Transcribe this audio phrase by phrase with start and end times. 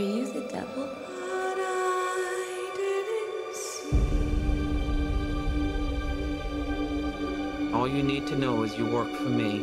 [0.00, 0.88] Are you the devil?
[7.74, 9.58] All you need to know is you work for me.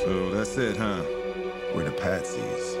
[0.00, 1.04] So that's it, huh?
[1.76, 2.74] We're the patsies.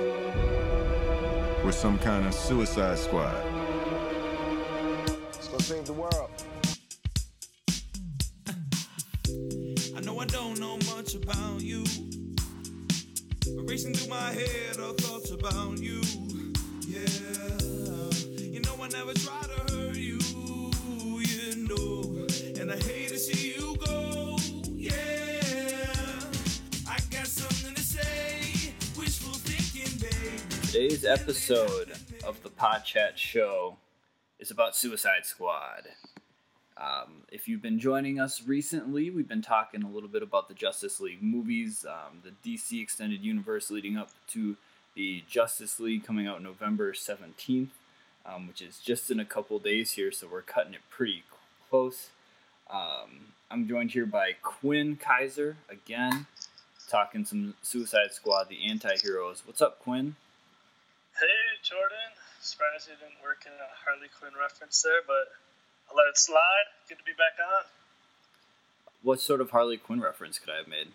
[1.64, 3.40] We're some kind of suicide squad.
[5.06, 6.28] Let's go save the world.
[31.22, 31.92] Episode
[32.26, 33.76] of the Pod Chat Show
[34.40, 35.86] is about Suicide Squad.
[36.76, 40.54] Um, if you've been joining us recently, we've been talking a little bit about the
[40.54, 44.56] Justice League movies, um, the DC Extended Universe leading up to
[44.96, 47.68] the Justice League coming out November 17th,
[48.26, 51.22] um, which is just in a couple days here, so we're cutting it pretty
[51.70, 52.08] close.
[52.68, 56.26] Um, I'm joined here by Quinn Kaiser again,
[56.88, 59.44] talking some Suicide Squad, the anti heroes.
[59.46, 60.16] What's up, Quinn?
[61.20, 62.16] Hey, Jordan.
[62.40, 65.30] Surprised you didn't work in a Harley Quinn reference there, but
[65.88, 66.66] I'll let it slide.
[66.88, 67.64] Good to be back on.
[69.02, 70.88] What sort of Harley Quinn reference could I have made?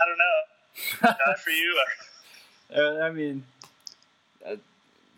[0.00, 1.16] I don't know.
[1.26, 1.78] Not for you.
[1.78, 1.92] Or,
[2.74, 3.44] Uh, I mean,
[4.46, 4.56] uh,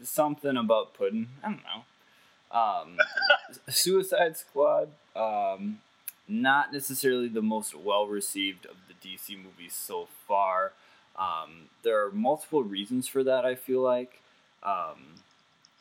[0.03, 1.29] something about pudding.
[1.41, 2.59] I don't know.
[2.59, 2.99] Um,
[3.69, 5.79] Suicide Squad, um,
[6.27, 8.75] not necessarily the most well received of
[9.05, 10.73] DC movies so far.
[11.17, 13.45] Um, there are multiple reasons for that.
[13.45, 14.21] I feel like
[14.63, 15.21] um,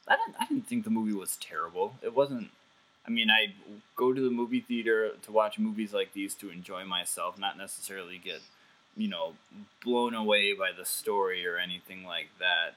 [0.07, 0.35] I didn't.
[0.39, 1.95] I didn't think the movie was terrible.
[2.01, 2.49] It wasn't.
[3.05, 3.53] I mean, I
[3.95, 8.17] go to the movie theater to watch movies like these to enjoy myself, not necessarily
[8.17, 8.39] get,
[8.95, 9.33] you know,
[9.83, 12.75] blown away by the story or anything like that.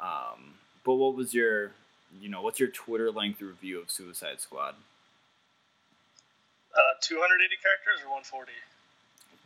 [0.00, 1.72] Um, but what was your,
[2.18, 4.76] you know, what's your Twitter length review of Suicide Squad?
[6.76, 8.52] uh, 280 characters or 140?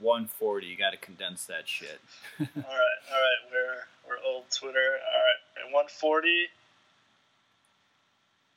[0.00, 0.66] 140.
[0.66, 2.00] You got to condense that shit.
[2.40, 3.40] all right, all right.
[3.50, 4.98] We're we're old Twitter.
[4.98, 6.28] All right, at 140.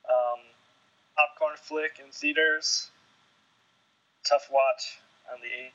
[0.09, 0.39] Um,
[1.15, 2.89] popcorn flick in theaters.
[4.27, 4.99] Tough watch
[5.31, 5.69] on the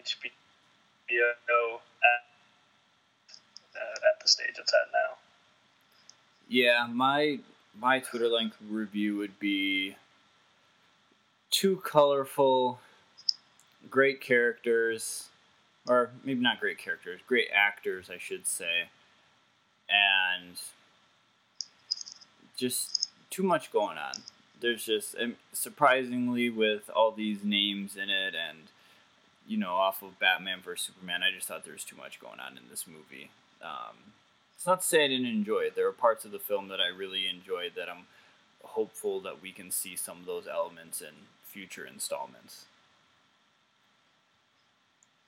[0.00, 2.22] HBO at,
[3.76, 5.16] uh, at the stage it's at now.
[6.48, 7.38] Yeah, my
[7.78, 9.96] my Twitter length review would be
[11.50, 12.80] too colorful,
[13.90, 15.28] great characters,
[15.88, 18.88] or maybe not great characters, great actors, I should say,
[19.88, 20.56] and
[22.56, 24.14] just too much going on.
[24.60, 25.14] There's just
[25.52, 28.68] surprisingly with all these names in it, and
[29.46, 32.40] you know, off of Batman vs Superman, I just thought there was too much going
[32.40, 33.30] on in this movie.
[33.62, 34.14] Um,
[34.56, 35.76] it's not to say I didn't enjoy it.
[35.76, 38.06] There are parts of the film that I really enjoyed that I'm
[38.62, 42.64] hopeful that we can see some of those elements in future installments.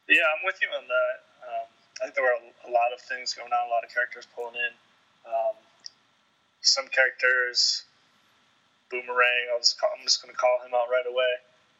[0.08, 1.16] Yeah, I'm with you on that.
[1.42, 1.66] Um,
[1.98, 4.54] I think there were a, lot of things going on, a lot of characters pulling
[4.54, 4.74] in.
[5.26, 5.56] Um,
[6.62, 7.82] some characters,
[8.90, 9.50] Boomerang.
[9.50, 11.32] I'll just call, I'm just going to call him out right away.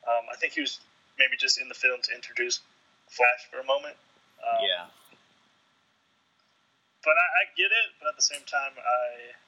[0.07, 0.81] Um, I think he was
[1.19, 2.61] maybe just in the film to introduce
[3.11, 3.95] Flash for a moment.
[4.43, 4.87] Um, yeah,
[7.07, 7.89] but I, I get it.
[8.03, 9.39] But at the same time, I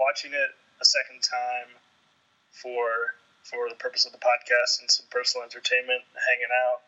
[0.00, 1.76] watching it a second time
[2.48, 3.12] for
[3.44, 6.87] for the purpose of the podcast and some personal entertainment, hanging out.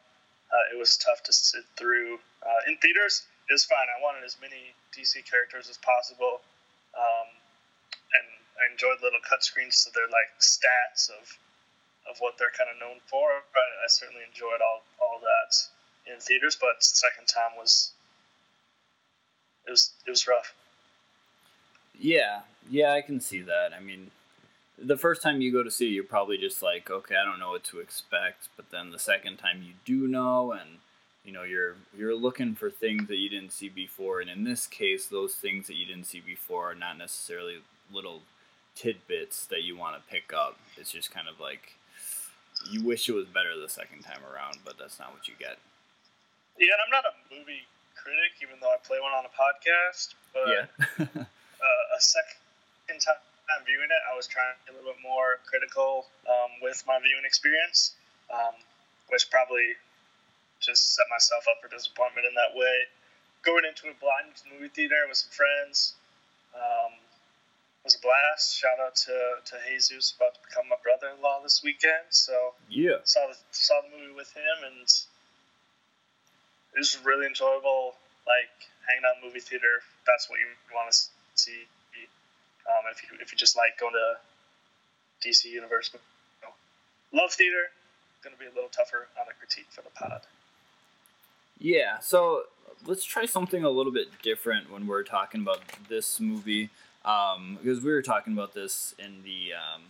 [0.50, 3.23] Uh, it was tough to sit through uh, in theaters.
[3.49, 3.87] It was fine.
[3.87, 6.43] I wanted as many DC characters as possible,
[6.94, 7.29] um,
[8.14, 8.26] and
[8.58, 11.38] I enjoyed little cut screens their like stats of
[12.11, 13.43] of what they're kind of known for.
[13.52, 16.56] But I certainly enjoyed all all that in theaters.
[16.61, 17.93] But second time was
[19.67, 20.55] it was it was rough.
[21.99, 22.93] yeah, yeah.
[22.93, 23.73] I can see that.
[23.73, 24.11] I mean,
[24.82, 27.38] the first time you go to see it, you're probably just like, okay, I don't
[27.38, 28.49] know what to expect.
[28.56, 30.79] But then the second time you do know, and
[31.25, 34.21] you know, you're you're looking for things that you didn't see before.
[34.21, 37.59] And in this case, those things that you didn't see before are not necessarily
[37.93, 38.23] little
[38.75, 40.59] tidbits that you want to pick up.
[40.77, 41.77] It's just kind of like
[42.71, 45.59] you wish it was better the second time around, but that's not what you get.
[46.59, 47.65] Yeah, and I'm not a movie
[47.97, 50.15] critic, even though I play one on a podcast.
[50.32, 51.23] But Yeah.
[51.25, 53.17] uh, a second time
[53.67, 56.99] viewing it, I was trying to be a little bit more critical um, with my
[57.02, 57.99] viewing experience,
[58.31, 58.55] um,
[59.11, 59.75] which probably
[60.61, 62.87] just set myself up for disappointment in that way.
[63.43, 65.97] Going into a blind movie theater with some friends,
[66.55, 66.93] um,
[67.85, 68.58] was a blast.
[68.61, 72.11] Shout out to, to Jesus about to become my brother in law this weekend.
[72.11, 73.00] So Yeah.
[73.05, 74.85] saw the saw the movie with him and
[76.75, 77.96] it was really enjoyable.
[78.26, 78.53] Like
[78.87, 79.82] hanging out in the movie theater.
[80.06, 80.99] That's what you want to
[81.35, 81.67] see.
[82.70, 85.99] Um, if you if you just like going to DC Universe, you
[86.43, 86.55] know,
[87.22, 87.70] love theater.
[88.22, 90.20] Going to be a little tougher on a critique for the pod.
[91.58, 92.44] Yeah, so
[92.87, 96.70] let's try something a little bit different when we're talking about this movie,
[97.05, 99.82] um, because we were talking about this in the um,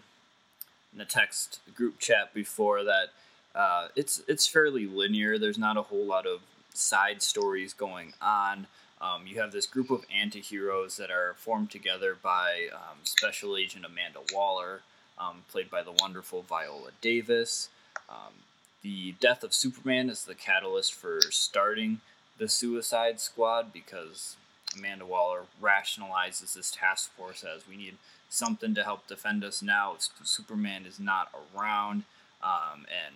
[0.93, 3.09] in the text group chat before that.
[3.55, 5.39] Uh, it's it's fairly linear.
[5.39, 6.41] There's not a whole lot of
[6.73, 8.67] side stories going on.
[9.01, 13.85] Um, you have this group of anti-heroes that are formed together by um, Special Agent
[13.85, 14.83] Amanda Waller,
[15.19, 17.71] um, played by the wonderful Viola Davis.
[18.09, 18.35] Um,
[18.83, 22.01] the death of Superman is the catalyst for starting
[22.39, 24.37] the Suicide Squad because
[24.77, 27.97] Amanda Waller rationalizes this task force as we need
[28.29, 29.97] something to help defend us now.
[30.23, 32.05] Superman is not around,
[32.43, 33.15] um, and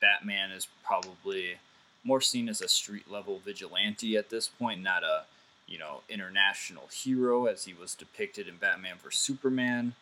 [0.00, 1.56] Batman is probably
[2.04, 5.24] more seen as a street level vigilante at this point, not a
[5.66, 9.94] you know international hero as he was depicted in Batman vs Superman.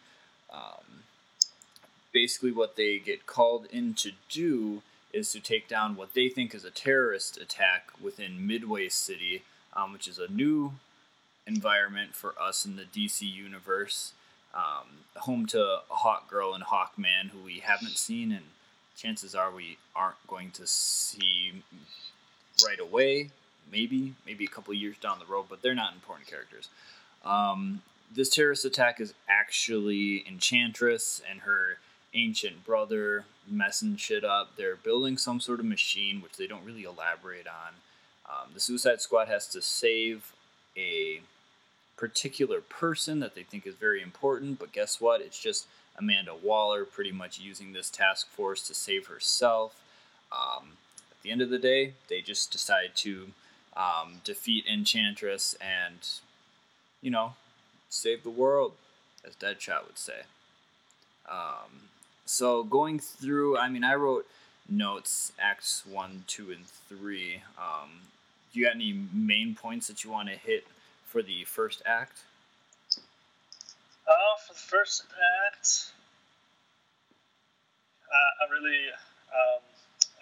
[0.53, 1.05] Um,
[2.13, 4.83] basically what they get called in to do
[5.13, 9.43] is to take down what they think is a terrorist attack within Midway City,
[9.75, 10.73] um, which is a new
[11.47, 14.13] environment for us in the DC universe.
[14.55, 18.45] Um, home to Hawkgirl and Hawkman, who we haven't seen, and
[18.97, 21.53] chances are we aren't going to see
[22.67, 23.31] right away.
[23.71, 26.69] Maybe, maybe a couple years down the road, but they're not important characters.
[27.25, 27.83] Um,
[28.15, 31.79] this terrorist attack is actually Enchantress and her
[32.15, 34.51] ancient brother messing shit up.
[34.57, 37.75] They're building some sort of machine, which they don't really elaborate on.
[38.29, 40.33] Um, the Suicide Squad has to save
[40.77, 41.21] a
[41.97, 45.21] particular person that they think is very important, but guess what?
[45.21, 45.67] It's just
[46.03, 49.81] Amanda Waller pretty much using this task force to save herself.
[50.33, 50.73] Um,
[51.13, 53.29] at the end of the day, they just decide to
[53.77, 56.09] um, defeat Enchantress and,
[57.01, 57.35] you know,
[57.89, 58.73] save the world,
[59.25, 60.23] as Deadshot would say.
[61.31, 61.89] Um,
[62.27, 64.27] so going through, I mean, I wrote
[64.69, 67.43] notes, acts one, two, and three.
[67.57, 67.91] Um,
[68.53, 70.67] do you got any main points that you want to hit
[71.07, 72.23] for the first act?
[74.13, 75.09] Uh, for the first
[75.49, 75.89] act,
[78.05, 78.93] uh, I really
[79.33, 79.65] um,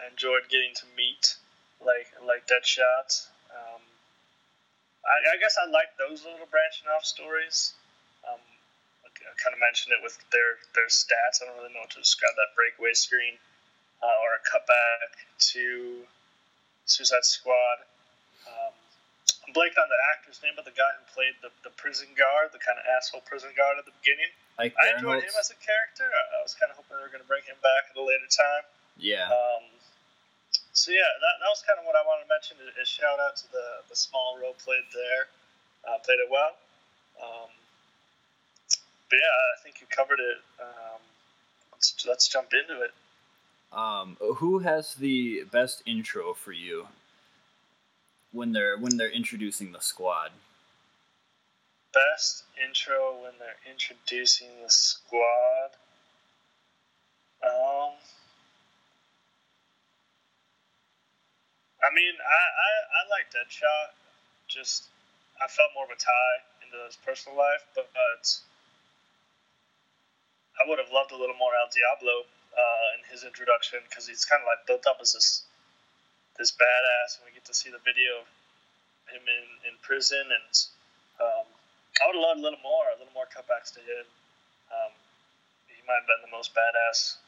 [0.06, 1.34] enjoyed getting to meet
[1.82, 3.26] like like Deadshot.
[3.50, 3.82] Um,
[5.02, 7.75] I, I guess I like those little branching off stories.
[8.22, 8.38] Um,
[9.02, 11.42] I kind of mentioned it with their their stats.
[11.42, 13.42] I don't really know what to describe that breakaway screen
[13.98, 15.19] uh, or a cutback
[15.58, 16.06] to
[16.87, 17.89] Suicide Squad.
[19.50, 22.55] I'm blanking on the actor's name, but the guy who played the, the prison guard,
[22.55, 24.31] the kind of asshole prison guard at the beginning.
[24.62, 26.06] Like I enjoyed him as a character.
[26.06, 28.05] I I was kind of hoping they were going to bring him back at a
[28.06, 28.62] later time.
[28.94, 29.67] yeah, Um,
[30.70, 32.62] so yeah, that, that was kind of what I wanted to mention.
[32.62, 35.26] Is, is shout out to the the small role played there,
[35.83, 36.54] uh, played it well.
[37.19, 37.50] Um,
[39.11, 40.38] but yeah, I think you covered it.
[40.62, 41.02] Um,
[41.75, 42.95] let's let's jump into it.
[43.75, 46.87] Um, who has the best intro for you
[48.32, 50.30] when they're when they're introducing the squad?
[51.92, 55.70] Best intro when they're introducing the squad.
[57.42, 57.96] Um,
[61.80, 63.96] I mean, I, I, I like Deadshot.
[64.46, 64.92] Just,
[65.40, 68.25] I felt more of a tie into his personal life, but, but
[70.60, 74.25] I would have loved a little more El Diablo uh, in his introduction because he's
[74.28, 75.49] kind of like built up as this
[76.40, 78.28] this badass, and we get to see the video of
[79.12, 80.52] him in, in prison, and
[81.20, 81.44] um,
[82.00, 84.09] I would have loved a little more, a little more cutbacks to him.
[84.73, 84.92] Um,
[85.68, 87.20] he might have been the most badass,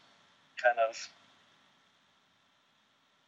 [0.56, 0.96] kind of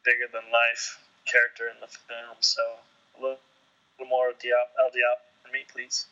[0.08, 2.40] bigger than life character in the film.
[2.40, 2.64] So
[3.18, 3.40] a little,
[4.00, 6.06] little more Diop, El Diop for me, please.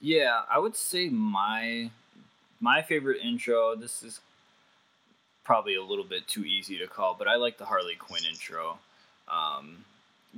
[0.00, 1.90] Yeah, I would say my
[2.60, 3.74] my favorite intro.
[3.74, 4.20] This is
[5.50, 8.78] probably a little bit too easy to call, but I like the Harley Quinn intro.
[9.26, 9.84] Um,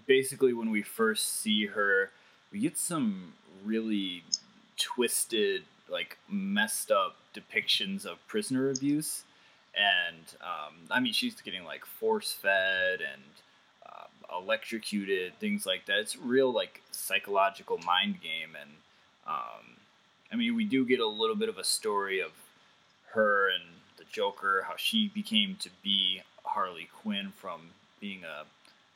[0.07, 2.09] basically, when we first see her,
[2.50, 4.23] we get some really
[4.78, 9.25] twisted, like messed up depictions of prisoner abuse,
[9.76, 13.23] and um, I mean she's getting like force fed and
[13.85, 15.99] uh, electrocuted, things like that.
[15.99, 18.71] It's real like psychological mind game, and
[19.26, 19.76] um,
[20.33, 22.33] I mean we do get a little bit of a story of
[23.12, 23.64] her and
[24.12, 27.61] Joker, how she became to be Harley Quinn from
[28.00, 28.45] being a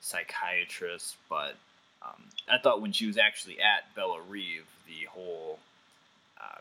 [0.00, 1.16] psychiatrist.
[1.28, 1.56] But
[2.02, 5.58] um, I thought when she was actually at Belle Reve, the whole
[6.40, 6.60] uh,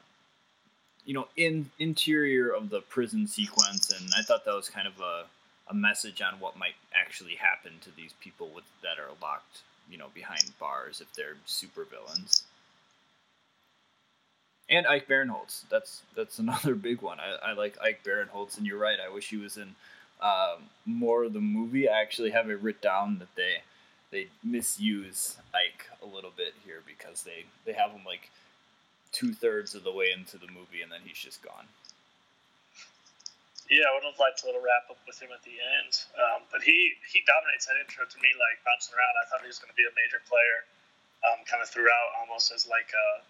[1.06, 5.00] you know, in interior of the prison sequence, and I thought that was kind of
[5.00, 5.26] a
[5.68, 9.98] a message on what might actually happen to these people with that are locked, you
[9.98, 12.44] know, behind bars if they're super villains.
[14.70, 17.20] And Ike Barinholtz, that's that's another big one.
[17.20, 19.00] I, I like Ike Barinholtz, and you're right.
[19.00, 19.76] I wish he was in
[20.22, 21.90] um, more of the movie.
[21.90, 23.62] I actually have it written down that they
[24.12, 28.30] they misuse Ike a little bit here because they they have him like
[29.12, 31.68] two thirds of the way into the movie, and then he's just gone.
[33.66, 36.06] Yeah, I would have liked a little wrap up with him at the end.
[36.14, 39.14] Um, but he, he dominates that intro to me, like bouncing around.
[39.18, 40.70] I thought he was going to be a major player,
[41.26, 43.26] um, kind of throughout, almost as like a,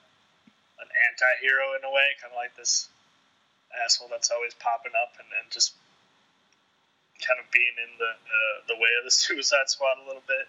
[0.79, 2.89] an anti hero in a way, kind of like this
[3.83, 5.75] asshole that's always popping up and, and just
[7.23, 10.47] kind of being in the uh, the way of the Suicide Squad a little bit.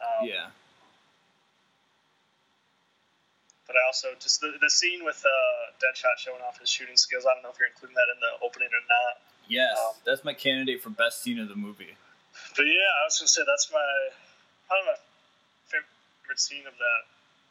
[0.00, 0.48] Um, yeah.
[3.66, 7.26] But I also just the, the scene with uh, Deadshot showing off his shooting skills.
[7.26, 9.18] I don't know if you're including that in the opening or not.
[9.48, 11.94] Yes, Um, that's my candidate for best scene of the movie.
[12.54, 13.90] But yeah, I was gonna say that's my
[14.68, 14.98] probably my
[15.66, 17.02] favorite scene of that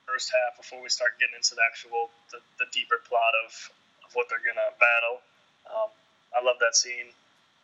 [0.05, 3.51] first half before we start getting into the actual the, the deeper plot of,
[4.05, 5.17] of what they're gonna battle.
[5.67, 5.89] Um,
[6.33, 7.09] I love that scene.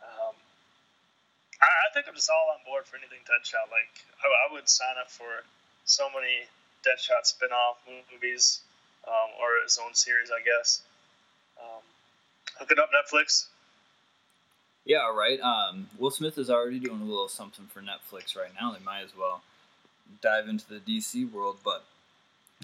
[0.02, 0.36] Um,
[1.62, 3.70] I, I think I'm just all on board for anything Deadshot.
[3.70, 5.46] Like I, I would sign up for
[5.86, 6.50] so many
[6.82, 8.62] Deadshot spin-off movies
[9.08, 10.82] um, or his own series, I guess.
[11.62, 11.82] Um,
[12.58, 13.46] hook it up, Netflix.
[14.86, 15.40] Yeah, right.
[15.40, 18.72] Um, Will Smith is already doing a little something for Netflix right now.
[18.72, 19.42] They might as well
[20.22, 21.58] dive into the DC world.
[21.64, 21.84] But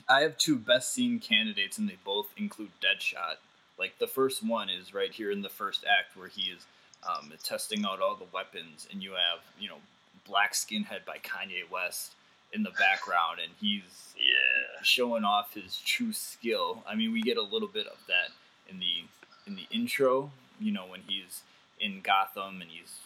[0.09, 3.35] I have two best scene candidates, and they both include Deadshot.
[3.79, 6.65] Like the first one is right here in the first act where he is
[7.07, 9.77] um, testing out all the weapons, and you have you know
[10.25, 12.13] Black Skinhead by Kanye West
[12.53, 14.81] in the background, and he's Yeah.
[14.83, 16.83] showing off his true skill.
[16.87, 18.29] I mean, we get a little bit of that
[18.69, 19.03] in the
[19.45, 20.31] in the intro.
[20.59, 21.41] You know, when he's
[21.79, 22.99] in Gotham and he's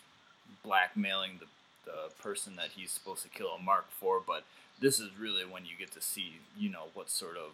[0.64, 1.46] blackmailing the
[1.84, 4.22] the person that he's supposed to kill a mark for.
[4.26, 4.44] But
[4.82, 7.52] this is really when you get to see, you know, what sort of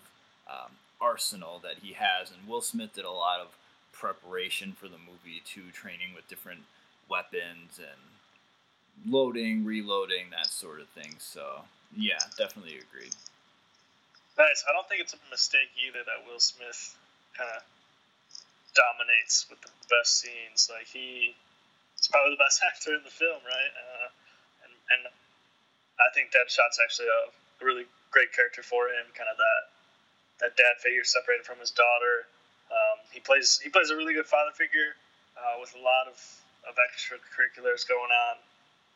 [0.50, 2.32] um, arsenal that he has.
[2.32, 3.50] And Will Smith did a lot of
[3.92, 6.62] preparation for the movie too, training with different
[7.10, 11.16] weapons and loading, reloading, that sort of thing.
[11.20, 11.62] So
[11.96, 13.14] yeah, definitely agreed.
[14.38, 14.64] Nice.
[14.70, 16.96] I don't think it's a mistake either that Will Smith
[17.38, 17.64] kind of
[18.74, 20.70] dominates with the best scenes.
[20.72, 21.36] Like he,
[21.98, 23.74] he's probably the best actor in the film, right?
[23.76, 24.08] Uh,
[24.64, 25.02] and and
[25.98, 29.10] I think Deadshot's actually a, really great character for him.
[29.18, 29.62] Kind of that
[30.46, 32.30] that dad figure separated from his daughter.
[32.70, 34.94] Um, he plays he plays a really good father figure
[35.34, 36.18] uh, with a lot of
[36.70, 38.36] of extracurriculars going on.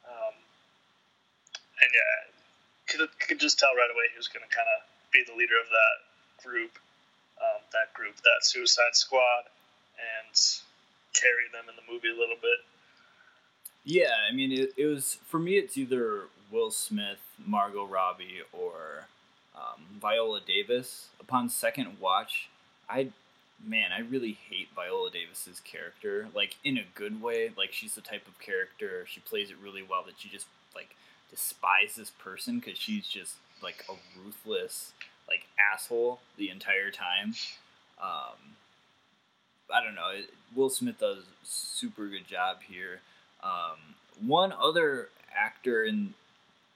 [0.05, 0.36] Um,
[1.81, 2.13] and yeah,
[2.86, 5.58] could could just tell right away he was going to kind of be the leader
[5.58, 5.98] of that
[6.46, 6.77] group,
[7.41, 9.50] um, that group, that Suicide Squad,
[9.98, 10.38] and
[11.13, 12.62] carry them in the movie a little bit.
[13.84, 15.58] Yeah, I mean, it, it was for me.
[15.58, 19.08] It's either Will Smith, Margot Robbie, or
[19.55, 21.08] um, Viola Davis.
[21.20, 22.50] Upon second watch,
[22.89, 23.10] I
[23.63, 26.27] man, I really hate Viola Davis's character.
[26.34, 27.51] Like in a good way.
[27.58, 30.96] Like she's the type of character she plays it really well that you just like
[31.29, 34.91] despise this person because she's just like a ruthless
[35.27, 37.34] like asshole the entire time.
[38.01, 38.55] Um,
[39.74, 40.12] I don't know.
[40.55, 43.00] Will Smith does super good job here.
[43.43, 46.13] Um, one other actor in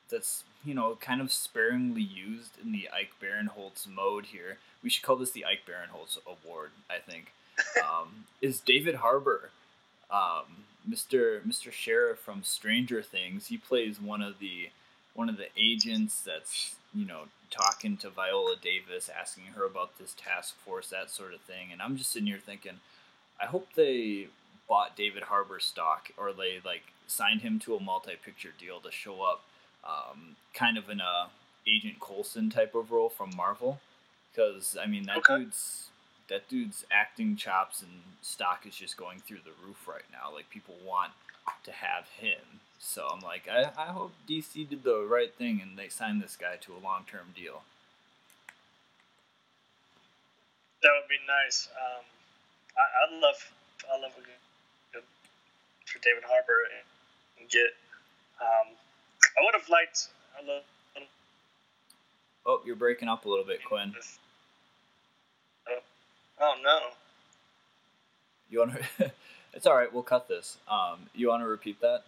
[0.10, 4.58] that's you know kind of sparingly used in the Ike Barinholtz mode here.
[4.84, 7.32] We should call this the Ike Barinholtz Award, I think.
[7.82, 9.50] Um, is David Harbour,
[10.12, 11.42] um, Mr.
[11.48, 11.72] Mr.
[11.72, 13.48] Sheriff from Stranger Things.
[13.48, 14.70] He plays one of the
[15.14, 20.14] one of the agents that's you know talking to Viola Davis, asking her about this
[20.18, 21.70] task force, that sort of thing.
[21.72, 22.80] And I'm just sitting here thinking,
[23.42, 24.28] I hope they
[24.68, 29.22] bought David Harbour stock or they like signed him to a multi-picture deal to show
[29.22, 29.44] up,
[29.86, 31.28] um, kind of in a
[31.68, 33.80] Agent Coulson type of role from Marvel.
[34.32, 35.38] Because I mean that Okay.
[35.38, 35.90] dude's
[36.28, 40.34] that dude's acting chops and stock is just going through the roof right now.
[40.34, 41.12] Like people want
[41.64, 42.42] to have him.
[42.80, 46.36] So I'm like, I, I hope DC did the right thing and they signed this
[46.36, 47.62] guy to a long term deal.
[50.82, 51.68] That would be nice.
[51.74, 52.04] Um,
[52.78, 53.40] I, I love
[53.90, 54.44] I love a good,
[54.94, 55.04] good
[55.86, 56.86] for David Harbour and,
[57.42, 57.74] and get.
[58.42, 58.76] Um,
[59.38, 60.08] I would have liked
[60.40, 60.62] a little.
[62.48, 63.94] Oh, you're breaking up a little bit, Quinn.
[65.68, 65.80] Oh,
[66.40, 66.80] oh no.
[68.52, 69.12] You want to?
[69.54, 69.92] it's all right.
[69.92, 70.58] We'll cut this.
[70.70, 72.04] Um, you want to repeat that?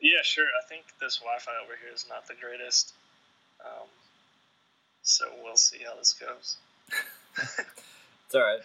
[0.00, 0.46] Yeah, sure.
[0.46, 2.94] I think this Wi-Fi over here is not the greatest.
[3.60, 3.88] Um,
[5.02, 6.56] so we'll see how this goes.
[8.26, 8.58] It's all right.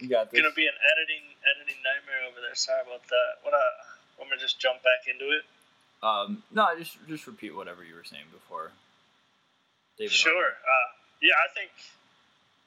[0.00, 0.40] You got this.
[0.40, 2.56] Gonna be an editing editing nightmare over there.
[2.56, 3.44] Sorry about that.
[3.44, 3.52] What
[4.24, 5.44] me to just jump back into it?
[6.02, 8.72] Um, no, just just repeat whatever you were saying before.
[9.98, 10.50] David Sure.
[10.50, 10.88] Uh,
[11.22, 11.70] yeah, I think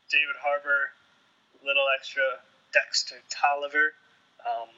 [0.10, 0.96] David Harbour,
[1.66, 2.24] little extra
[2.72, 3.92] Dexter Tolliver.
[4.46, 4.72] Um,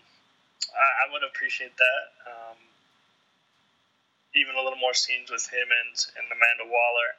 [0.73, 2.03] I, I would appreciate that.
[2.25, 2.57] Um,
[4.33, 7.09] even a little more scenes with him and, and Amanda Waller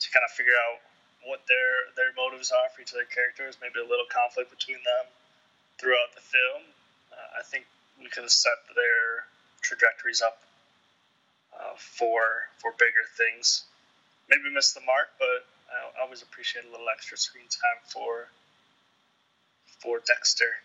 [0.00, 0.80] to kind of figure out
[1.24, 3.56] what their their motives are for each of their characters.
[3.62, 5.06] Maybe a little conflict between them
[5.78, 6.62] throughout the film.
[7.08, 7.64] Uh, I think
[7.96, 9.28] we could have set their
[9.62, 10.42] trajectories up
[11.54, 13.64] uh, for for bigger things
[14.32, 18.28] maybe missed the mark, but I always appreciate a little extra screen time for
[19.80, 20.62] for Dexter.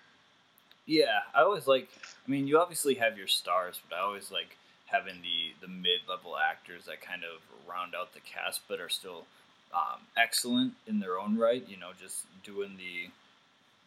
[0.85, 1.89] Yeah, I always like.
[2.25, 6.07] I mean, you obviously have your stars, but I always like having the the mid
[6.07, 9.25] level actors that kind of round out the cast, but are still
[9.73, 11.67] um, excellent in their own right.
[11.67, 13.09] You know, just doing the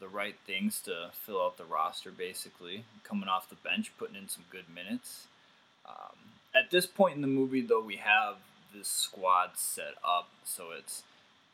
[0.00, 4.28] the right things to fill out the roster, basically coming off the bench, putting in
[4.28, 5.26] some good minutes.
[5.86, 6.16] Um,
[6.54, 8.36] at this point in the movie, though, we have
[8.74, 11.02] this squad set up, so it's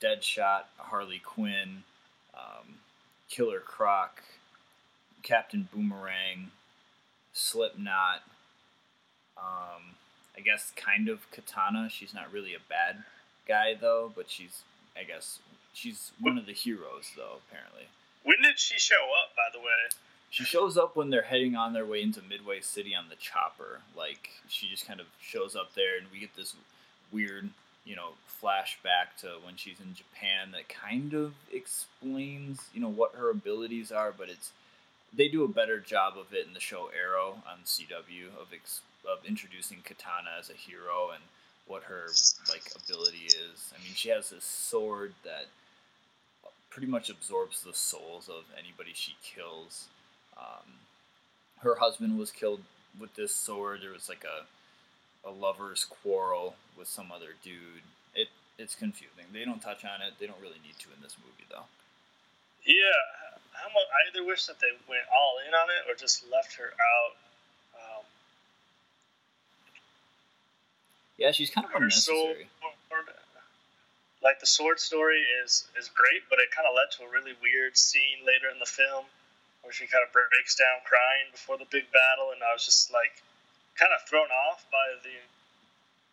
[0.00, 1.82] Deadshot, Harley Quinn,
[2.34, 2.76] um,
[3.28, 4.22] Killer Croc,
[5.22, 6.50] Captain Boomerang,
[7.32, 8.22] Slipknot.
[9.36, 9.96] Um,
[10.36, 11.88] I guess kind of Katana.
[11.90, 13.04] She's not really a bad
[13.48, 14.62] guy though, but she's
[14.98, 15.40] I guess
[15.72, 17.38] she's one of the heroes though.
[17.48, 17.88] Apparently,
[18.26, 19.94] When did she show up, by the way?
[20.36, 23.80] she shows up when they're heading on their way into Midway City on the chopper.
[23.96, 26.54] Like she just kind of shows up there, and we get this
[27.12, 27.48] weird,
[27.84, 28.10] you know,
[28.42, 33.90] flashback to when she's in Japan that kind of explains, you know, what her abilities
[33.90, 34.52] are, but it's
[35.10, 38.82] they do a better job of it in the show Arrow on CW of ex,
[39.10, 41.22] of introducing Katana as a hero and
[41.66, 42.08] what her
[42.50, 43.72] like ability is.
[43.74, 45.46] I mean, she has this sword that
[46.76, 49.86] pretty much absorbs the souls of anybody she kills.
[50.36, 50.76] Um,
[51.62, 52.60] her husband was killed
[53.00, 53.80] with this sword.
[53.80, 54.44] There was like a
[55.26, 57.80] a lover's quarrel with some other dude.
[58.14, 59.24] It it's confusing.
[59.32, 60.20] They don't touch on it.
[60.20, 61.64] They don't really need to in this movie though.
[62.66, 63.32] Yeah,
[63.72, 66.76] much, I either wish that they went all in on it or just left her
[66.76, 67.16] out.
[67.72, 68.04] Um,
[71.16, 72.48] Yeah, she's kind of unnecessary.
[74.26, 77.38] Like the sword story is is great, but it kind of led to a really
[77.38, 79.06] weird scene later in the film
[79.62, 82.90] where she kind of breaks down crying before the big battle, and I was just
[82.90, 83.22] like
[83.78, 85.14] kind of thrown off by the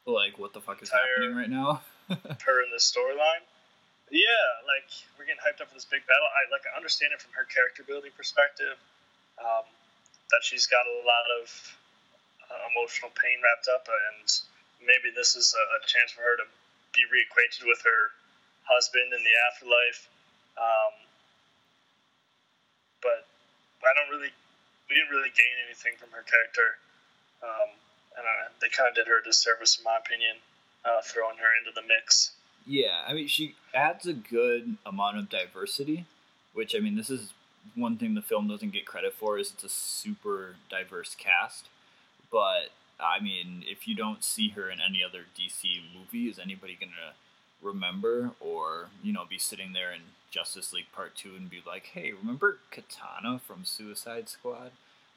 [0.05, 1.81] Like, what the fuck is happening right now?
[2.45, 3.41] her in this storyline.
[4.13, 4.85] Yeah, like
[5.17, 6.29] we're getting hyped up for this big battle.
[6.29, 8.77] I like I understand it from her character building perspective,
[9.41, 9.65] um,
[10.29, 11.45] that she's got a lot of
[12.45, 14.29] uh, emotional pain wrapped up, and
[14.85, 16.45] maybe this is a, a chance for her to
[16.93, 18.01] be reacquainted with her
[18.63, 20.07] husband in the afterlife.
[20.55, 20.93] Um,
[23.01, 23.27] but
[23.83, 24.31] I don't really,
[24.87, 26.79] we didn't really gain anything from her character,
[27.43, 27.75] um,
[28.17, 30.37] and I, they kind of did her a disservice, in my opinion,
[30.85, 32.31] uh, throwing her into the mix.
[32.65, 36.05] Yeah, I mean, she adds a good amount of diversity,
[36.53, 37.33] which I mean, this is
[37.75, 41.67] one thing the film doesn't get credit for is it's a super diverse cast.
[42.31, 46.77] But I mean, if you don't see her in any other DC movie, is anybody
[46.79, 47.13] gonna
[47.61, 50.01] remember or you know be sitting there in
[50.31, 54.71] Justice League Part Two and be like, "Hey, remember Katana from Suicide Squad?"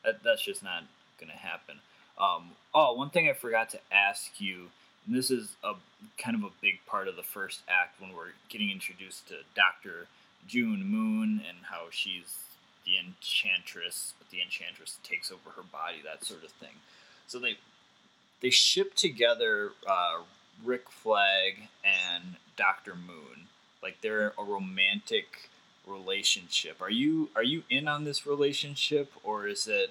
[0.04, 0.84] That that's just not
[1.20, 1.80] gonna happen.
[2.18, 4.70] Um, oh, one thing I forgot to ask you
[5.06, 5.74] and this is a
[6.18, 10.08] kind of a big part of the first act when we're getting introduced to Doctor
[10.46, 12.42] June Moon and how she's
[12.84, 16.74] the enchantress, but the enchantress takes over her body, that sort of thing.
[17.26, 17.58] So they
[18.40, 20.20] they ship together uh,
[20.64, 23.48] Rick Flag and Doctor Moon,
[23.82, 25.50] like they're a romantic
[25.86, 26.80] relationship.
[26.80, 29.90] Are you are you in on this relationship, or is it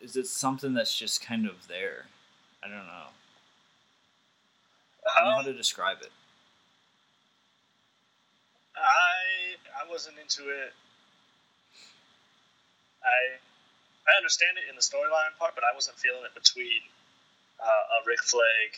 [0.00, 2.06] is it something that's just kind of there?
[2.64, 3.08] I don't know.
[5.16, 6.10] I don't know how Um, to describe it.
[8.76, 10.72] I I wasn't into it.
[13.02, 13.38] I
[14.08, 16.82] I understand it in the storyline part, but I wasn't feeling it between
[17.62, 18.70] uh, Rick Flag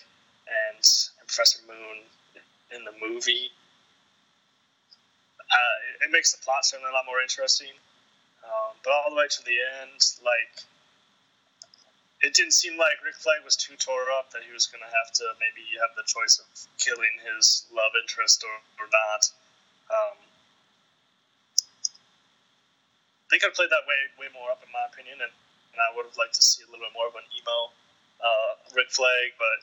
[0.45, 0.85] and,
[1.21, 2.05] and Professor Moon
[2.73, 3.49] in the movie.
[5.41, 7.73] Uh, it, it makes the plot certainly a lot more interesting,
[8.45, 10.65] um, but all the way to the end, like
[12.25, 14.89] it didn't seem like Rick Flag was too tore up that he was going to
[14.89, 16.49] have to maybe have the choice of
[16.81, 19.23] killing his love interest or, or not.
[19.93, 20.17] Um,
[23.35, 25.35] they could have played that way way more up, in my opinion, and,
[25.75, 27.75] and I would have liked to see a little bit more of an emo
[28.23, 29.59] uh, Rick Flag, but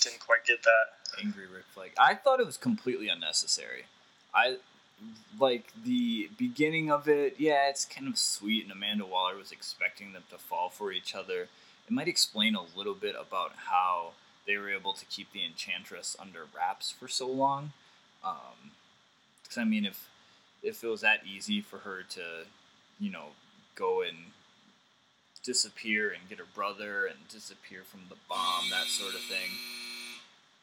[0.00, 1.20] didn't quite get that.
[1.20, 1.92] Angry Rick Flag.
[2.00, 3.84] I thought it was completely unnecessary.
[4.32, 4.56] I
[5.38, 10.14] like the beginning of it, yeah, it's kind of sweet, and Amanda Waller was expecting
[10.14, 11.48] them to fall for each other.
[11.86, 14.12] It might explain a little bit about how
[14.46, 17.74] they were able to keep the Enchantress under wraps for so long.
[18.22, 20.08] Because I mean, if
[20.62, 22.46] if it was that easy for her to,
[22.98, 23.26] you know,
[23.74, 24.16] go and
[25.42, 29.50] disappear and get her brother and disappear from the bomb, that sort of thing.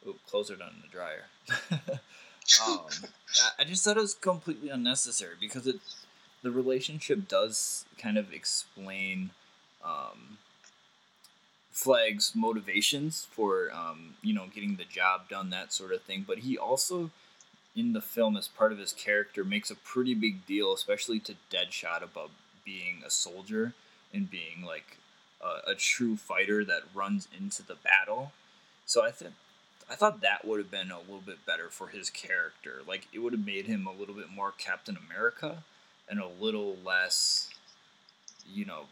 [0.08, 1.26] Oop, close her down in the dryer.
[2.67, 2.80] um,
[3.60, 5.80] I just thought it was completely unnecessary because it
[6.44, 9.30] the relationship does kind of explain
[9.86, 10.39] um,
[11.70, 16.26] Flag's motivations for um, you know getting the job done, that sort of thing.
[16.28, 17.12] But he also
[17.76, 21.36] in the film as part of his character makes a pretty big deal, especially to
[21.50, 22.32] Deadshot about
[22.66, 23.74] being a soldier
[24.14, 24.98] and being like
[25.42, 28.34] a, a true fighter that runs into the battle.
[28.86, 29.34] So I think
[29.90, 32.82] I thought that would have been a little bit better for his character.
[32.88, 35.64] Like it would have made him a little bit more Captain America
[36.10, 37.50] and a little less,
[38.46, 38.84] you know,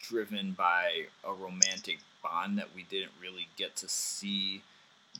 [0.00, 4.62] driven by a romantic bond that we didn't really get to see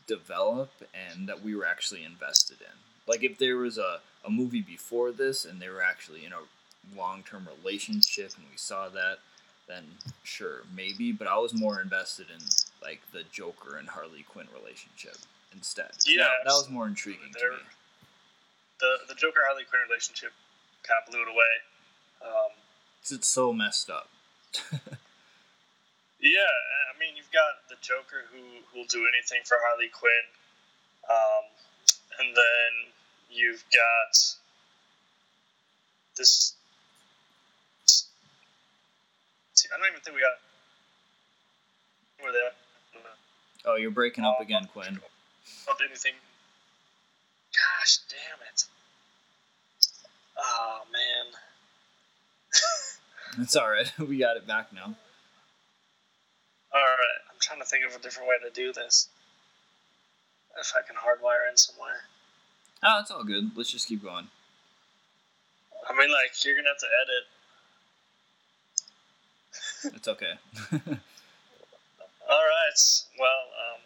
[0.06, 2.91] develop and that we were actually invested in.
[3.06, 6.96] Like if there was a, a movie before this and they were actually in a
[6.96, 9.18] long term relationship and we saw that,
[9.68, 9.84] then
[10.22, 11.12] sure, maybe.
[11.12, 12.40] But I was more invested in
[12.82, 15.16] like the Joker and Harley Quinn relationship
[15.54, 15.90] instead.
[16.06, 17.56] Yeah, that, that was more intriguing to me.
[18.80, 20.32] The the Joker Harley Quinn relationship
[20.82, 21.54] kind of blew it away.
[22.22, 22.52] Um,
[23.10, 24.08] it's so messed up.
[26.20, 26.54] yeah,
[26.90, 30.26] I mean you've got the Joker who will do anything for Harley Quinn,
[31.08, 31.44] um,
[32.18, 32.92] and then
[33.30, 34.36] you've got
[36.16, 36.54] this.
[39.54, 40.38] See, I don't even think we got
[42.20, 42.38] where they
[43.64, 44.94] oh, you're breaking up um, again, Quinn.
[44.94, 46.12] Do anything.
[47.52, 48.64] Gosh damn it!
[50.38, 51.32] Oh man.
[53.38, 53.90] It's all right.
[53.98, 54.94] we got it back now.
[56.74, 59.08] Alright, I'm trying to think of a different way to do this.
[60.60, 62.02] If I can hardwire in somewhere.
[62.82, 63.50] Oh, it's all good.
[63.56, 64.28] Let's just keep going.
[65.88, 67.24] I mean, like, you're gonna have to edit.
[69.96, 70.34] It's okay.
[72.30, 72.80] Alright,
[73.18, 73.80] well, um,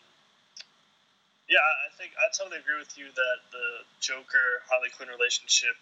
[1.48, 5.74] yeah, I I think I totally agree with you that the Joker Harley Quinn relationship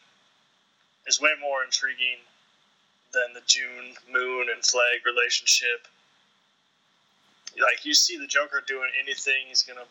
[1.06, 2.22] is way more intriguing
[3.12, 5.86] than the June Moon and Flag relationship.
[7.60, 9.86] Like, you see the Joker doing anything, he's gonna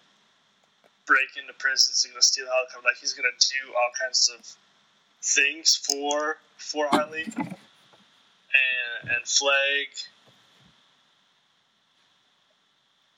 [1.06, 4.42] break into prisons, he's gonna steal helicopters, like, he's gonna do all kinds of
[5.24, 7.24] things for for Harley.
[8.54, 9.88] And, and Flag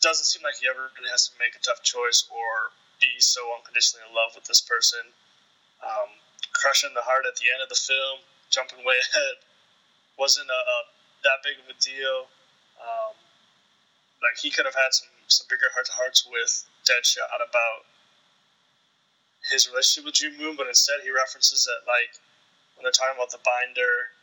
[0.01, 2.71] doesn't seem like he ever really has to make a tough choice or
[3.01, 5.01] be so unconditionally in love with this person.
[5.81, 6.13] Um,
[6.53, 8.21] crushing the heart at the end of the film,
[8.53, 9.41] jumping way ahead,
[10.17, 10.77] wasn't a, a
[11.25, 12.29] that big of a deal.
[12.77, 13.17] Um,
[14.21, 17.85] like he could have had some some bigger heart to hearts with Deadshot about
[19.51, 22.17] his relationship with June Moon, but instead he references that like
[22.75, 24.13] when they're talking about the binder.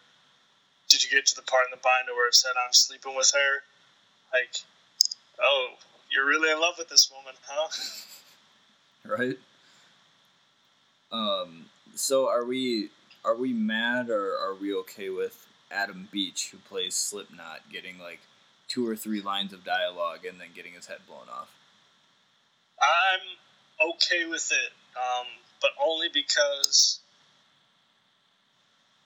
[0.89, 3.33] Did you get to the part in the binder where it said I'm sleeping with
[3.35, 3.63] her?
[4.33, 4.57] Like,
[5.43, 5.69] oh,
[6.11, 7.69] you're really in love with this woman, huh?
[9.17, 9.39] right?
[11.11, 11.67] Um.
[11.95, 12.91] So are we
[13.25, 18.21] are we mad or are we okay with Adam Beach, who plays Slipknot, getting like
[18.69, 21.51] two or three lines of dialogue and then getting his head blown off?
[22.83, 23.25] I'm
[23.95, 25.27] okay with it, um,
[25.61, 27.01] but only because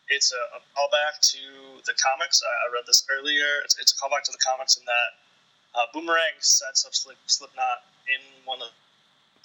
[0.09, 2.43] it's a, a callback to the comics.
[2.43, 3.61] I, I read this earlier.
[3.65, 5.11] It's, it's a callback to the comics in that
[5.77, 8.73] uh, Boomerang sets up Slip, Slipknot in one of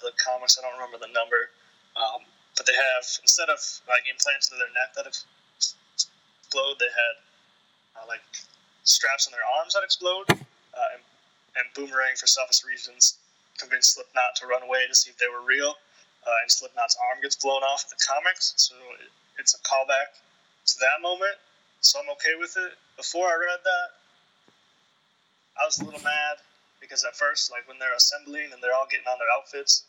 [0.00, 0.56] the comics.
[0.56, 1.52] I don't remember the number,
[1.94, 2.24] um,
[2.56, 7.14] but they have instead of like implants into their neck that explode, they had
[8.00, 8.24] uh, like
[8.84, 11.02] straps on their arms that explode, uh, and,
[11.60, 13.18] and Boomerang, for selfish reasons,
[13.62, 15.78] convinced Slipknot to run away to see if they were real.
[16.26, 20.18] Uh, and Slipknot's arm gets blown off in the comics, so it, it's a callback
[20.66, 21.38] to that moment.
[21.82, 22.78] So I'm okay with it.
[22.96, 23.88] Before I read that,
[25.58, 26.38] I was a little mad
[26.78, 29.82] because at first, like when they're assembling and they're all getting on their outfits,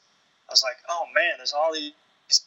[0.49, 1.93] I was like, oh man, there's all these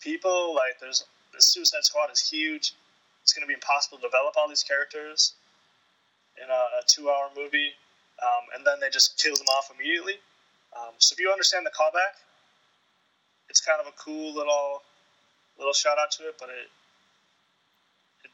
[0.00, 0.54] people.
[0.54, 2.74] Like there's the Suicide Squad is huge.
[3.22, 5.34] It's gonna be impossible to develop all these characters
[6.42, 7.70] in a, a two-hour movie.
[8.18, 10.18] Um, and then they just kill them off immediately.
[10.76, 12.20] Um, so if you understand the callback,
[13.48, 14.82] it's kind of a cool little
[15.58, 16.68] little shout out to it, but it
[18.24, 18.30] it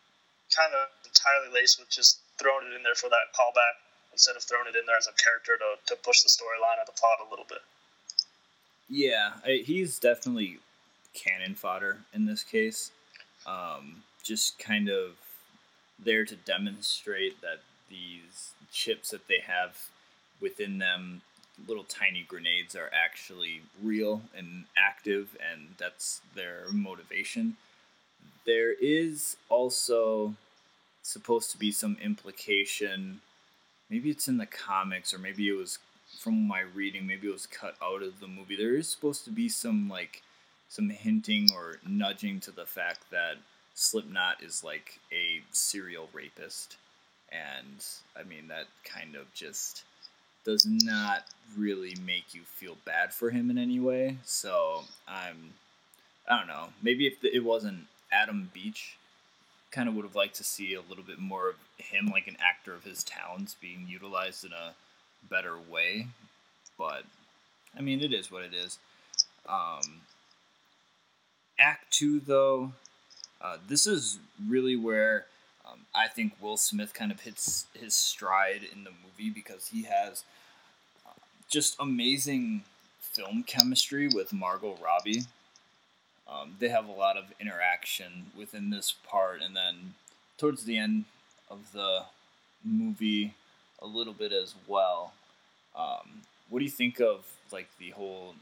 [0.54, 3.78] kind of entirely laced with just throwing it in there for that callback
[4.12, 6.86] instead of throwing it in there as a character to, to push the storyline or
[6.86, 7.62] the plot a little bit.
[8.88, 10.58] Yeah, I, he's definitely
[11.14, 12.90] cannon fodder in this case.
[13.46, 15.12] um, just kind of
[15.98, 19.88] there to demonstrate that these chips that they have
[20.40, 21.22] within them,
[21.66, 27.56] little tiny grenades, are actually real and active, and that's their motivation.
[28.44, 30.34] There is also
[31.02, 33.20] supposed to be some implication.
[33.90, 35.78] Maybe it's in the comics, or maybe it was
[36.18, 37.06] from my reading.
[37.06, 38.56] Maybe it was cut out of the movie.
[38.56, 40.22] There is supposed to be some like
[40.68, 43.36] some hinting or nudging to the fact that
[43.74, 46.76] Slipknot is like a serial rapist,
[47.30, 47.84] and
[48.18, 49.84] I mean that kind of just
[50.44, 51.24] does not
[51.56, 54.16] really make you feel bad for him in any way.
[54.24, 55.54] So I'm,
[56.28, 56.68] I don't know.
[56.82, 58.96] Maybe if it wasn't Adam Beach,
[59.70, 62.36] kind of would have liked to see a little bit more of him, like an
[62.40, 64.74] actor of his talents, being utilized in a
[65.28, 66.08] better way.
[66.78, 67.04] But
[67.76, 68.78] I mean, it is what it is.
[69.48, 70.02] Um,
[71.58, 72.72] Act two, though,
[73.40, 75.26] uh, this is really where
[75.66, 79.82] um, I think Will Smith kind of hits his stride in the movie because he
[79.84, 80.24] has
[81.06, 81.12] uh,
[81.48, 82.62] just amazing
[83.00, 85.24] film chemistry with Margot Robbie.
[86.28, 89.94] Um, they have a lot of interaction within this part, and then
[90.38, 91.04] towards the end
[91.50, 92.04] of the
[92.64, 93.34] movie,
[93.80, 95.12] a little bit as well.
[95.76, 98.34] Um, what do you think of like the whole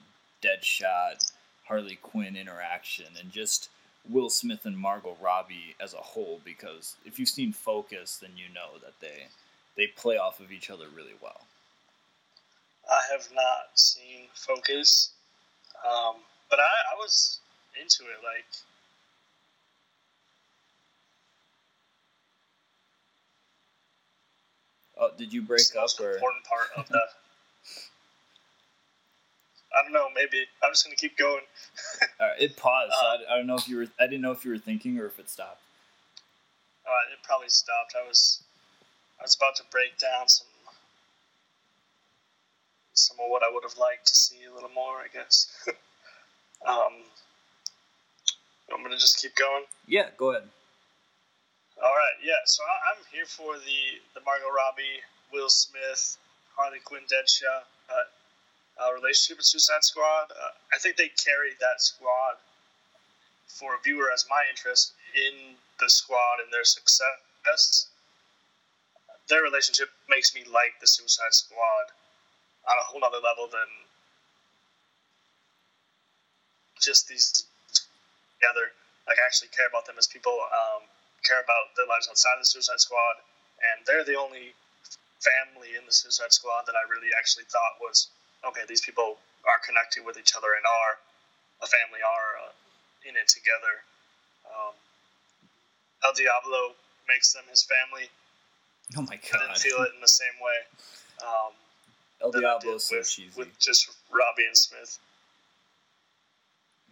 [0.42, 1.32] Deadshot
[1.66, 3.68] Harley Quinn interaction and just
[4.08, 6.40] Will Smith and Margot Robbie as a whole?
[6.44, 9.26] Because if you've seen Focus, then you know that they
[9.76, 11.40] they play off of each other really well.
[12.90, 15.10] I have not seen Focus,
[15.86, 16.16] um,
[16.48, 17.38] but I, I was
[17.80, 18.18] into it.
[18.24, 18.46] Like,
[24.98, 26.12] Oh, did you break up or?
[26.12, 27.00] important part of the.
[29.76, 30.08] I don't know.
[30.14, 31.42] Maybe I'm just gonna keep going.
[32.20, 32.92] All right, it paused.
[32.92, 33.86] Uh, I, I don't know if you were.
[33.98, 35.62] I didn't know if you were thinking or if it stopped.
[36.86, 37.94] Uh, it probably stopped.
[37.94, 38.42] I was,
[39.20, 40.48] I was about to break down some,
[42.94, 44.98] some of what I would have liked to see a little more.
[44.98, 45.46] I guess.
[46.66, 47.06] um,
[48.72, 49.64] I'm gonna just keep going.
[49.86, 50.48] Yeah, go ahead.
[51.82, 52.42] All right, yeah.
[52.44, 53.80] So I, I'm here for the
[54.14, 55.00] the Margot Robbie,
[55.32, 56.18] Will Smith,
[56.56, 58.06] Harley Quinn, Deadshot uh,
[58.80, 60.32] uh, relationship with Suicide Squad.
[60.32, 62.40] Uh, I think they carried that squad
[63.46, 67.88] for a viewer as my interest in the squad and their success.
[69.28, 71.92] Their relationship makes me like the Suicide Squad
[72.66, 73.68] on a whole other level than
[76.80, 77.46] just these
[78.40, 78.72] together.
[79.06, 80.32] Like I actually care about them as people.
[80.32, 80.88] Um,
[81.22, 83.20] care about their lives outside of the Suicide Squad,
[83.60, 84.56] and they're the only
[85.20, 88.08] family in the Suicide Squad that I really actually thought was
[88.46, 88.62] okay.
[88.68, 90.92] These people are connected with each other and are
[91.62, 92.52] a family, are uh,
[93.08, 93.84] in it together.
[94.48, 94.74] Um,
[96.04, 96.74] El Diablo
[97.08, 98.08] makes them his family.
[98.96, 99.40] Oh my god!
[99.42, 100.58] I didn't feel it in the same way.
[101.22, 101.52] Um,
[102.22, 103.38] El Diablo is did so with, cheesy.
[103.38, 104.98] with just Robbie and Smith.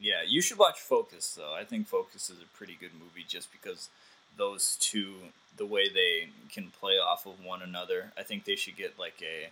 [0.01, 1.55] Yeah, you should watch Focus though.
[1.55, 3.91] I think Focus is a pretty good movie just because
[4.37, 5.15] those two,
[5.57, 8.13] the way they can play off of one another.
[8.17, 9.51] I think they should get like a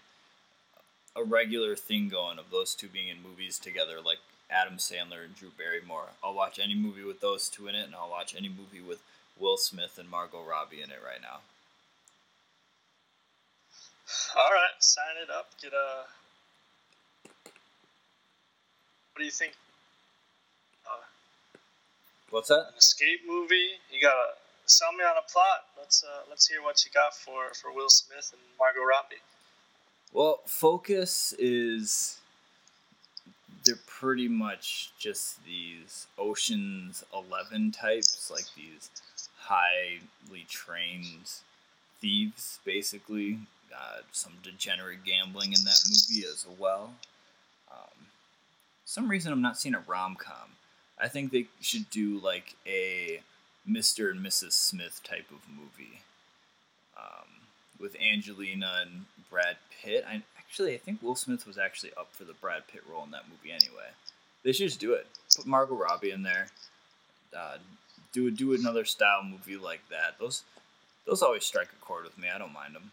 [1.16, 4.18] a regular thing going of those two being in movies together, like
[4.50, 6.10] Adam Sandler and Drew Barrymore.
[6.22, 9.02] I'll watch any movie with those two in it, and I'll watch any movie with
[9.38, 11.40] Will Smith and Margot Robbie in it right now.
[14.36, 15.50] All right, sign it up.
[15.60, 16.04] Get a.
[19.12, 19.54] What do you think?
[20.86, 21.02] Uh,
[22.30, 22.68] What's that?
[22.68, 23.80] an escape movie.
[23.90, 24.34] You gotta
[24.66, 25.64] sell me on a plot.
[25.78, 29.16] Let's uh, let's hear what you got for for Will Smith and Margot Robbie.
[30.16, 32.16] Well, Focus is
[33.66, 38.88] they're pretty much just these Ocean's Eleven types, like these
[39.36, 41.30] highly trained
[42.00, 43.40] thieves, basically.
[43.70, 46.94] Uh, some degenerate gambling in that movie as well.
[47.70, 48.06] Um,
[48.86, 50.52] some reason I'm not seeing a rom com.
[50.98, 53.20] I think they should do like a
[53.68, 54.10] Mr.
[54.12, 54.52] and Mrs.
[54.52, 56.00] Smith type of movie
[56.96, 57.28] um,
[57.78, 60.04] with Angelina and Brad Pitt.
[60.08, 63.10] I actually I think Will Smith was actually up for the Brad Pitt role in
[63.10, 63.90] that movie anyway.
[64.42, 65.06] They should just do it.
[65.36, 66.48] Put Margot Robbie in there.
[67.36, 67.58] Uh,
[68.12, 70.18] do do another style movie like that.
[70.18, 70.42] Those
[71.06, 72.28] those always strike a chord with me.
[72.32, 72.92] I don't mind them.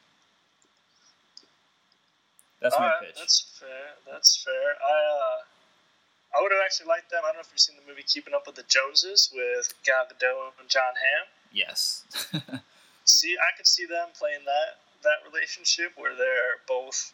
[2.61, 3.15] That's All my right, pitch.
[3.19, 3.95] that's fair.
[4.09, 4.75] That's fair.
[4.83, 7.21] I uh, I would have actually liked them.
[7.23, 10.05] I don't know if you've seen the movie Keeping Up with the Joneses with Gal
[10.09, 11.27] Gadot and Jon Hamm.
[11.51, 12.03] Yes.
[13.05, 17.13] See, I could see them playing that that relationship where they're both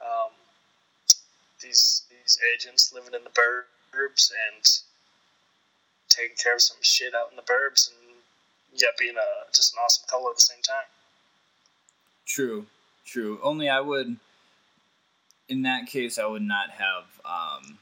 [0.00, 0.30] um,
[1.60, 4.64] these these agents living in the burbs and
[6.08, 8.12] taking care of some shit out in the burbs and
[8.74, 10.84] yet being a just an awesome couple at the same time.
[12.26, 12.66] True,
[13.04, 13.38] true.
[13.42, 14.16] Only I would,
[15.48, 17.78] in that case, I would not have um,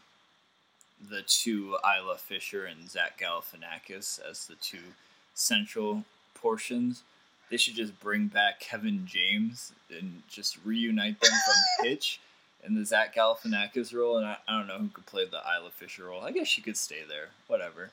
[1.09, 4.95] the two Isla Fisher and Zach Galifianakis as the two
[5.35, 7.03] central portions.
[7.51, 11.55] They should just bring back Kevin James and just reunite them from
[11.87, 12.21] Hitch
[12.65, 14.19] and the Zach Galifianakis role.
[14.19, 16.23] And I, I don't know who could play the Isla Fisher role.
[16.23, 17.29] I guess she could stay there.
[17.49, 17.91] Whatever.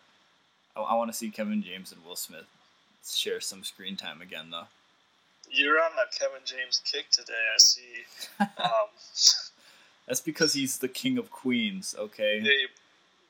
[0.76, 2.46] I, I want to see Kevin James and Will Smith
[3.06, 4.68] share some screen time again, though.
[5.50, 7.34] You're on that Kevin James kick today.
[7.34, 8.06] I see.
[8.40, 8.90] Um,
[10.08, 12.40] That's because he's the king of queens, okay?
[12.44, 12.68] yeah, you,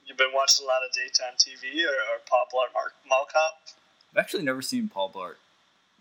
[0.06, 3.60] you've been watching a lot of daytime TV or, or Pop Blart Mark Mall Cop.
[4.12, 5.36] I've actually never seen Paul Blart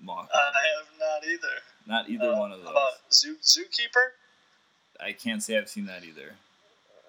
[0.07, 1.57] Uh, I have not either.
[1.87, 2.73] Not either Uh, one of how those.
[2.73, 4.11] About Zoo Zookeeper.
[5.01, 6.35] I can't say I've seen that either.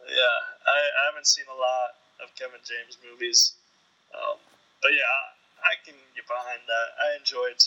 [0.07, 3.53] Yeah, I, I haven't seen a lot of Kevin James movies,
[4.15, 4.37] um,
[4.81, 5.03] but yeah,
[5.63, 6.87] I, I can get behind that.
[7.03, 7.63] I enjoyed,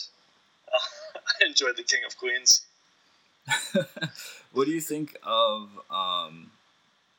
[0.73, 2.61] uh, I enjoyed the King of Queens.
[4.53, 6.51] what do you think of um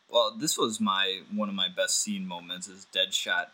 [0.08, 3.46] well this was my one of my best scene moments is deadshot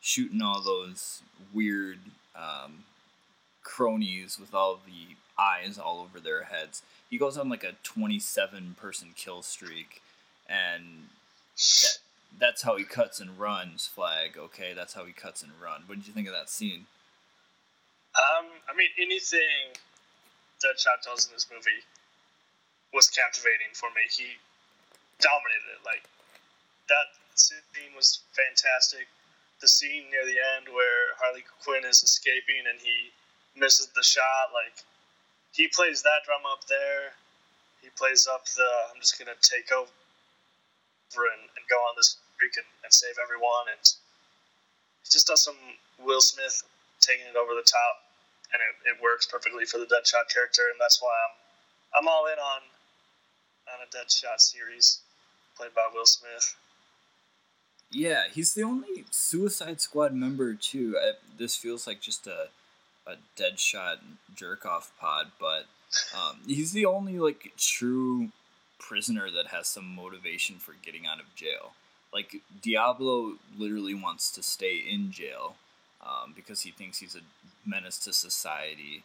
[0.00, 1.20] shooting all those
[1.52, 1.98] weird
[2.36, 2.84] um
[3.72, 8.76] cronies with all the eyes all over their heads he goes on like a 27
[8.78, 10.02] person kill streak
[10.48, 11.08] and
[11.56, 11.98] that,
[12.38, 15.96] that's how he cuts and runs flag okay that's how he cuts and run what
[15.98, 16.86] did you think of that scene
[18.12, 19.72] Um, I mean, anything
[20.60, 21.80] Deadshot does in this movie
[22.92, 24.04] was captivating for me.
[24.12, 24.36] He
[25.18, 25.82] dominated it.
[25.84, 26.04] Like
[26.92, 29.08] that scene was fantastic.
[29.64, 33.10] The scene near the end where Harley Quinn is escaping and he
[33.56, 34.84] misses the shot, like
[35.52, 37.12] he plays that drum up there.
[37.82, 39.88] He plays up the I'm just gonna take over
[41.14, 43.84] and, and go on this streak and, and save everyone and
[45.02, 45.56] he just does some
[45.98, 46.62] Will Smith
[47.00, 48.06] taking it over the top,
[48.54, 51.34] and it, it works perfectly for the Deadshot character, and that's why I'm
[52.00, 52.62] I'm all in on
[53.68, 55.00] on a Deadshot series
[55.56, 56.56] played by Will Smith.
[57.90, 60.96] Yeah, he's the only Suicide Squad member too.
[60.98, 62.48] I, this feels like just a
[63.06, 63.98] a Deadshot
[64.34, 65.66] jerk off pod, but
[66.16, 68.28] um, he's the only like true
[68.78, 71.72] prisoner that has some motivation for getting out of jail.
[72.12, 75.56] Like Diablo literally wants to stay in jail
[76.04, 77.20] um, because he thinks he's a
[77.68, 79.04] menace to society.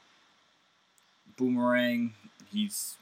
[1.38, 2.14] Boomerang,
[2.52, 2.96] he's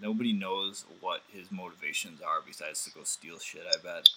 [0.00, 3.62] nobody knows what his motivations are besides to go steal shit.
[3.66, 4.08] I bet.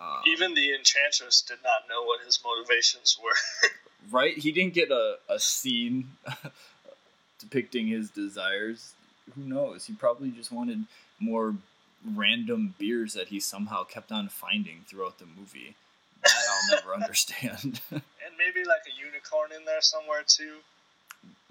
[0.00, 3.70] Um, Even the Enchantress did not know what his motivations were.
[4.10, 4.36] right?
[4.36, 6.12] He didn't get a, a scene
[7.38, 8.94] depicting his desires.
[9.34, 9.86] Who knows?
[9.86, 10.84] He probably just wanted
[11.18, 11.54] more
[12.14, 15.74] random beers that he somehow kept on finding throughout the movie.
[16.22, 17.80] That I'll never understand.
[17.90, 18.02] and
[18.38, 20.58] maybe like a unicorn in there somewhere too.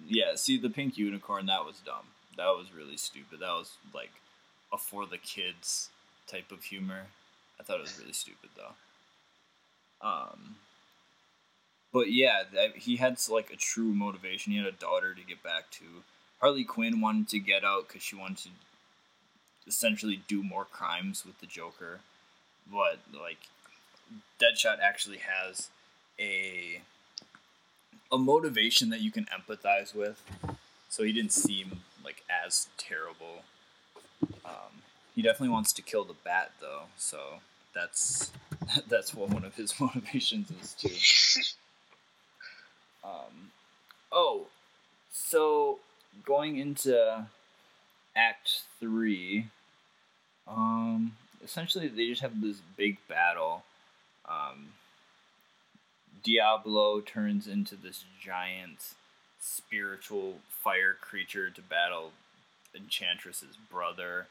[0.07, 2.07] yeah, see, the pink unicorn, that was dumb.
[2.37, 3.39] That was really stupid.
[3.41, 4.11] That was like
[4.73, 5.89] a for the kids
[6.27, 7.07] type of humor.
[7.59, 10.07] I thought it was really stupid though.
[10.07, 10.55] Um,
[11.91, 14.53] but yeah, that, he had like a true motivation.
[14.53, 15.85] He had a daughter to get back to.
[16.39, 18.49] Harley Quinn wanted to get out because she wanted to
[19.67, 21.99] essentially do more crimes with the Joker,
[22.71, 23.39] but like
[24.39, 25.69] Deadshot actually has
[26.19, 26.81] a
[28.11, 30.23] a motivation that you can empathize with.
[30.89, 33.43] So he didn't seem like as terrible.
[34.43, 34.81] Um,
[35.15, 37.39] he definitely wants to kill the bat though, so
[37.73, 38.31] that's
[38.87, 41.43] that's what one of his motivations is too.
[43.01, 43.51] Um,
[44.11, 44.47] oh,
[45.09, 45.79] so
[46.25, 47.25] going into
[48.13, 49.47] Act Three,
[50.45, 53.63] um, essentially they just have this big battle.
[54.27, 54.73] Um,
[56.23, 58.93] Diablo turns into this giant
[59.39, 62.11] spiritual fire creature to battle
[62.75, 64.27] Enchantress's brother.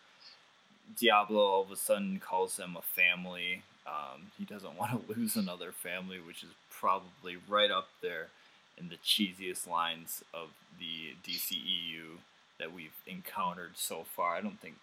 [0.97, 3.63] Diablo all of a sudden calls them a family.
[3.87, 8.29] Um, he doesn't want to lose another family, which is probably right up there
[8.77, 12.19] in the cheesiest lines of the DCEU
[12.59, 14.37] that we've encountered so far.
[14.37, 14.77] I don't think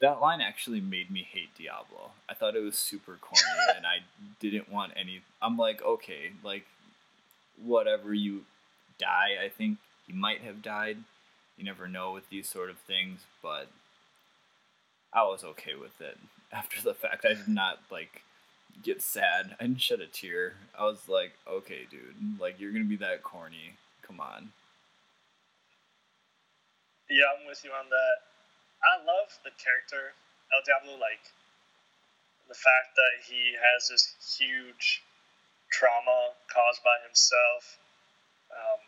[0.00, 2.10] that line actually made me hate Diablo.
[2.28, 3.42] I thought it was super corny
[3.76, 3.98] and I
[4.40, 6.66] didn't want any I'm like, okay, like
[7.62, 8.44] whatever you
[8.98, 10.98] die, I think he might have died.
[11.56, 13.68] You never know with these sort of things, but
[15.14, 16.18] I was okay with it
[16.52, 17.24] after the fact.
[17.24, 18.22] I did not like
[18.82, 19.56] get sad.
[19.60, 20.54] I didn't shed a tear.
[20.78, 23.74] I was like, okay, dude, like you're gonna be that corny.
[24.02, 24.50] Come on.
[27.08, 28.16] Yeah, I'm with you on that.
[28.82, 30.12] I love the character
[30.52, 31.22] El Diablo, like
[32.48, 35.02] the fact that he has this huge
[35.72, 37.78] trauma caused by himself,
[38.52, 38.80] um,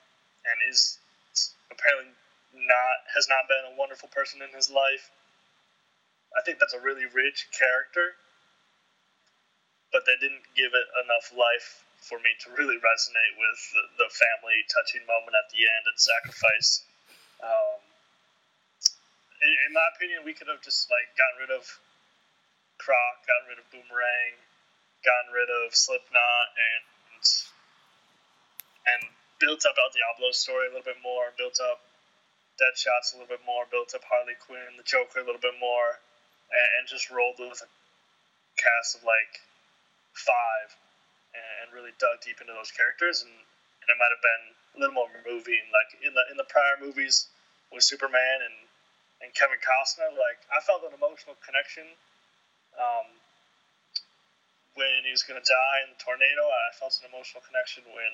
[0.44, 0.98] and is
[1.70, 2.12] apparently
[2.54, 5.10] not has not been a wonderful person in his life.
[6.36, 8.14] I think that's a really rich character,
[9.90, 14.08] but they didn't give it enough life for me to really resonate with the, the
[14.12, 16.84] family touching moment at the end and sacrifice.
[17.40, 17.80] Um,
[19.40, 21.64] in, in my opinion, we could have just like gotten rid of
[22.76, 24.36] Croc, gotten rid of Boomerang,
[25.00, 26.84] gotten rid of Slipknot, and
[28.86, 29.02] and
[29.40, 31.82] built up El Diablo's story a little bit more, built up
[32.56, 36.00] Deadshot's a little bit more, built up Harley Quinn, the Joker a little bit more,
[36.50, 37.68] and, and just rolled with a
[38.56, 39.42] cast of like
[40.14, 40.68] five,
[41.36, 44.44] and, and really dug deep into those characters, and, and it might have been
[44.74, 45.62] a little more moving.
[45.72, 47.28] Like in the in the prior movies
[47.72, 48.56] with Superman and
[49.22, 51.88] and Kevin Costner, like I felt an emotional connection.
[52.76, 53.08] Um,
[54.76, 58.12] when he was going to die in the tornado, I felt an emotional connection when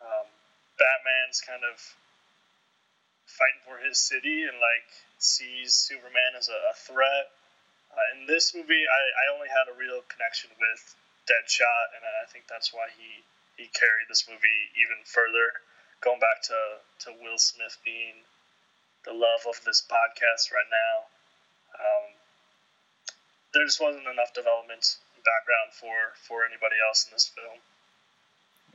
[0.00, 0.24] um,
[0.80, 1.76] Batman's kind of
[3.28, 4.88] fighting for his city and like
[5.20, 7.30] sees Superman as a, a threat.
[7.92, 10.82] Uh, in this movie, I, I only had a real connection with
[11.28, 13.22] Deadshot, and I think that's why he,
[13.60, 15.52] he carried this movie even further.
[16.00, 16.58] Going back to,
[17.06, 18.24] to Will Smith being
[19.04, 20.96] the love of this podcast right now,
[21.76, 22.06] um,
[23.52, 27.60] there just wasn't enough development background for, for anybody else in this film.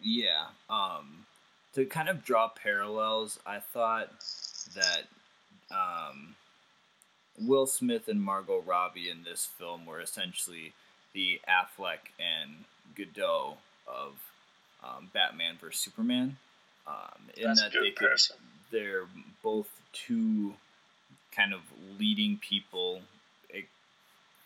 [0.01, 0.53] Yeah.
[0.69, 1.25] Um,
[1.73, 4.11] to kind of draw parallels, I thought
[4.75, 5.09] that
[5.71, 6.35] um,
[7.39, 10.73] Will Smith and Margot Robbie in this film were essentially
[11.13, 12.63] the Affleck and
[12.95, 13.55] Gadot
[13.87, 14.13] of
[14.83, 16.37] um, Batman vs Superman.
[16.87, 18.35] Um, in That's a that good they could, comparison.
[18.71, 19.05] they're
[19.41, 20.53] both two
[21.35, 21.61] kind of
[21.99, 23.01] leading people,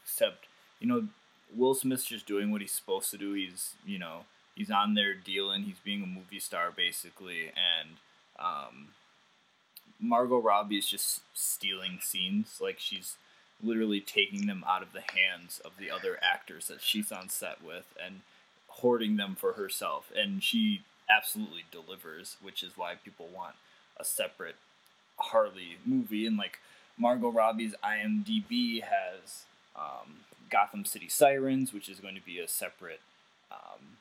[0.05, 0.45] except
[0.79, 1.07] you know
[1.55, 3.33] Will Smith's just doing what he's supposed to do.
[3.33, 4.21] He's you know
[4.55, 5.63] he's on there dealing.
[5.63, 7.97] He's being a movie star basically, and
[8.39, 8.87] um,
[9.99, 12.59] Margot Robbie is just stealing scenes.
[12.61, 13.17] Like she's
[13.61, 17.63] literally taking them out of the hands of the other actors that she's on set
[17.63, 18.21] with and
[18.67, 20.11] hoarding them for herself.
[20.15, 23.55] And she absolutely delivers, which is why people want
[23.97, 24.55] a separate
[25.17, 26.25] Harley movie.
[26.25, 26.59] And like
[26.97, 29.43] Margot Robbie's IMDb has
[29.75, 33.01] um, Gotham City Sirens, which is going to be a separate
[33.51, 33.97] um,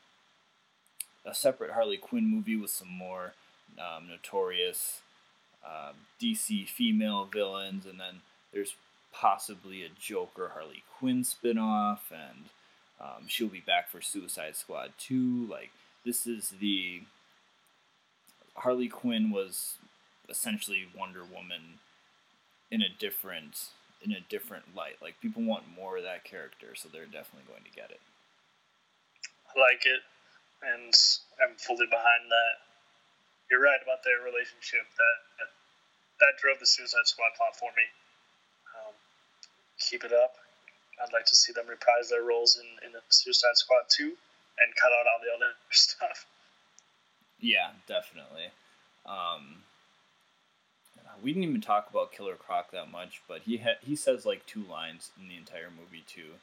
[1.25, 3.33] a separate Harley Quinn movie with some more
[3.79, 5.01] um, notorious
[5.65, 8.21] um, DC female villains, and then
[8.53, 8.75] there's
[9.13, 12.47] possibly a Joker Harley Quinn spinoff, and
[13.01, 15.47] um, she'll be back for Suicide Squad 2.
[15.51, 15.71] Like,
[16.05, 17.03] this is the.
[18.57, 19.77] Harley Quinn was
[20.29, 21.79] essentially Wonder Woman
[22.71, 23.71] in a different
[24.03, 24.97] in a different light.
[25.03, 28.01] Like people want more of that character, so they're definitely going to get it.
[29.49, 30.03] I like it,
[30.63, 30.95] and
[31.43, 32.68] I'm fully behind that.
[33.51, 34.85] You're right about their relationship.
[34.97, 35.49] That
[36.21, 37.87] that, drove the Suicide Squad plot for me.
[38.77, 38.95] Um,
[39.79, 40.37] keep it up.
[41.01, 44.69] I'd like to see them reprise their roles in, in the Suicide Squad 2 and
[44.75, 46.27] cut out all the other stuff.
[47.41, 48.51] Yeah, definitely.
[49.07, 49.63] Um,
[51.23, 54.45] we didn't even talk about Killer Croc that much, but he ha- he says like
[54.47, 56.35] two lines in the entire movie too,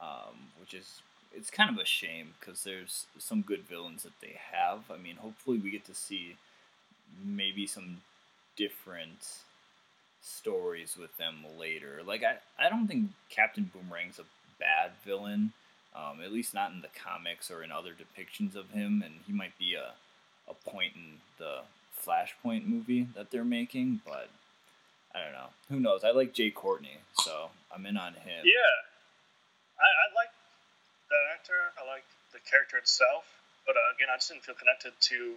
[0.00, 1.00] um, which is
[1.34, 4.80] it's kind of a shame because there's some good villains that they have.
[4.90, 6.36] I mean, hopefully we get to see
[7.24, 8.00] maybe some
[8.56, 9.38] different
[10.22, 12.00] stories with them later.
[12.06, 14.24] Like I, I don't think Captain Boomerang's a
[14.58, 15.52] bad villain,
[15.96, 19.32] um, at least not in the comics or in other depictions of him, and he
[19.32, 19.92] might be a
[20.48, 21.60] a point in the
[22.04, 24.28] Flashpoint movie that they're making, but
[25.14, 25.50] I don't know.
[25.68, 26.04] Who knows?
[26.04, 28.42] I like Jai Courtney, so I'm in on him.
[28.44, 28.74] Yeah,
[29.78, 30.31] I, I like
[31.12, 31.60] that actor.
[31.76, 33.28] I like the character itself,
[33.68, 35.36] but uh, again, I just didn't feel connected to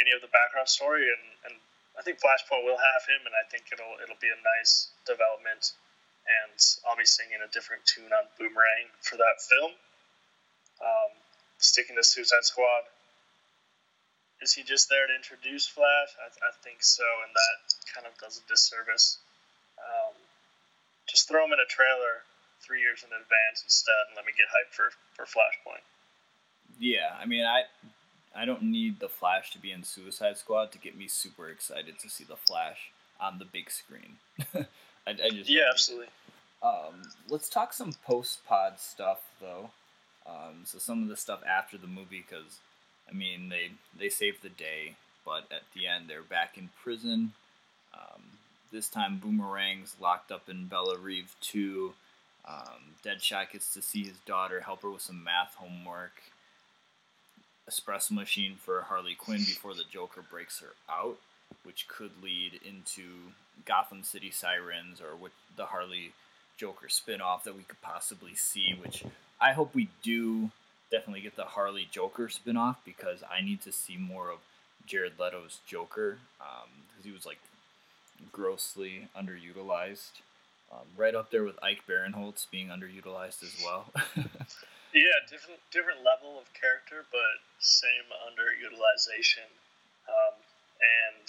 [0.00, 1.54] any of the background story, and, and
[1.98, 5.76] I think Flashpoint will have him, and I think it'll it'll be a nice development,
[6.24, 6.56] and
[6.88, 9.72] I'll be singing a different tune on Boomerang for that film.
[10.80, 11.12] Um,
[11.60, 12.88] sticking to Suicide Squad.
[14.40, 16.10] Is he just there to introduce Flash?
[16.18, 17.56] I, I think so, and that
[17.94, 19.20] kind of does a disservice.
[19.78, 20.16] Um,
[21.06, 22.26] just throw him in a trailer
[22.62, 25.82] three years in advance instead, and let me get hyped for for Flashpoint.
[26.78, 27.64] Yeah, I mean, I
[28.34, 31.98] I don't need the Flash to be in Suicide Squad to get me super excited
[31.98, 32.90] to see the Flash
[33.20, 34.16] on the big screen.
[34.54, 36.08] I, I just Yeah, absolutely.
[36.62, 39.70] Um, let's talk some post pod stuff though.
[40.26, 42.58] Um, so some of the stuff after the movie, because
[43.08, 44.94] I mean they they saved the day,
[45.24, 47.32] but at the end they're back in prison.
[47.94, 48.22] Um,
[48.72, 51.94] this time Boomerang's locked up in Belle Reve too.
[52.46, 56.22] Um, Deadshot gets to see his daughter, help her with some math homework.
[57.70, 61.18] espresso machine for Harley Quinn before the Joker breaks her out,
[61.64, 63.32] which could lead into
[63.64, 66.12] Gotham City Sirens or what the Harley
[66.56, 69.04] Joker spinoff that we could possibly see, which
[69.40, 70.50] I hope we do
[70.90, 74.38] definitely get the Harley Joker spinoff because I need to see more of
[74.86, 77.38] Jared Leto's Joker because he was like
[78.30, 80.20] grossly underutilized.
[80.72, 83.92] Um, right up there with Ike Barinholtz being underutilized as well.
[84.92, 89.48] Yeah, different different level of character, but same underutilization.
[90.04, 91.28] Um, and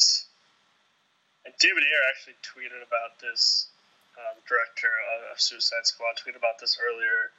[1.47, 3.71] and David Ayer actually tweeted about this.
[4.13, 4.91] The director
[5.31, 7.31] of Suicide Squad tweeted about this earlier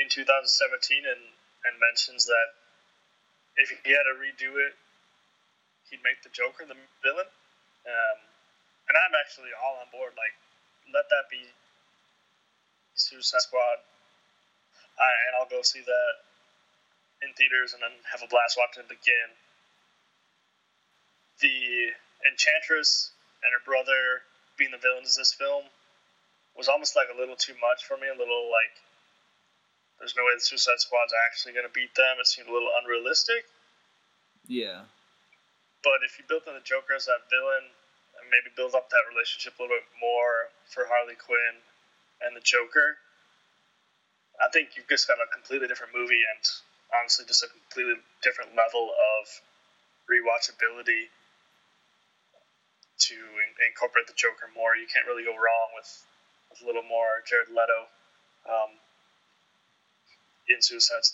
[0.00, 1.20] in 2017, and
[1.68, 2.56] and mentions that
[3.60, 4.74] if he had to redo it,
[5.92, 7.28] he'd make the Joker the villain.
[7.84, 8.18] Um,
[8.88, 10.16] and I'm actually all on board.
[10.16, 10.34] Like,
[10.92, 11.42] let that be
[12.94, 13.84] Suicide Squad
[14.96, 16.14] I, and I'll go see that
[17.20, 19.30] in theaters and then have a blast watching it again.
[21.40, 21.92] The
[22.24, 23.12] Enchantress
[23.44, 24.24] and her brother
[24.56, 25.68] being the villains of this film
[26.56, 28.08] was almost like a little too much for me.
[28.08, 28.72] A little like,
[30.00, 32.16] there's no way the Suicide Squad's actually going to beat them.
[32.16, 33.44] It seemed a little unrealistic.
[34.48, 34.88] Yeah.
[35.84, 37.68] But if you built in the Joker as that villain,
[38.30, 41.62] maybe build up that relationship a little bit more for Harley Quinn
[42.22, 42.98] and the Joker,
[44.40, 46.42] I think you've just got a completely different movie and
[46.92, 49.24] honestly just a completely different level of
[50.06, 51.08] rewatchability
[52.98, 54.76] to in- incorporate the Joker more.
[54.76, 55.90] You can't really go wrong with,
[56.50, 57.88] with a little more Jared Leto
[58.48, 58.72] um,
[60.48, 61.04] in Suicide.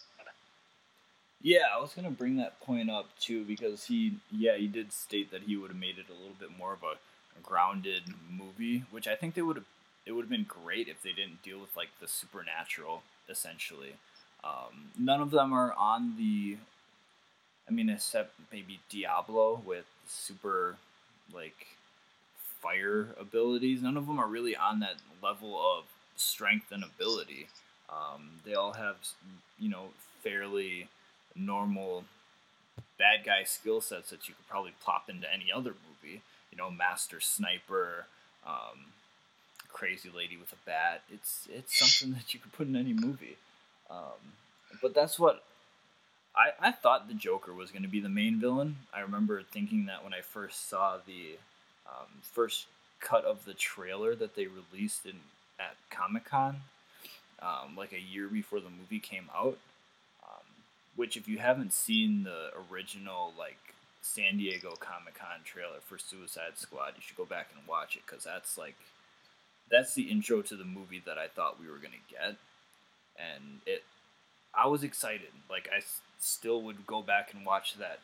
[1.43, 5.31] Yeah, I was gonna bring that point up too because he, yeah, he did state
[5.33, 6.97] that he would have made it a little bit more of a,
[7.43, 9.65] grounded movie, which I think they would have.
[10.05, 13.95] It would have been great if they didn't deal with like the supernatural essentially.
[14.45, 16.59] Um, none of them are on the.
[17.69, 20.77] I mean, except maybe Diablo with super
[21.33, 21.67] like
[22.61, 23.83] fire abilities.
[23.83, 25.85] None of them are really on that level of
[26.17, 27.49] strength and ability.
[27.89, 28.97] Um, they all have,
[29.59, 29.89] you know,
[30.23, 30.89] fairly
[31.35, 32.05] normal
[32.99, 36.23] bad guy skill sets that you could probably plop into any other movie.
[36.51, 38.07] You know, master sniper,
[38.47, 38.93] um,
[39.71, 41.03] crazy lady with a bat.
[41.11, 43.37] It's it's something that you could put in any movie.
[43.91, 44.35] Um,
[44.81, 45.43] but that's what
[46.37, 48.77] I, I thought the Joker was going to be the main villain.
[48.93, 51.37] I remember thinking that when I first saw the
[51.87, 52.67] um, first
[53.01, 55.17] cut of the trailer that they released in
[55.59, 56.63] at Comic Con,
[57.41, 59.59] um, like a year before the movie came out.
[60.97, 66.57] Which, if you haven't seen the original like San Diego Comic Con trailer for Suicide
[66.57, 68.77] Squad, you should go back and watch it because that's like
[69.71, 72.37] that's the intro to the movie that I thought we were gonna get,
[73.19, 73.83] and it.
[74.55, 75.29] I was excited.
[75.51, 78.01] Like I s- still would go back and watch that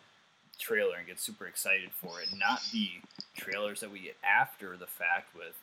[0.59, 2.29] trailer and get super excited for it.
[2.39, 2.91] Not the
[3.37, 5.55] trailers that we get after the fact with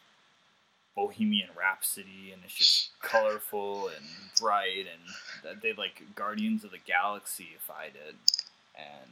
[0.95, 4.05] Bohemian Rhapsody and it's just colorful and
[4.39, 8.15] bright and they like Guardians of the Galaxy if I did.
[8.75, 9.11] And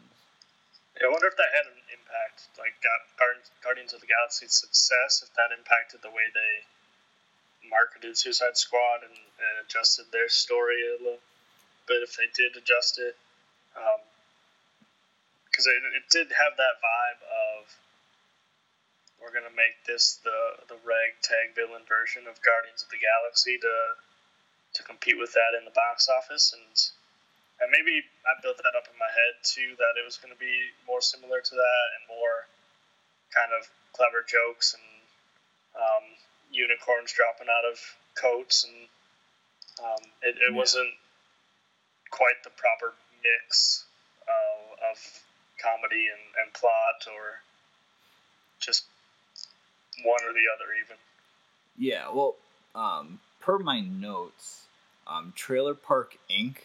[0.96, 2.80] Yeah, I wonder if that had an impact, like
[3.62, 6.64] Guardians, of the Galaxy's success, if that impacted the way they
[7.68, 11.24] marketed Suicide Squad and, and adjusted their story a little
[11.88, 13.16] bit, if they did adjust it.
[13.76, 14.00] Um,
[15.54, 17.70] because it, it did have that vibe of
[19.24, 23.56] we're going to make this the, the ragtag villain version of Guardians of the Galaxy
[23.64, 23.76] to
[24.76, 26.76] to compete with that in the box office and
[27.64, 30.40] and maybe I built that up in my head too that it was going to
[30.40, 32.50] be more similar to that and more
[33.32, 33.64] kind of
[33.96, 34.88] clever jokes and
[35.80, 36.06] um,
[36.52, 37.80] unicorns dropping out of
[38.20, 38.90] coats and
[39.80, 40.58] um, it, it Yeah.
[40.58, 40.94] wasn't
[42.12, 42.94] quite the proper
[43.24, 43.86] mix
[44.28, 44.98] uh, of
[45.62, 47.42] comedy and, and plot or
[48.60, 48.86] just
[50.04, 50.98] one or the other even
[51.78, 52.36] Yeah, well,
[52.76, 54.64] um, per my notes,
[55.08, 56.58] um, Trailer Park Inc.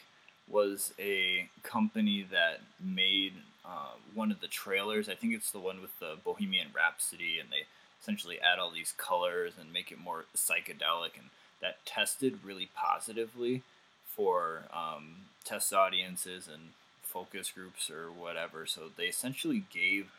[0.48, 5.08] was a company that made uh, one of the trailers.
[5.08, 7.66] I think it's the one with the Bohemian Rhapsody, and they
[8.00, 11.28] essentially add all these colors and make it more psychedelic, and
[11.60, 13.62] that tested really positively
[14.06, 16.70] for um, test audiences and
[17.02, 18.66] focus groups or whatever.
[18.66, 20.10] So they essentially gave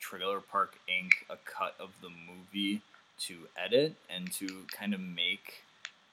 [0.00, 1.12] Trailer Park Inc.
[1.30, 2.82] a cut of the movie
[3.20, 5.64] to edit and to kind of make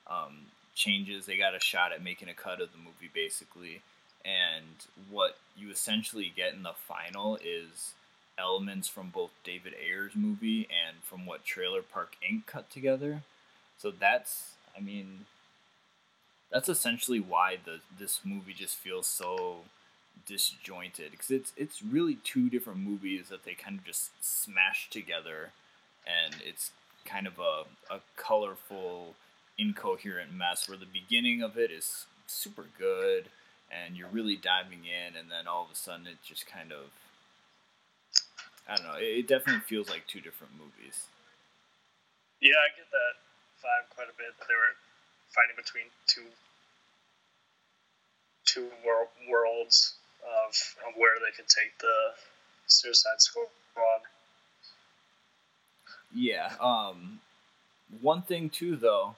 [0.08, 1.26] um, changes.
[1.26, 3.82] They got a shot at making a cut of the movie basically.
[4.24, 4.66] And
[5.10, 7.94] what you essentially get in the final is
[8.38, 12.46] elements from both David Ayer's movie and from what Trailer Park Inc.
[12.46, 13.22] cut together.
[13.78, 15.26] So that's, I mean,
[16.52, 19.58] that's essentially why the this movie just feels so
[20.26, 25.51] disjointed because it's it's really two different movies that they kind of just smash together,
[26.05, 26.72] and it's
[27.05, 27.63] kind of a
[27.93, 29.16] a colorful,
[29.57, 33.26] incoherent mess where the beginning of it is super good
[33.72, 36.91] and you're really diving in, and then all of a sudden it just kind of
[38.68, 38.97] I don't know.
[38.97, 41.05] It, it definitely feels like two different movies.
[42.41, 43.16] Yeah, I get that
[43.61, 44.34] vibe quite a bit.
[44.47, 44.76] They were
[45.30, 46.30] fighting between two
[48.45, 49.95] two wor- worlds
[50.26, 50.54] of,
[50.88, 52.14] of where they could take the
[52.68, 53.46] Suicide Squad.
[56.14, 56.54] Yeah.
[56.60, 57.20] Um,
[58.02, 59.16] one thing too, though,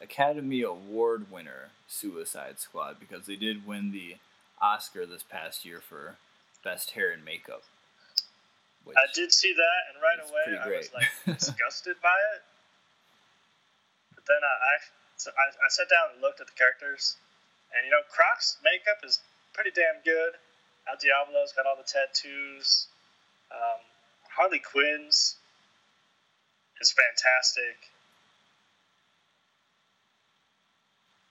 [0.00, 4.16] Academy Award winner Suicide Squad because they did win the
[4.60, 6.16] Oscar this past year for
[6.64, 7.62] best hair and makeup.
[8.86, 12.42] I did see that, and right away I was like disgusted by it.
[14.14, 14.74] But then I, I,
[15.16, 17.16] so I, I sat down and looked at the characters,
[17.74, 19.18] and you know, Croc's makeup is
[19.56, 20.36] pretty damn good.
[20.86, 22.86] El Diablo's got all the tattoos.
[23.50, 23.80] Um,
[24.30, 25.36] Harley Quinn's
[26.80, 27.88] is fantastic.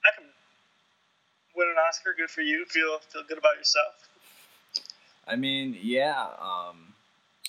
[0.03, 0.25] I can
[1.55, 2.15] win an Oscar.
[2.17, 2.65] Good for you.
[2.65, 4.09] Feel feel good about yourself.
[5.27, 6.27] I mean, yeah.
[6.41, 6.93] Um,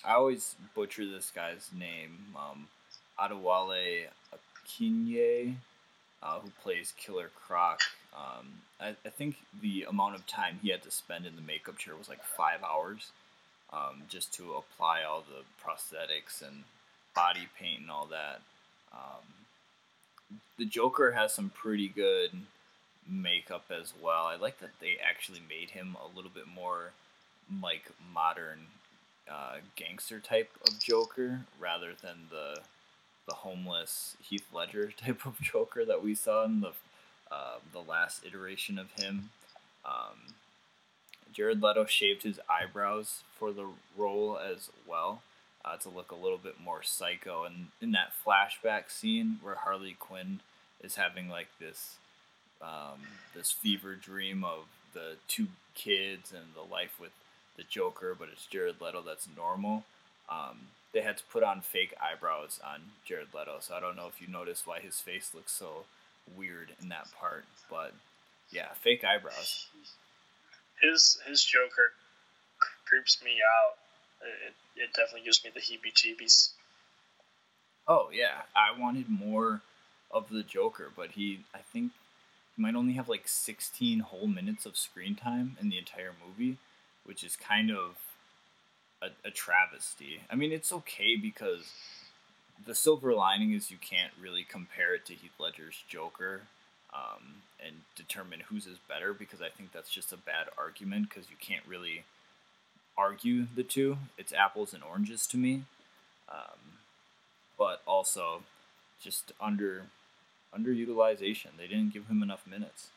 [0.04, 2.18] I always butcher this guy's name.
[2.36, 2.68] Um,
[3.18, 5.54] Adewale Akinye,
[6.22, 7.80] uh, who plays Killer Croc.
[8.14, 11.78] Um, I, I think the amount of time he had to spend in the makeup
[11.78, 13.10] chair was like five hours,
[13.72, 16.64] um, just to apply all the prosthetics and
[17.14, 18.40] body paint and all that.
[18.92, 22.30] Um, the Joker has some pretty good
[23.08, 24.26] makeup as well.
[24.26, 26.92] I like that they actually made him a little bit more
[27.62, 28.66] like modern
[29.30, 32.60] uh, gangster type of Joker rather than the
[33.26, 36.72] the homeless Heath Ledger type of Joker that we saw in the
[37.30, 39.30] uh, the last iteration of him.
[39.84, 40.34] Um,
[41.32, 43.66] Jared Leto shaved his eyebrows for the
[43.96, 45.22] role as well
[45.64, 47.44] uh, to look a little bit more psycho.
[47.44, 50.40] And in that flashback scene where Harley Quinn
[50.82, 51.96] is having like this
[52.62, 53.02] um,
[53.34, 54.64] this fever dream of
[54.94, 57.10] the two kids and the life with
[57.56, 59.84] the Joker, but it's Jared Leto that's normal.
[60.30, 64.06] Um, they had to put on fake eyebrows on Jared Leto, so I don't know
[64.06, 65.84] if you noticed why his face looks so
[66.34, 67.92] weird in that part, but
[68.50, 69.66] yeah, fake eyebrows.
[70.80, 71.92] his his Joker
[72.86, 73.74] creeps me out.
[74.22, 76.50] It, it definitely gives me the heebie-jeebies.
[77.86, 79.60] Oh yeah, I wanted more
[80.10, 81.92] of the Joker, but he, I think,
[82.54, 86.58] he might only have like 16 whole minutes of screen time in the entire movie,
[87.04, 87.96] which is kind of
[89.02, 90.20] a, a travesty.
[90.30, 91.70] I mean, it's okay because
[92.64, 96.42] the silver lining is you can't really compare it to Heath Ledger's Joker
[96.94, 101.30] um, and determine whose is better because I think that's just a bad argument because
[101.30, 102.04] you can't really
[102.96, 103.98] argue the two.
[104.16, 105.64] It's apples and oranges to me.
[106.28, 106.76] Um,
[107.58, 108.42] but also
[109.00, 109.86] just under
[110.56, 111.56] underutilization.
[111.58, 112.88] They didn't give him enough minutes.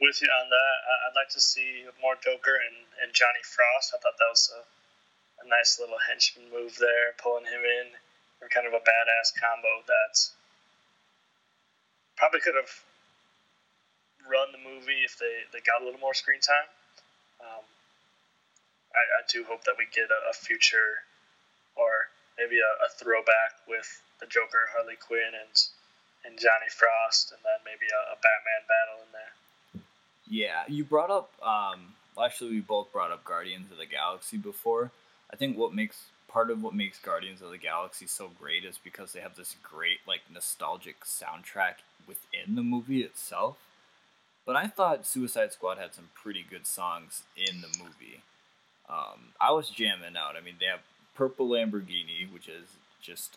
[0.00, 0.76] With you on that,
[1.08, 3.94] I'd like to see more Joker and, and Johnny Frost.
[3.94, 4.60] I thought that was a,
[5.44, 7.92] a nice little henchman move there, pulling him in.
[8.40, 10.14] They're kind of a badass combo that
[12.16, 12.72] probably could have
[14.24, 16.68] run the movie if they, they got a little more screen time.
[17.40, 17.64] Um,
[18.94, 21.04] I, I do hope that we get a, a future
[21.76, 23.86] or maybe a, a throwback with
[24.20, 25.54] the Joker, Harley Quinn, and
[26.24, 29.34] and Johnny Frost, and then maybe a, a Batman battle in there.
[30.26, 31.30] Yeah, you brought up.
[31.44, 34.90] Um, actually, we both brought up Guardians of the Galaxy before.
[35.34, 38.78] I think what makes part of what makes Guardians of the Galaxy so great is
[38.78, 43.56] because they have this great like nostalgic soundtrack within the movie itself.
[44.46, 48.22] But I thought Suicide Squad had some pretty good songs in the movie.
[48.88, 50.36] Um, I was jamming out.
[50.36, 50.82] I mean, they have
[51.16, 52.68] Purple Lamborghini, which is
[53.02, 53.36] just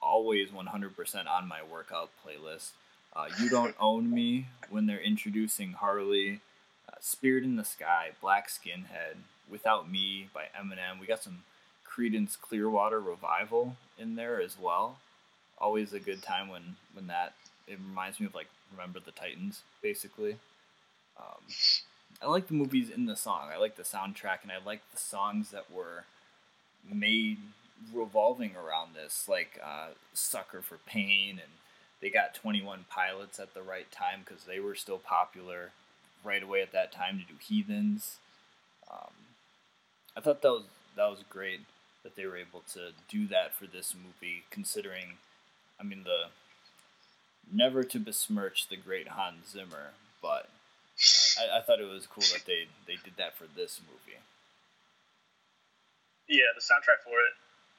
[0.00, 2.70] always 100% on my workout playlist.
[3.16, 6.40] Uh, you Don't Own Me when they're introducing Harley.
[6.88, 9.16] Uh, Spirit in the Sky, Black Skinhead,
[9.52, 10.98] Without Me by Eminem.
[10.98, 11.44] We got some
[11.88, 14.96] Creedence Clearwater Revival in there as well.
[15.58, 17.34] Always a good time when, when that,
[17.68, 20.38] it reminds me of like Remember the Titans, basically.
[21.18, 21.44] Um,
[22.22, 23.50] I like the movies in the song.
[23.52, 26.04] I like the soundtrack, and I like the songs that were
[26.90, 27.38] made
[27.92, 31.52] revolving around this, like uh, "Sucker for Pain," and
[32.00, 35.72] they got Twenty One Pilots at the right time because they were still popular
[36.24, 38.16] right away at that time to do Heathens.
[38.90, 39.12] Um,
[40.16, 40.64] I thought that was
[40.96, 41.60] that was great
[42.02, 45.18] that they were able to do that for this movie, considering,
[45.80, 46.26] I mean the
[47.52, 50.48] never to besmirch the great Hans Zimmer, but
[51.38, 54.18] I, I thought it was cool that they they did that for this movie.
[56.28, 57.34] Yeah, the soundtrack for it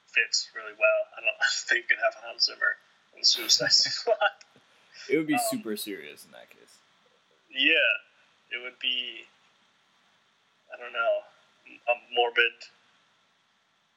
[0.06, 1.00] fits really well.
[1.16, 2.76] I don't think you could have Hans Zimmer
[3.14, 4.16] in the Suicide Squad.
[5.10, 6.78] It would be Um, super serious in that case.
[7.50, 7.92] yeah,
[8.56, 9.26] it would be.
[10.72, 11.22] I don't know,
[11.88, 12.54] a morbid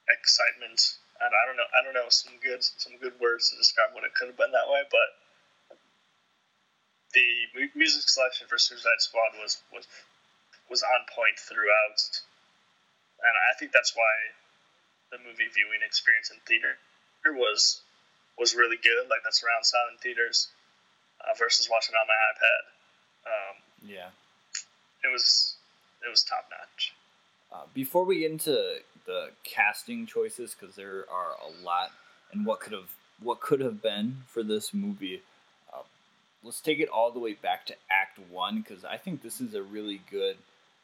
[0.08, 0.98] excitement.
[1.20, 1.70] And I don't know.
[1.74, 4.52] I don't know some good some good words to describe what it could have been
[4.52, 5.08] that way, but
[7.14, 7.26] the
[7.74, 9.86] music selection for Suicide Squad was was
[10.70, 12.00] was on point throughout,
[13.24, 14.14] and I think that's why
[15.10, 16.78] the movie viewing experience in theater
[17.26, 17.82] was
[18.38, 19.10] was really good.
[19.10, 20.48] Like that surround sound in theaters
[21.20, 22.62] uh, versus watching on my iPad.
[23.26, 24.10] Um, Yeah.
[25.04, 25.56] it was
[26.04, 26.94] it was top notch.
[27.52, 31.92] Uh, before we get into the casting choices, because there are a lot,
[32.32, 35.22] and what could have what could have been for this movie,
[35.72, 35.82] uh,
[36.44, 39.54] let's take it all the way back to Act One, because I think this is
[39.54, 40.36] a really good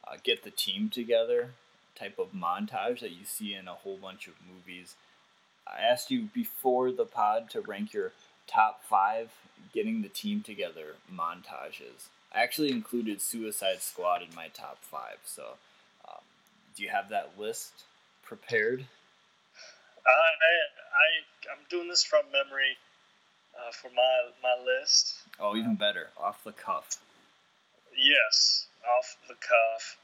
[0.06, 1.50] uh, get the team together
[1.94, 4.96] type of montage that you see in a whole bunch of movies.
[5.66, 8.12] I asked you before the pod to rank your
[8.46, 9.30] top five
[9.72, 12.08] getting the team together montages.
[12.34, 15.56] I actually included Suicide Squad in my top five, so.
[16.77, 17.72] Do you have that list
[18.22, 18.85] prepared?
[20.07, 22.77] I I I'm doing this from memory
[23.55, 25.14] uh, for my my list.
[25.39, 26.97] Oh, even better, off the cuff.
[27.97, 28.66] Yes,
[28.99, 29.97] off the cuff.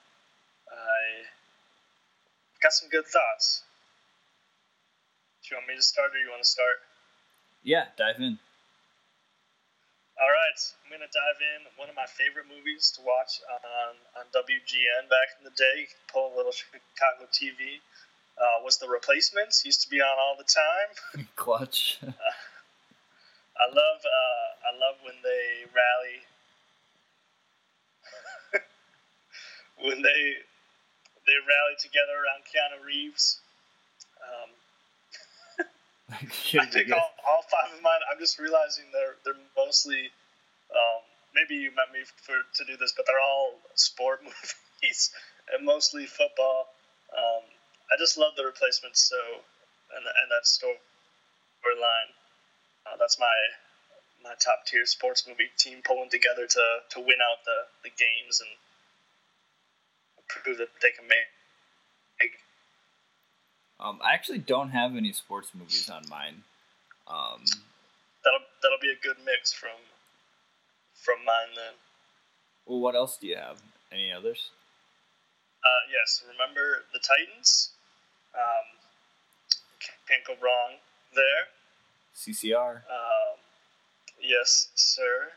[0.71, 1.27] I
[2.63, 3.63] got some good thoughts.
[5.43, 6.77] Do you want me to start, or you want to start?
[7.63, 8.39] Yeah, dive in.
[10.21, 11.65] All right, I'm gonna dive in.
[11.81, 15.89] One of my favorite movies to watch on on WGN back in the day.
[16.13, 17.81] Pull a little Chicago TV.
[18.37, 19.65] Uh, was the Replacements?
[19.65, 21.25] Used to be on all the time.
[21.41, 22.05] Clutch.
[22.05, 26.21] I love uh, I love when they rally
[29.89, 30.21] when they
[31.25, 33.41] they rally together around Keanu Reeves.
[34.21, 34.53] Um,
[36.61, 38.01] I think all, all five of mine.
[38.11, 40.11] I'm just realizing they're they're mostly.
[40.71, 41.03] Um,
[41.35, 45.11] maybe you meant me for to do this, but they're all sport movies
[45.55, 46.71] and mostly football.
[47.11, 47.43] Um,
[47.91, 49.19] I just love the replacements so
[49.97, 52.11] and and that storyline.
[52.87, 53.35] Uh, that's my
[54.23, 58.41] my top tier sports movie team pulling together to, to win out the, the games
[58.41, 58.53] and
[60.29, 61.29] prove that they can make.
[62.21, 62.37] make
[63.81, 66.43] Um, I actually don't have any sports movies on mine.
[67.09, 67.45] Um,
[68.23, 69.71] that'll that'll be a good mix from
[70.95, 71.75] from mine then.
[72.67, 73.61] well, what else do you have?
[73.91, 74.51] Any others?
[75.65, 77.71] Uh, yes, remember the Titans.
[78.35, 78.79] Um,
[80.09, 80.77] can't go wrong
[81.15, 81.49] there.
[82.15, 82.77] CCR.
[82.77, 83.39] Um,
[84.21, 85.33] yes, sir.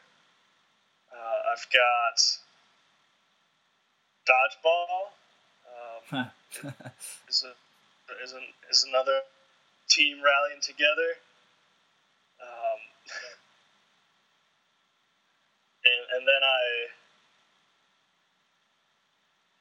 [1.12, 2.20] Uh, I've got
[4.28, 5.12] dodgeball.
[6.12, 6.32] Um,
[7.30, 7.54] is a,
[8.24, 9.22] is, an, is another
[9.90, 11.18] team rallying together.
[12.42, 12.80] Um,
[15.86, 16.64] and, and then I,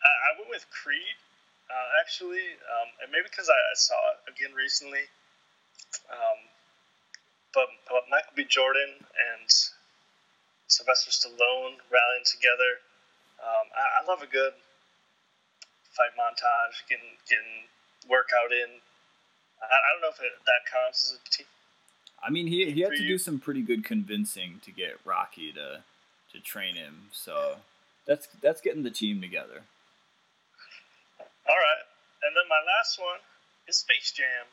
[0.02, 1.18] I I went with Creed
[1.70, 5.06] uh, actually, um, and maybe because I, I saw it again recently.
[6.10, 6.40] Um,
[7.52, 8.44] but, but Michael B.
[8.48, 9.48] Jordan and
[10.68, 12.80] Sylvester Stallone rallying together.
[13.40, 14.56] Um, I, I love a good
[15.92, 17.68] fight montage, getting getting
[18.08, 18.80] workout in.
[19.62, 21.46] I, I don't know if it, that counts as a team.
[22.22, 23.08] I mean, he he had to you.
[23.08, 25.82] do some pretty good convincing to get Rocky to
[26.32, 27.08] to train him.
[27.12, 27.56] So
[28.06, 29.62] that's that's getting the team together.
[31.48, 31.84] All right,
[32.22, 33.18] and then my last one
[33.66, 34.46] is Space Jam.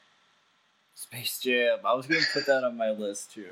[0.96, 1.80] Space Jam.
[1.86, 3.52] I was gonna put that on my list too.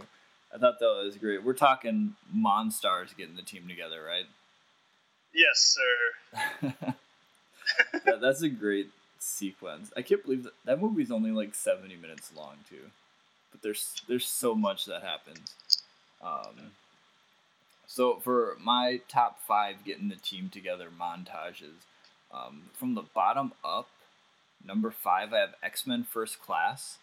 [0.54, 1.44] I thought that was great.
[1.44, 4.26] We're talking Monstars getting the team together, right?
[5.34, 6.72] Yes, sir.
[8.06, 8.90] that, that's a great
[9.28, 9.92] sequence.
[9.96, 12.92] I can't believe that that movie's only like seventy minutes long too,
[13.52, 15.56] but there's there's so much that happens.
[16.22, 16.72] Um,
[17.86, 21.86] so for my top five getting the team together montages,
[22.34, 23.90] um, from the bottom up,
[24.66, 26.98] number five I have X Men First Class,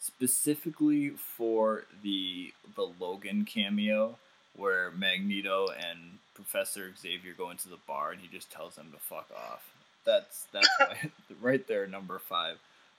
[0.00, 4.16] specifically for the the Logan cameo
[4.54, 8.98] where Magneto and Professor Xavier go into the bar and he just tells them to
[8.98, 9.72] fuck off.
[10.08, 11.10] That's that's my,
[11.42, 12.56] right there, number five.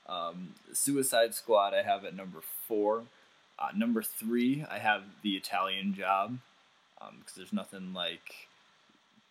[0.07, 3.05] Um, Suicide Squad, I have at number four.
[3.57, 6.38] Uh, number three, I have the Italian Job,
[7.18, 8.47] because there's nothing like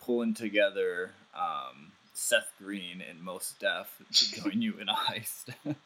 [0.04, 5.54] pulling together um, Seth Green and Mos Def to join you in a heist.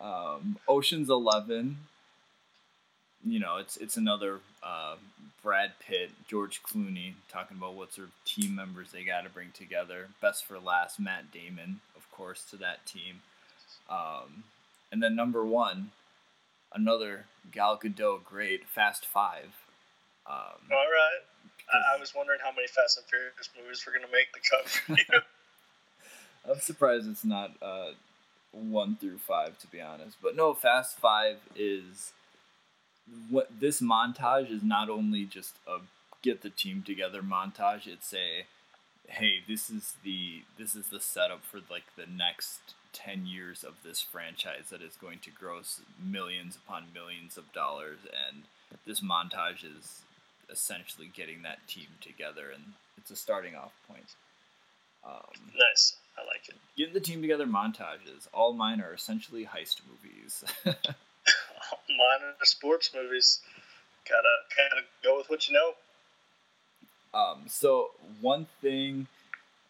[0.00, 1.78] um, Ocean's Eleven,
[3.26, 4.96] you know, it's it's another uh,
[5.42, 9.50] Brad Pitt, George Clooney talking about what sort of team members they got to bring
[9.52, 10.08] together.
[10.20, 13.20] Best for last, Matt Damon, of course, to that team.
[13.88, 14.44] Um,
[14.92, 15.90] and then number one,
[16.72, 19.52] another Gal Gadot great, Fast Five.
[20.26, 21.20] Um, All right.
[21.72, 24.40] I, I was wondering how many Fast and Furious movies were going to make the
[24.40, 25.20] cut for you.
[26.50, 27.92] I'm surprised it's not uh,
[28.52, 30.16] one through five, to be honest.
[30.22, 32.12] But no, Fast Five is
[33.28, 35.78] what this montage is not only just a
[36.22, 37.86] get the team together montage.
[37.86, 38.46] It's a
[39.08, 42.60] hey, this is the this is the setup for like the next
[42.92, 47.98] ten years of this franchise that is going to gross millions upon millions of dollars,
[48.28, 48.44] and
[48.86, 50.00] this montage is
[50.50, 54.14] essentially getting that team together, and it's a starting off point.
[55.06, 55.96] Um, nice.
[56.16, 56.54] I like it.
[56.76, 58.28] Getting the team together montages.
[58.32, 60.44] All mine are essentially heist movies.
[61.88, 63.40] Mine are sports movies.
[64.08, 65.72] Gotta gotta go with what you know.
[67.18, 69.06] um, so one thing,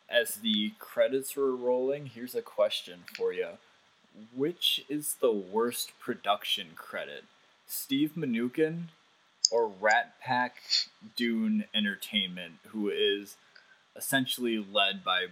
[0.09, 3.49] as the credits were rolling, here's a question for you:
[4.35, 7.25] Which is the worst production credit,
[7.67, 8.85] Steve Mnuchin
[9.51, 10.57] or Rat Pack
[11.17, 13.37] Dune Entertainment, who is
[13.97, 15.27] essentially led by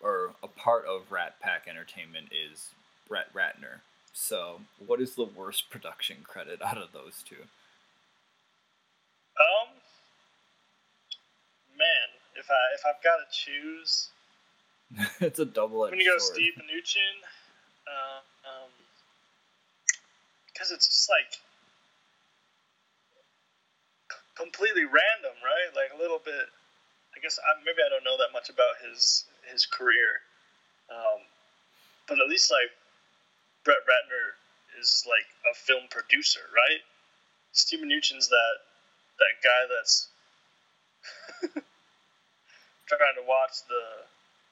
[0.00, 2.70] or a part of RatPac Entertainment is
[3.08, 3.80] Brett Ratner.
[4.20, 7.46] So, what is the worst production credit out of those two?
[9.38, 9.70] Um,
[11.78, 14.10] man, if I if I've got to choose,
[15.20, 16.34] it's a double I'm gonna go sword.
[16.34, 17.14] Steve Mnuchin.
[17.86, 18.70] Uh, um,
[20.52, 21.38] because it's just like
[24.34, 25.70] completely random, right?
[25.76, 26.50] Like a little bit.
[27.16, 30.20] I guess I, maybe I don't know that much about his his career,
[30.90, 31.22] um,
[32.08, 32.74] but at least like
[33.68, 36.80] Brett Ratner is like a film producer, right?
[37.52, 38.54] Steve Mnuchin's that
[39.20, 40.08] that guy that's
[42.88, 43.82] trying to watch the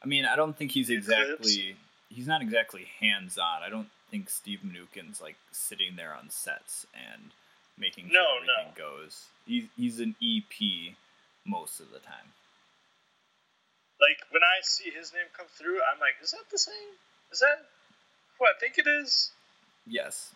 [0.02, 1.76] I mean, I don't think he's exactly.
[2.10, 3.62] He's not exactly hands on.
[3.64, 7.32] I don't think Steve Mnuchin's like sitting there on sets and
[7.78, 9.00] making sure No, everything no.
[9.00, 9.24] goes.
[9.46, 10.94] He's he's an EP
[11.46, 12.28] most of the time.
[14.00, 16.92] like when I see his name come through, I'm like, is that the same?
[17.32, 17.64] Is that
[18.38, 19.30] who I think it is?
[19.86, 20.34] Yes,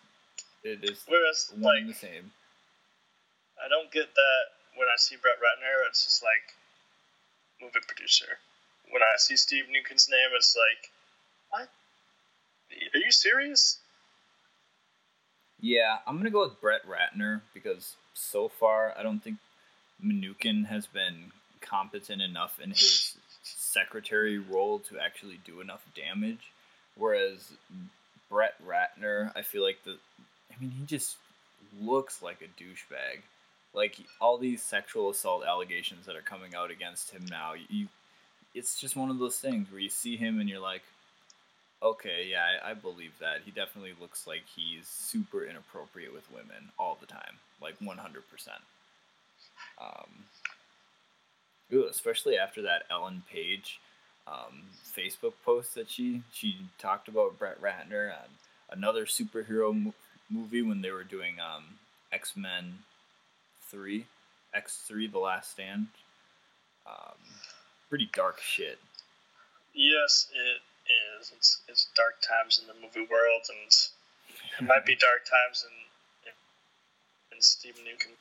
[0.63, 2.31] it is Whereas one like the same.
[3.63, 4.43] I don't get that
[4.77, 5.87] when I see Brett Ratner.
[5.87, 6.55] It's just like
[7.61, 8.39] movie producer.
[8.89, 10.91] When I see Steve Mnuchin's name, it's like,
[11.49, 11.69] what?
[12.95, 13.77] Are you serious?
[15.59, 19.37] Yeah, I'm gonna go with Brett Ratner because so far I don't think
[20.03, 21.31] Mnuchin has been
[21.61, 26.51] competent enough in his secretary role to actually do enough damage.
[26.95, 27.51] Whereas
[28.29, 29.97] Brett Ratner, I feel like the,
[30.51, 31.17] I mean, he just
[31.81, 33.21] looks like a douchebag.
[33.73, 37.87] Like all these sexual assault allegations that are coming out against him now, you,
[38.53, 40.83] it's just one of those things where you see him and you're like,
[41.83, 43.39] Okay, yeah, I, I believe that.
[43.43, 47.97] He definitely looks like he's super inappropriate with women all the time, like 100%.
[49.81, 50.25] Um,
[51.73, 53.79] ooh, especially after that Ellen Page
[54.27, 54.63] um,
[54.97, 58.31] Facebook post that she she talked about Brett Ratner and
[58.69, 59.93] another superhero mo-
[60.29, 61.79] movie when they were doing um,
[62.11, 62.79] X Men
[63.69, 64.05] Three,
[64.53, 65.87] X Three: The Last Stand.
[66.85, 67.17] Um,
[67.89, 68.79] pretty dark shit.
[69.73, 70.61] Yes, it
[71.19, 71.31] is.
[71.35, 73.71] It's it's dark times in the movie world, and
[74.59, 78.15] it might be dark times in in, in Steve Mnuchin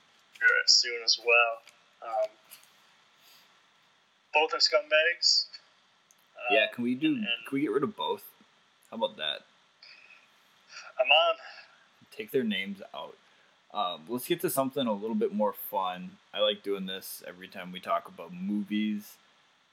[0.71, 1.55] soon as well.
[2.03, 2.31] Um,
[4.33, 5.50] both are scumbags.
[6.49, 7.15] Um, Yeah, can we do?
[7.15, 8.25] and- Can we get rid of both?
[8.91, 9.43] How about that?
[10.99, 11.37] I'm on.
[12.11, 13.17] Take their names out.
[13.73, 16.19] Um, let's get to something a little bit more fun.
[16.35, 19.17] I like doing this every time we talk about movies.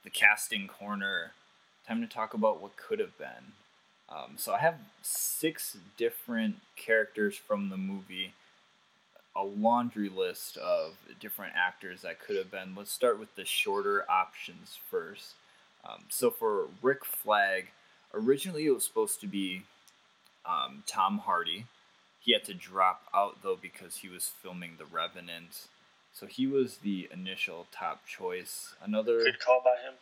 [0.04, 1.32] The casting corner.
[1.86, 3.52] Time to talk about what could have been.
[4.08, 8.32] Um, so I have six different characters from the movie.
[9.36, 12.74] A laundry list of different actors that could have been.
[12.74, 15.34] Let's start with the shorter options first.
[15.84, 17.68] Um, so for Rick Flag,
[18.14, 19.62] originally it was supposed to be
[20.46, 21.66] um, Tom Hardy.
[22.20, 25.66] He had to drop out though because he was filming The Revenant.
[26.12, 28.74] So he was the initial top choice.
[28.82, 29.94] Another, Good call by him.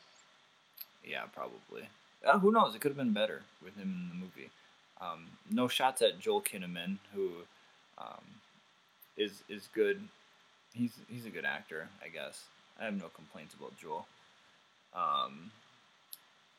[1.05, 1.89] yeah, probably.
[2.25, 2.75] Uh, who knows?
[2.75, 4.51] It could have been better with him in the movie.
[5.01, 7.31] Um, no shots at Joel Kinnaman, who
[7.99, 8.25] um,
[9.17, 10.01] is is good.
[10.73, 12.45] He's he's a good actor, I guess.
[12.81, 14.07] I have no complaints about Joel.
[14.95, 15.51] Um,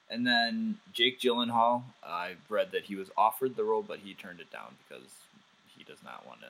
[0.10, 4.39] and then Jake Gyllenhaal, I read that he was offered the role, but he turned
[4.39, 5.10] it down because
[5.78, 6.47] he does not want to.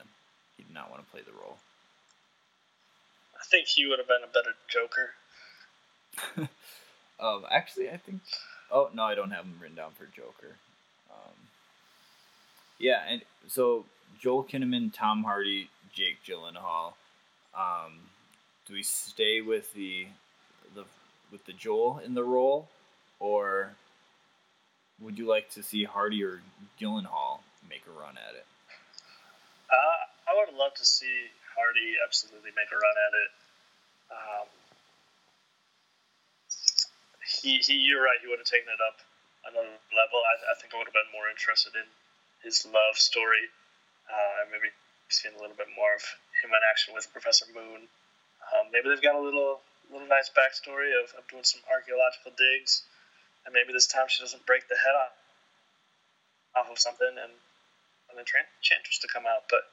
[0.56, 1.56] He did not want to play the role.
[3.34, 5.10] I think he would have been a better Joker.
[7.20, 8.20] Um, actually, I think.
[8.70, 10.54] Oh no, I don't have him written down for Joker.
[11.10, 11.34] Um,
[12.78, 13.84] yeah, and so
[14.20, 16.92] Joel Kinnaman, Tom Hardy, Jake Gyllenhaal.
[17.56, 17.98] Um,
[18.66, 20.06] do we stay with the
[20.74, 20.84] the
[21.32, 22.68] with the Joel in the role,
[23.20, 23.74] or
[25.00, 26.40] would you like to see Hardy or
[26.80, 28.46] Gyllenhaal make a run at it?
[29.70, 33.30] Uh, I would love to see Hardy absolutely make a run at it.
[34.08, 34.46] Um,
[37.42, 38.18] he, he, you're right.
[38.22, 38.98] He would have taken it up
[39.44, 40.18] another level.
[40.24, 41.86] I, I think I would have been more interested in
[42.42, 43.50] his love story,
[44.08, 44.72] uh, and maybe
[45.08, 46.04] seen a little bit more of
[46.40, 47.88] him in action with Professor Moone.
[48.52, 52.84] Um, maybe they've got a little little nice backstory of, of doing some archaeological digs,
[53.46, 55.14] and maybe this time she doesn't break the head off,
[56.64, 57.32] off of something and
[58.08, 59.44] and then Tran- Enchantress to come out.
[59.50, 59.68] But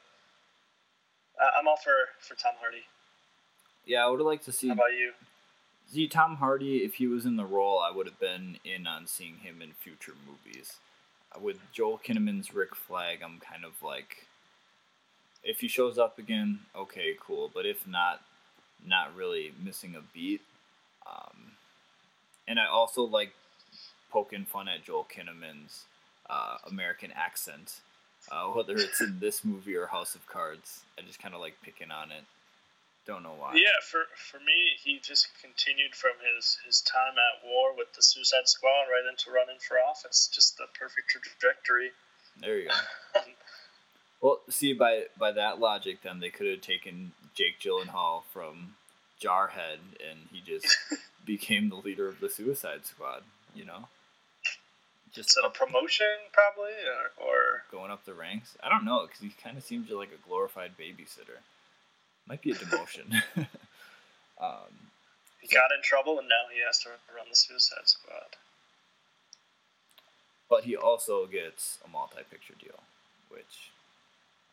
[1.41, 2.84] uh, I'm all for for Tom Hardy.
[3.86, 4.68] Yeah, I would have liked to see.
[4.68, 5.11] How about you?
[5.91, 9.05] See, Tom Hardy, if he was in the role, I would have been in on
[9.05, 10.78] seeing him in future movies.
[11.36, 14.26] Uh, With Joel Kinnaman's Rick Flag, I'm kind of like,
[15.43, 17.51] if he shows up again, okay, cool.
[17.53, 18.22] But if not,
[18.84, 20.41] not really missing a beat.
[21.05, 21.51] Um,
[22.47, 23.34] and I also like
[24.11, 25.85] poking fun at Joel Kinnaman's
[26.29, 27.81] uh, American accent,
[28.31, 30.81] uh, whether it's in this movie or House of Cards.
[30.97, 32.23] I just kind of like picking on it.
[33.05, 33.53] Don't know why.
[33.53, 38.01] Yeah, for for me, he just continued from his his time at war with the
[38.01, 40.27] Suicide Squad right into running for office.
[40.33, 41.91] Just the perfect trajectory.
[42.41, 43.21] There you go.
[44.21, 48.73] Well, see, by by that logic, then they could have taken Jake Gyllenhaal from
[49.21, 50.65] Jarhead, and he just
[51.25, 53.21] became the leader of the Suicide Squad.
[53.53, 53.87] You know,
[55.16, 58.57] just a promotion, probably, or, or going up the ranks.
[58.61, 61.39] I don't know because he kind of seems like a glorified babysitter.
[62.28, 63.22] Might be a demotion.
[64.41, 64.91] um,
[65.39, 68.36] he got in trouble and now he has to run the Suicide Squad.
[70.49, 72.82] but he also gets a multi-picture deal,
[73.30, 73.72] which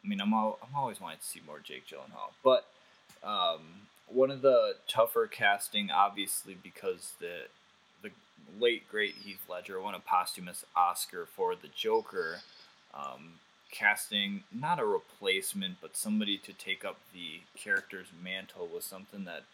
[0.05, 2.67] I mean, I'm all, I'm always wanting to see more Jake Gyllenhaal, but
[3.23, 7.47] um, one of the tougher casting, obviously, because the
[8.59, 12.41] late great Heath Ledger won a posthumous Oscar for the Joker,
[12.95, 13.35] um,
[13.71, 19.45] casting not a replacement, but somebody to take up the character's mantle was something that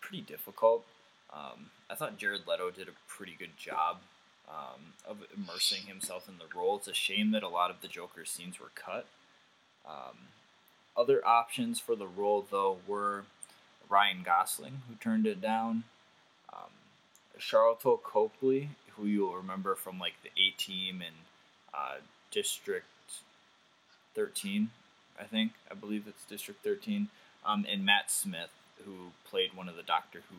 [0.00, 0.84] pretty difficult.
[1.32, 3.98] Um, I thought Jared Leto did a pretty good job
[4.48, 6.76] um, of immersing himself in the role.
[6.76, 9.06] It's a shame that a lot of the Joker scenes were cut.
[9.86, 10.16] Um,
[10.96, 13.24] other options for the role, though, were
[13.88, 15.84] Ryan Gosling, who turned it down,
[17.40, 21.16] Sharlto Copley, who you'll remember from like the A Team and
[21.74, 21.96] uh,
[22.30, 22.86] District
[24.14, 24.70] 13,
[25.18, 25.52] I think.
[25.70, 27.08] I believe it's District 13,
[27.44, 28.50] um, and Matt Smith,
[28.84, 30.36] who played one of the Doctor Who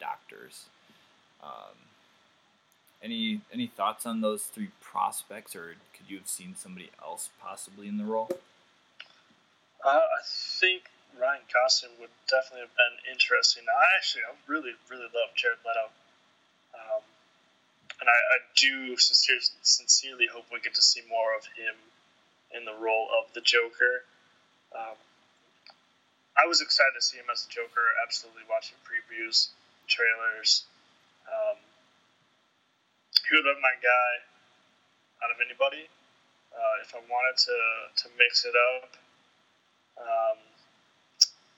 [0.00, 0.66] doctors.
[1.42, 1.76] Um,
[3.02, 7.86] any any thoughts on those three prospects, or could you have seen somebody else possibly
[7.88, 8.30] in the role?
[9.84, 10.84] Uh, I think
[11.20, 13.64] Ryan Gosling would definitely have been interesting.
[13.68, 15.92] I actually, I really, really love Jared Leto.
[18.00, 21.74] And I, I do sincerely, sincerely hope we get to see more of him
[22.54, 24.02] in the role of the Joker.
[24.74, 24.98] Um,
[26.34, 29.54] I was excited to see him as the Joker, absolutely watching previews,
[29.86, 30.66] trailers.
[31.30, 31.58] Um,
[33.22, 34.12] he would have been my guy
[35.22, 35.86] out of anybody.
[36.50, 37.58] Uh, if I wanted to,
[38.02, 38.90] to mix it up,
[39.98, 40.38] um,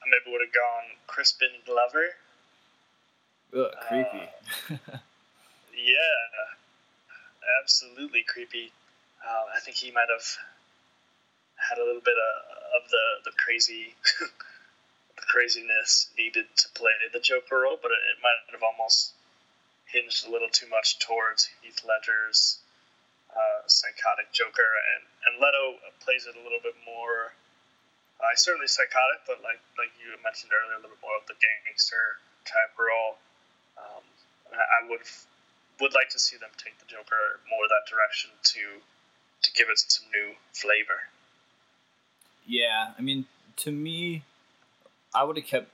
[0.01, 2.15] I maybe would have gone Crispin Glover.
[3.57, 4.29] Ugh, creepy.
[5.77, 6.57] Yeah,
[7.61, 8.73] absolutely creepy.
[9.21, 10.25] Uh, I think he might have
[11.57, 17.21] had a little bit of, of the the crazy, the craziness needed to play the
[17.21, 19.13] Joker role, but it, it might have almost
[19.93, 22.59] hinged a little too much towards Heath Ledger's
[23.37, 24.67] uh, psychotic Joker,
[24.97, 27.37] and and Leto plays it a little bit more.
[28.17, 31.37] Uh, certainly psychotic, but like like you mentioned earlier, a little bit more of the
[31.37, 32.17] gangster
[32.49, 33.21] type role.
[33.77, 34.05] Um,
[34.57, 35.05] I, I would
[35.81, 38.61] would like to see them take the Joker more that direction to
[39.43, 41.11] to give it some new flavor.
[42.47, 43.27] Yeah, I mean,
[43.59, 44.23] to me,
[45.15, 45.71] I would have kept.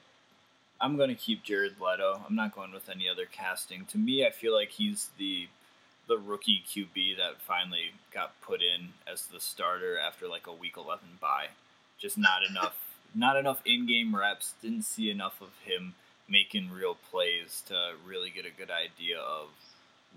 [0.80, 2.22] I'm going to keep Jared Leto.
[2.26, 3.84] I'm not going with any other casting.
[3.86, 5.48] To me, I feel like he's the
[6.08, 10.74] the rookie QB that finally got put in as the starter after like a week
[10.76, 11.48] 11 bye.
[11.98, 12.76] Just not enough,
[13.14, 14.54] not enough in-game reps.
[14.60, 15.94] Didn't see enough of him
[16.28, 19.48] making real plays to really get a good idea of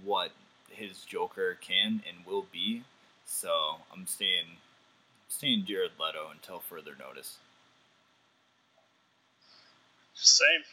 [0.05, 0.31] what
[0.69, 2.83] his Joker can and will be.
[3.25, 4.45] So I'm staying
[5.27, 7.37] staying Jared Leto until further notice.
[10.13, 10.63] Same.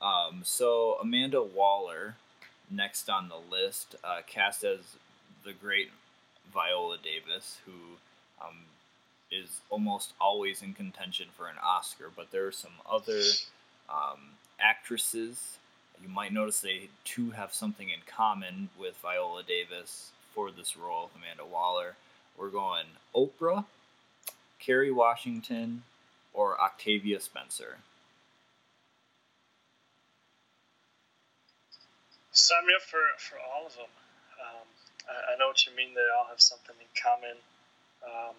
[0.00, 2.16] Um, so Amanda Waller,
[2.70, 4.80] next on the list, uh, cast as
[5.44, 5.90] the great
[6.52, 7.72] Viola Davis, who
[8.44, 8.56] um,
[9.30, 12.10] is almost always in contention for an Oscar.
[12.14, 13.20] But there are some other
[13.88, 14.20] um,
[14.58, 15.58] actresses.
[16.02, 21.10] You might notice they too have something in common with Viola Davis for this role,
[21.16, 21.94] Amanda Waller.
[22.36, 23.64] We're going Oprah,
[24.58, 25.84] Kerry Washington,
[26.34, 27.78] or Octavia Spencer.
[32.32, 33.92] Sign me up for, for all of them.
[34.40, 34.66] Um,
[35.06, 35.94] I, I know what you mean.
[35.94, 37.36] They all have something in common.
[38.02, 38.34] Um,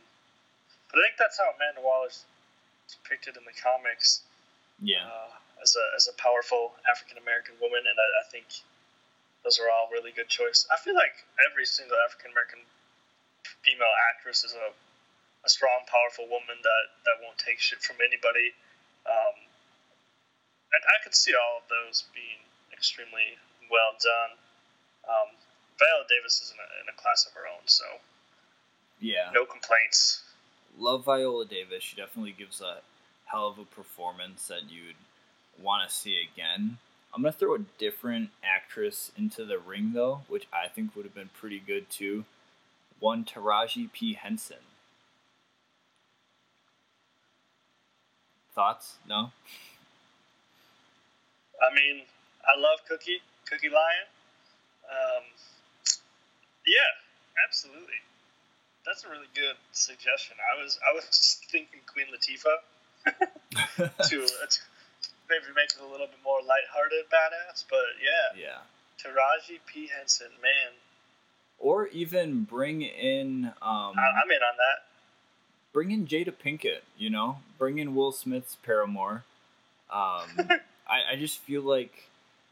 [0.90, 2.26] but I think that's how Amanda Waller's
[2.90, 4.22] depicted in the comics
[4.82, 5.06] Yeah.
[5.06, 5.32] uh,
[5.64, 8.46] as a as a powerful African American woman, and I, I think
[9.48, 10.68] those are all really good choices.
[10.68, 11.16] I feel like
[11.50, 12.60] every single African American
[13.64, 14.72] female actress is a,
[15.44, 18.56] a strong, powerful woman that, that won't take shit from anybody.
[19.04, 19.36] Um,
[20.72, 22.40] and I could see all of those being
[22.72, 23.36] extremely
[23.72, 24.32] well done.
[25.08, 25.30] Um,
[25.80, 27.84] Viola Davis is in a, in a class of her own, so
[29.00, 29.28] Yeah.
[29.34, 30.24] no complaints.
[30.80, 31.84] Love Viola Davis.
[31.84, 32.80] She definitely gives a
[33.26, 34.96] hell of a performance that you'd
[35.62, 36.78] want to see again.
[37.14, 41.06] I'm going to throw a different actress into the ring, though, which I think would
[41.06, 42.26] have been pretty good too.
[43.00, 44.14] One Taraji P.
[44.14, 44.58] Henson.
[48.56, 48.96] Thoughts?
[49.08, 49.32] No?
[51.62, 52.04] I mean,
[52.44, 54.08] I love Cookie, Cookie Lyon.
[54.90, 55.24] Um,
[56.68, 58.02] yeah, absolutely.
[58.86, 60.36] That's a really good suggestion.
[60.38, 62.60] I was I was thinking Queen Latifah
[64.10, 64.60] to, uh, to
[65.30, 67.64] maybe make it a little bit more lighthearted, badass.
[67.70, 68.58] But yeah, yeah.
[69.00, 70.72] Taraji P Henson, man,
[71.60, 74.86] Or even bring in um, I, I'm in on that.
[75.74, 79.24] bring in Jada Pinkett, you know, bring in Will Smith's paramour.
[79.92, 80.28] Um,
[80.88, 82.10] I, I just feel like,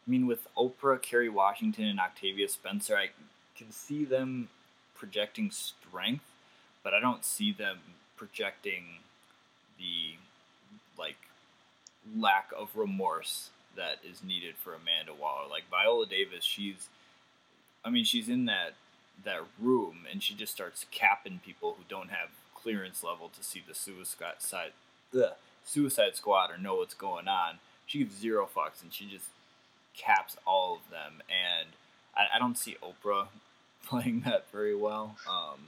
[0.07, 3.09] I mean, with Oprah, Kerry Washington, and Octavia Spencer, I
[3.57, 4.49] can see them
[4.95, 6.25] projecting strength,
[6.83, 7.79] but I don't see them
[8.17, 8.83] projecting
[9.77, 10.15] the
[10.97, 11.17] like
[12.17, 15.47] lack of remorse that is needed for Amanda Waller.
[15.49, 16.89] Like Viola Davis, she's,
[17.85, 18.73] I mean, she's in that
[19.23, 23.61] that room and she just starts capping people who don't have clearance level to see
[23.67, 24.71] the suicide
[25.11, 25.33] the
[25.65, 27.59] Suicide Squad or know what's going on.
[27.85, 29.27] She gives zero fucks and she just
[29.95, 31.21] caps all of them.
[31.29, 31.69] And
[32.15, 33.27] I, I don't see Oprah
[33.85, 35.15] playing that very well.
[35.29, 35.67] Um,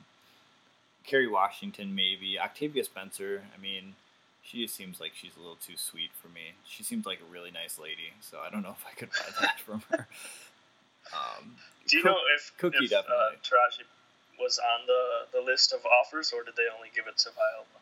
[1.06, 2.40] Kerry Washington, maybe.
[2.40, 3.96] Octavia Spencer, I mean,
[4.44, 6.54] she just seems like she's a little too sweet for me.
[6.68, 9.32] She seems like a really nice lady, so I don't know if I could buy
[9.42, 10.08] that from her.
[11.14, 11.56] Um,
[11.88, 13.32] Do you Cook- know if Cookie if, uh.
[13.44, 13.84] Taraji
[14.40, 17.80] was on the, the list of offers, or did they only give it to Viola?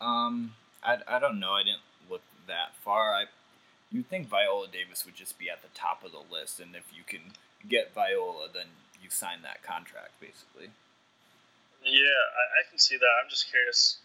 [0.00, 1.52] Um, I, I don't know.
[1.52, 3.14] I didn't look that far.
[3.14, 3.24] I
[3.90, 6.84] you'd think Viola Davis would just be at the top of the list, and if
[6.96, 7.32] you can
[7.68, 8.66] get Viola, then
[9.02, 10.70] you sign that contract, basically.
[11.84, 13.12] Yeah, I, I can see that.
[13.22, 13.98] I'm just curious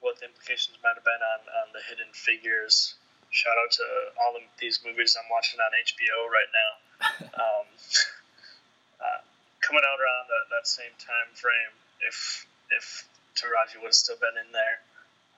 [0.00, 2.94] what the implications might have been on, on the Hidden Figures.
[3.30, 3.86] Shout out to
[4.22, 6.72] all of these movies I'm watching on HBO right now.
[7.38, 7.70] Um,
[8.98, 9.22] uh,
[9.62, 11.70] coming out around that, that same time frame,
[12.02, 12.42] if
[12.74, 13.06] if
[13.38, 14.82] Taraji would have still been in there.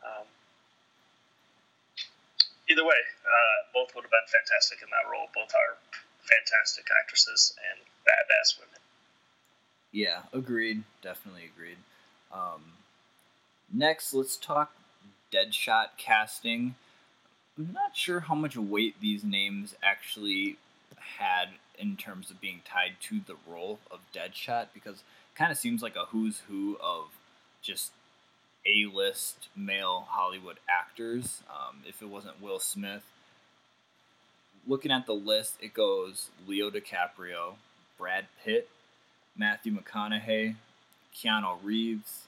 [0.00, 0.24] Um,
[2.72, 5.28] either way, uh, both would have been fantastic in that role.
[5.36, 5.76] Both are
[6.24, 8.80] fantastic actresses and badass women.
[9.92, 10.84] Yeah, agreed.
[11.02, 11.78] Definitely agreed.
[12.32, 12.62] Um,
[13.72, 14.72] next, let's talk
[15.32, 16.74] Deadshot casting.
[17.58, 20.56] I'm not sure how much weight these names actually
[21.18, 25.58] had in terms of being tied to the role of Deadshot because it kind of
[25.58, 27.08] seems like a who's who of
[27.62, 27.92] just
[28.66, 31.42] A-list male Hollywood actors.
[31.50, 33.04] Um, if it wasn't Will Smith,
[34.66, 37.54] looking at the list, it goes Leo DiCaprio,
[37.98, 38.68] Brad Pitt,
[39.36, 40.56] Matthew McConaughey,
[41.14, 42.26] Keanu Reeves,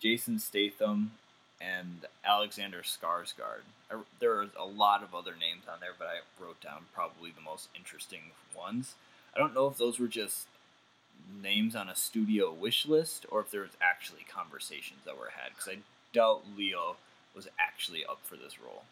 [0.00, 1.12] Jason Statham,
[1.60, 3.62] and Alexander Skarsgård.
[3.90, 7.30] I, there are a lot of other names on there, but I wrote down probably
[7.30, 8.94] the most interesting ones.
[9.34, 10.46] I don't know if those were just
[11.42, 15.50] names on a studio wish list or if there was actually conversations that were had
[15.50, 15.78] because I
[16.12, 16.96] doubt Leo
[17.34, 18.84] was actually up for this role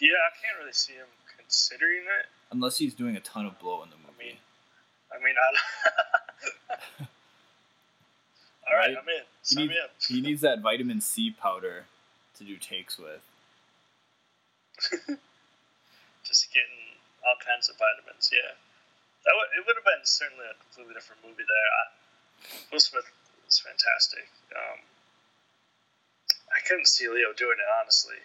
[0.00, 1.06] Yeah, I can't really see him
[1.36, 2.26] considering it.
[2.50, 4.30] unless he's doing a ton of blow in the I movie.
[4.30, 4.38] mean,
[5.12, 5.34] I mean,
[6.98, 7.06] I.
[8.70, 8.96] All right, Right?
[8.96, 9.24] I'm in.
[9.42, 11.84] He Sign needs, he needs that vitamin C powder
[12.38, 13.22] to do takes with.
[16.24, 18.30] Just getting all kinds of vitamins.
[18.32, 18.54] Yeah,
[19.26, 21.68] that would it would have been certainly a completely different movie there.
[21.74, 21.82] I,
[22.72, 23.04] Will Smith
[23.44, 24.30] was fantastic.
[24.54, 24.80] Um,
[26.48, 28.16] I couldn't see Leo doing it honestly.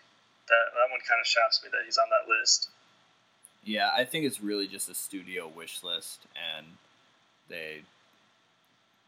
[0.47, 2.69] That that one kind of shocks me that he's on that list.
[3.65, 6.77] Yeah, I think it's really just a studio wish list, and
[7.49, 7.81] they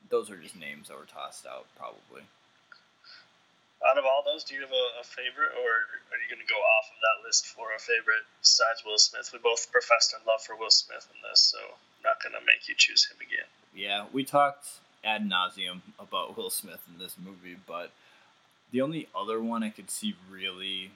[0.09, 2.23] those are just names that were tossed out, probably.
[3.85, 5.69] Out of all those, do you have a, a favorite, or
[6.09, 9.29] are you going to go off of that list for a favorite besides Will Smith?
[9.31, 12.45] We both professed our love for Will Smith in this, so I'm not going to
[12.45, 13.45] make you choose him again.
[13.75, 14.65] Yeah, we talked
[15.03, 17.91] ad nauseum about Will Smith in this movie, but
[18.71, 20.91] the only other one I could see really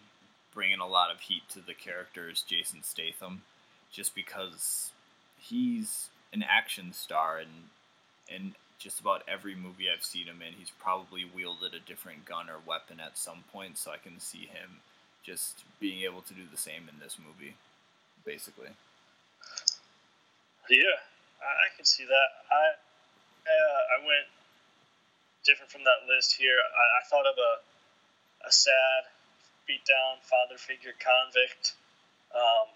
[0.53, 3.43] bringing a lot of heat to the character is Jason Statham,
[3.91, 4.91] just because
[5.39, 7.69] he's an action star and
[8.29, 12.49] and just about every movie I've seen him in, he's probably wielded a different gun
[12.49, 14.81] or weapon at some point, so I can see him
[15.23, 17.53] just being able to do the same in this movie,
[18.25, 18.73] basically.
[20.69, 20.97] Yeah,
[21.41, 22.29] I, I can see that.
[22.49, 22.63] I
[23.45, 24.29] uh, I went
[25.45, 26.57] different from that list here.
[26.57, 29.05] I, I thought of a a sad,
[29.67, 31.73] beat down father figure convict,
[32.33, 32.67] um,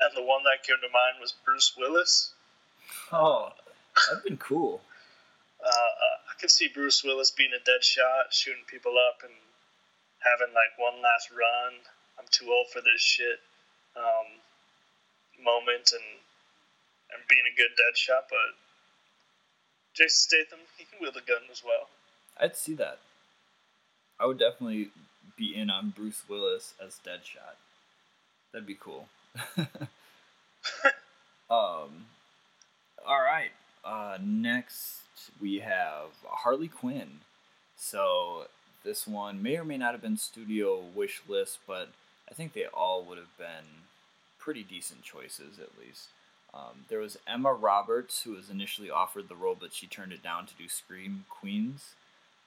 [0.00, 2.32] and the one that came to mind was Bruce Willis.
[3.12, 3.52] Oh,
[4.08, 4.82] that'd been cool.
[5.64, 5.92] Uh,
[6.30, 9.34] I could see Bruce Willis being a dead shot, shooting people up, and
[10.20, 11.80] having like one last run.
[12.18, 13.40] I'm too old for this shit.
[13.96, 14.40] Um,
[15.44, 16.20] moment and
[17.12, 18.54] and being a good dead shot, but
[19.94, 21.88] Jason Statham, he can wield a gun as well.
[22.38, 22.98] I'd see that.
[24.18, 24.90] I would definitely
[25.36, 27.56] be in on Bruce Willis as Deadshot.
[28.52, 29.08] That'd be cool.
[31.50, 32.06] um,
[33.06, 33.50] all right.
[33.84, 34.99] Uh, next
[35.40, 37.20] we have Harley Quinn.
[37.76, 38.46] So
[38.84, 41.88] this one may or may not have been studio wish list, but
[42.30, 43.84] I think they all would have been
[44.38, 46.08] pretty decent choices at least.
[46.52, 50.22] Um, there was Emma Roberts, who was initially offered the role, but she turned it
[50.22, 51.90] down to do Scream Queens.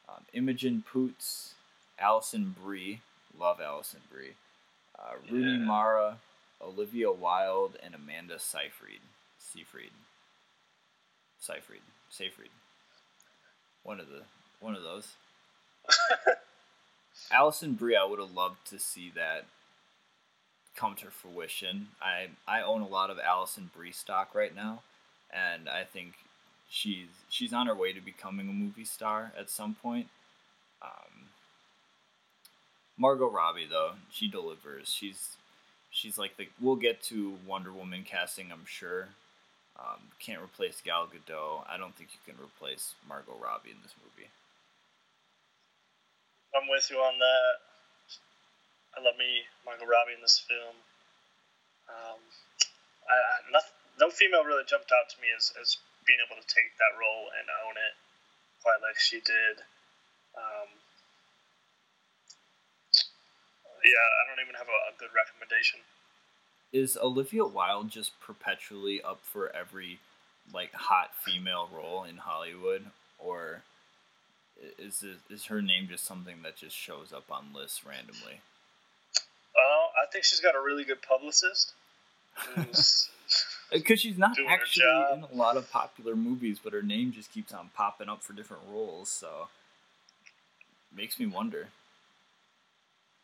[0.10, 1.54] Um, Imogen Poots,
[1.98, 3.00] Alison Brie,
[3.40, 4.34] love Alison Brie,
[5.00, 5.66] uh, Rooney Yeah.
[5.66, 6.18] Mara,
[6.62, 9.00] Olivia Wilde, and Amanda Seyfried.
[9.40, 9.92] Seyfried.
[11.40, 11.82] Seyfried.
[12.10, 12.52] Seyfried.
[13.84, 14.22] One of the
[14.60, 15.08] one of those.
[17.32, 19.46] Alison Brie, I would have loved to see that
[20.76, 21.88] come to fruition.
[22.02, 24.82] I I own a lot of Alison Brie stock right now,
[25.32, 26.14] and I think
[26.70, 30.08] she's she's on her way to becoming a movie star at some point.
[30.82, 31.28] Um,
[32.98, 34.90] Margot Robbie though, she delivers.
[34.90, 35.36] She's
[35.92, 39.10] she's like the we'll get to Wonder Woman casting, I'm sure.
[39.74, 41.66] Um, can't replace Gal Gadot.
[41.66, 44.30] I don't think you can replace Margot Robbie in this movie.
[46.54, 47.54] I'm with you on that.
[48.94, 50.78] I love me Margot Robbie in this film.
[51.90, 52.22] Um,
[53.10, 56.46] I, I, noth- no female really jumped out to me as, as being able to
[56.46, 57.94] take that role and own it
[58.62, 59.66] quite like she did.
[60.38, 60.70] Um,
[63.84, 65.82] yeah, I don't even have a, a good recommendation.
[66.74, 70.00] Is Olivia Wilde just perpetually up for every
[70.54, 72.88] like hot female role in Hollywood,
[73.20, 73.62] or
[74.62, 78.42] i- is her name just something that just shows up on lists randomly?
[79.56, 81.74] Uh, I think she's got a really good publicist.
[82.46, 87.54] Because she's not actually in a lot of popular movies, but her name just keeps
[87.54, 89.48] on popping up for different roles, so
[90.96, 91.68] makes me wonder.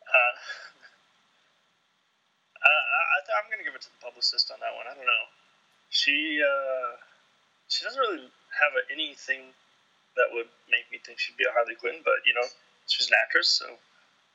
[0.07, 0.38] uh,
[2.63, 4.85] I, I, th- I'm gonna give it to the publicist on that one.
[4.91, 5.26] I don't know.
[5.89, 6.99] She uh,
[7.72, 8.27] she doesn't really
[8.60, 9.56] have a, anything
[10.19, 12.45] that would make me think she'd be a Harley Quinn, but you know,
[12.88, 13.80] she's an actress, so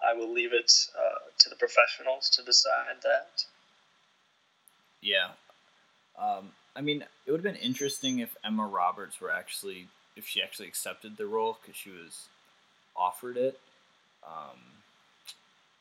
[0.00, 3.44] I will leave it uh, to the professionals to decide that.
[5.00, 5.36] Yeah.
[6.18, 10.42] Um, I mean, it would have been interesting if Emma Roberts were actually, if she
[10.42, 12.28] actually accepted the role because she was
[12.96, 13.58] offered it.
[14.26, 14.58] Um,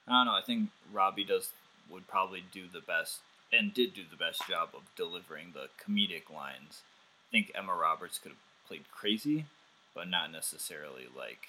[0.07, 0.35] I don't know.
[0.35, 1.49] I think Robbie does
[1.90, 3.19] would probably do the best
[3.53, 6.81] and did do the best job of delivering the comedic lines.
[7.30, 9.45] I think Emma Roberts could have played crazy,
[9.93, 11.47] but not necessarily like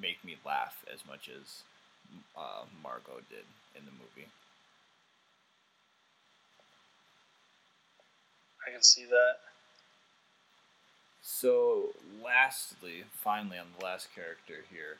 [0.00, 1.62] make me laugh as much as
[2.36, 3.44] uh, Margot did
[3.76, 4.28] in the movie.
[8.66, 9.36] I can see that.
[11.22, 11.90] So,
[12.22, 14.98] lastly, finally, on the last character here,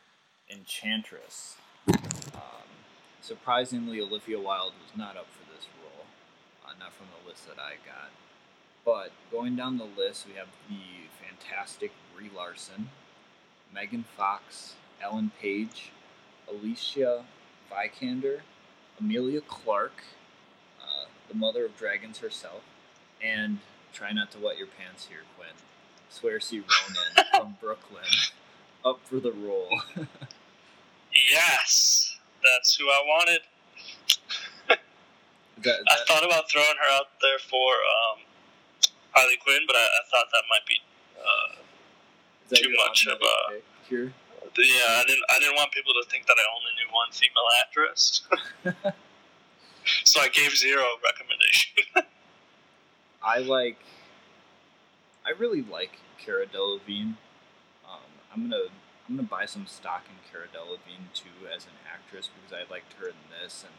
[0.49, 1.55] Enchantress.
[1.87, 2.69] Um,
[3.21, 5.40] surprisingly, Olivia Wilde was not up for
[6.91, 8.09] not from the list that I got.
[8.85, 12.89] But going down the list, we have the fantastic Brie Larson,
[13.73, 15.91] Megan Fox, Ellen Page,
[16.49, 17.23] Alicia
[17.71, 18.39] Vikander,
[18.99, 20.03] Emilia Clarke,
[20.81, 22.61] uh, the mother of dragons herself,
[23.23, 23.59] and
[23.93, 25.49] try not to wet your pants here, Quinn.
[26.11, 28.03] Saoirse Ronan from Brooklyn
[28.83, 29.81] up for the role.
[31.29, 33.41] Yes, that's who I wanted.
[35.63, 37.69] That, I thought about throwing her out there for
[38.13, 38.19] um,
[39.11, 40.81] Harley Quinn, but I, I thought that might be.
[41.17, 41.55] Uh,
[42.55, 44.13] too much of a- here.
[44.57, 45.23] yeah, I didn't.
[45.29, 48.23] I didn't want people to think that I only knew one female actress,
[50.03, 51.71] so I gave zero recommendation.
[53.23, 53.77] I like.
[55.25, 57.15] I really like Cara Delevingne.
[57.87, 58.63] Um, I'm gonna
[59.07, 62.93] I'm gonna buy some stock in Cara Delevingne too as an actress because I liked
[62.99, 63.73] her in this, and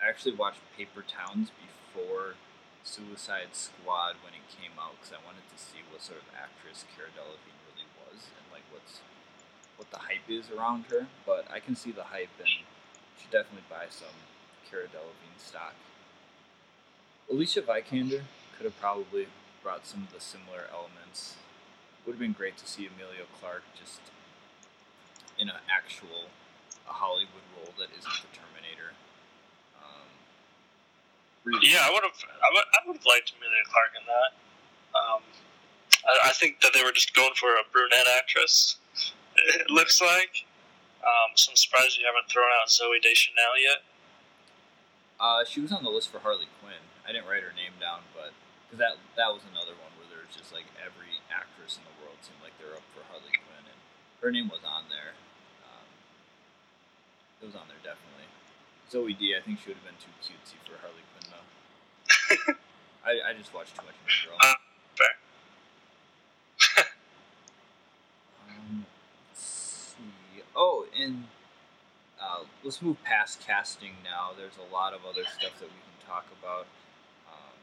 [0.00, 2.40] I actually watched Paper Towns before
[2.84, 6.88] Suicide Squad when it came out because I wanted to see what sort of actress
[6.96, 9.04] Cara Delevingne really was and like what's
[9.76, 11.04] what the hype is around her.
[11.28, 12.48] But I can see the hype and
[13.20, 14.16] should definitely buy some
[14.64, 15.76] Cara Delevingne stock.
[17.28, 18.24] Alicia Vikander
[18.56, 19.28] could have probably
[19.62, 21.36] brought some of the similar elements.
[22.06, 24.00] Would have been great to see Emilia Clarke just
[25.36, 26.32] in an actual
[26.88, 28.08] a Hollywood role that isn't.
[28.08, 28.49] Um,
[31.44, 32.16] really- yeah, I would have.
[32.24, 32.64] I would.
[32.74, 34.30] I would have liked Emilia Clarke in that.
[34.96, 35.20] Um,
[36.04, 38.76] I, I think that they were just going for a brunette actress.
[39.40, 40.44] It looks like.
[41.00, 43.80] Um, so I'm surprised you haven't thrown out Zooey Deschanel yet.
[45.16, 46.82] Uh, she was on the list for Harley Quinn.
[47.08, 48.36] I didn't write her name down, but
[48.68, 51.94] because that that was another one where there was just like every actress in the
[52.04, 53.80] world seemed like they're up for Harley Quinn, and
[54.20, 55.16] her name was on there.
[55.64, 55.88] Um,
[57.40, 58.28] it was on there definitely.
[58.92, 59.32] Zooey D.
[59.32, 61.00] I think she would have been too cutesy for Harley.
[63.04, 64.38] I, I just watched too much New Girl.
[64.42, 64.54] Uh,
[64.96, 66.86] fair.
[68.48, 68.84] Um,
[69.30, 70.42] let's see.
[70.54, 71.24] Oh, and
[72.20, 74.30] uh, let's move past casting now.
[74.36, 76.66] There's a lot of other stuff that we can talk about.
[77.28, 77.58] Um,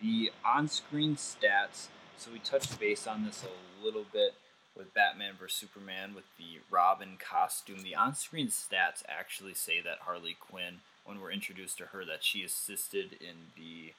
[0.00, 1.88] the on-screen stats.
[2.16, 4.34] So we touched base on this a little bit
[4.76, 7.82] with Batman vs Superman with the Robin costume.
[7.82, 12.42] The on-screen stats actually say that Harley Quinn, when we're introduced to her, that she
[12.42, 13.92] assisted in the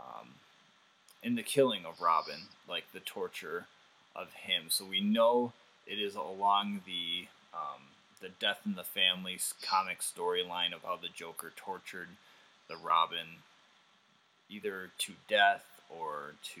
[0.00, 0.34] um,
[1.22, 3.66] in the killing of Robin, like the torture
[4.14, 4.64] of him.
[4.68, 5.52] So we know
[5.86, 7.82] it is along the um,
[8.20, 12.08] the death in the family comic storyline of how the Joker tortured
[12.68, 13.42] the Robin
[14.50, 16.60] either to death or to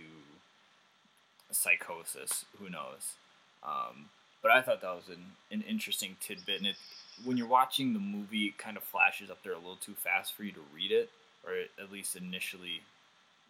[1.50, 2.44] psychosis.
[2.58, 3.14] Who knows?
[3.62, 4.06] Um,
[4.42, 6.76] but I thought that was an, an interesting tidbit, and it
[7.24, 10.34] when you're watching the movie, it kind of flashes up there a little too fast
[10.34, 11.10] for you to read it,
[11.46, 12.82] or at least initially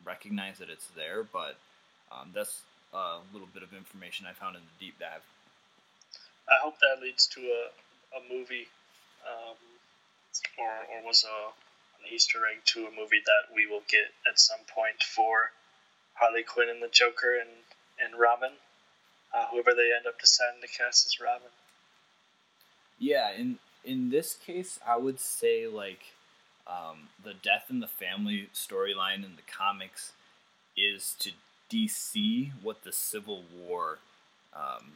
[0.05, 1.23] recognize that it's there.
[1.25, 1.57] But
[2.13, 2.63] um, that's
[2.93, 5.23] a little bit of information I found in the deep dive.
[6.49, 7.63] I hope that leads to a,
[8.17, 8.69] a movie,
[9.29, 9.57] um,
[10.59, 11.53] or or was a
[12.01, 15.51] an Easter egg to a movie that we will get at some point for
[16.15, 17.51] Harley Quinn and the Joker and
[18.01, 18.53] and Robin,
[19.35, 21.51] uh, whoever they end up deciding to cast as Robin.
[22.99, 26.01] Yeah, in in this case, I would say like
[26.67, 30.13] um, the death in the family storyline in the comics
[30.77, 31.31] is to
[31.71, 33.99] DC what the Civil War
[34.55, 34.93] um,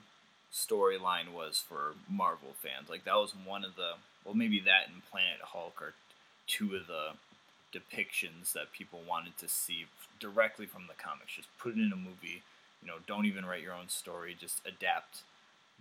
[0.52, 2.88] storyline was for Marvel fans.
[2.90, 3.92] Like that was one of the
[4.24, 5.94] well, maybe that and Planet Hulk are
[6.46, 7.10] two of the
[7.72, 9.86] depictions that people wanted to see
[10.20, 11.34] directly from the comics.
[11.36, 12.42] Just put it in a movie.
[12.82, 14.36] You know, don't even write your own story.
[14.38, 15.22] Just adapt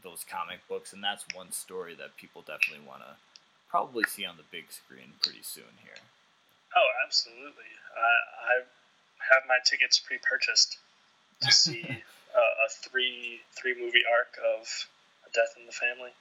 [0.04, 3.16] those comic books, and that's one story that people definitely want to
[3.70, 5.96] probably see on the big screen pretty soon here.
[6.76, 7.72] Oh, absolutely.
[7.96, 10.78] I, I have my tickets pre-purchased
[11.42, 14.88] to see uh, a three three movie arc of
[15.28, 16.12] a death in the family.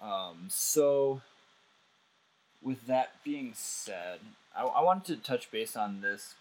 [0.00, 1.22] Um, so,
[2.62, 4.20] with that being said,
[4.56, 6.34] I, I wanted to touch base on this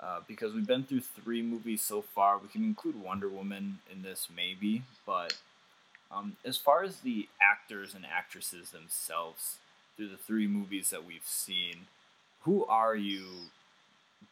[0.00, 2.38] uh, because we've been through three movies so far.
[2.38, 5.36] We can include Wonder Woman in this, maybe, but
[6.10, 9.56] um, as far as the actors and actresses themselves
[9.96, 11.86] through the three movies that we've seen,
[12.42, 13.24] who are you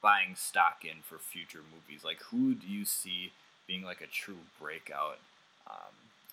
[0.01, 2.05] buying stock in for future movies?
[2.05, 3.33] Like, who do you see
[3.67, 5.19] being like a true breakout?
[5.67, 5.93] Um,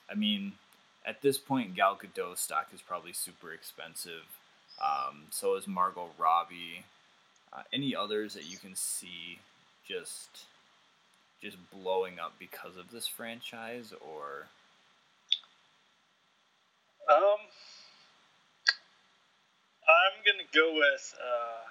[0.10, 0.54] I mean,
[1.06, 4.24] at this point, Gal Gadot stock is probably super expensive.
[4.82, 6.86] Um, so is Margot Robbie.
[7.56, 9.40] Uh, any others that you can see
[9.88, 10.46] just
[11.42, 14.48] just blowing up because of this franchise, or
[17.10, 17.40] Um,
[19.84, 21.68] I'm gonna go with uh,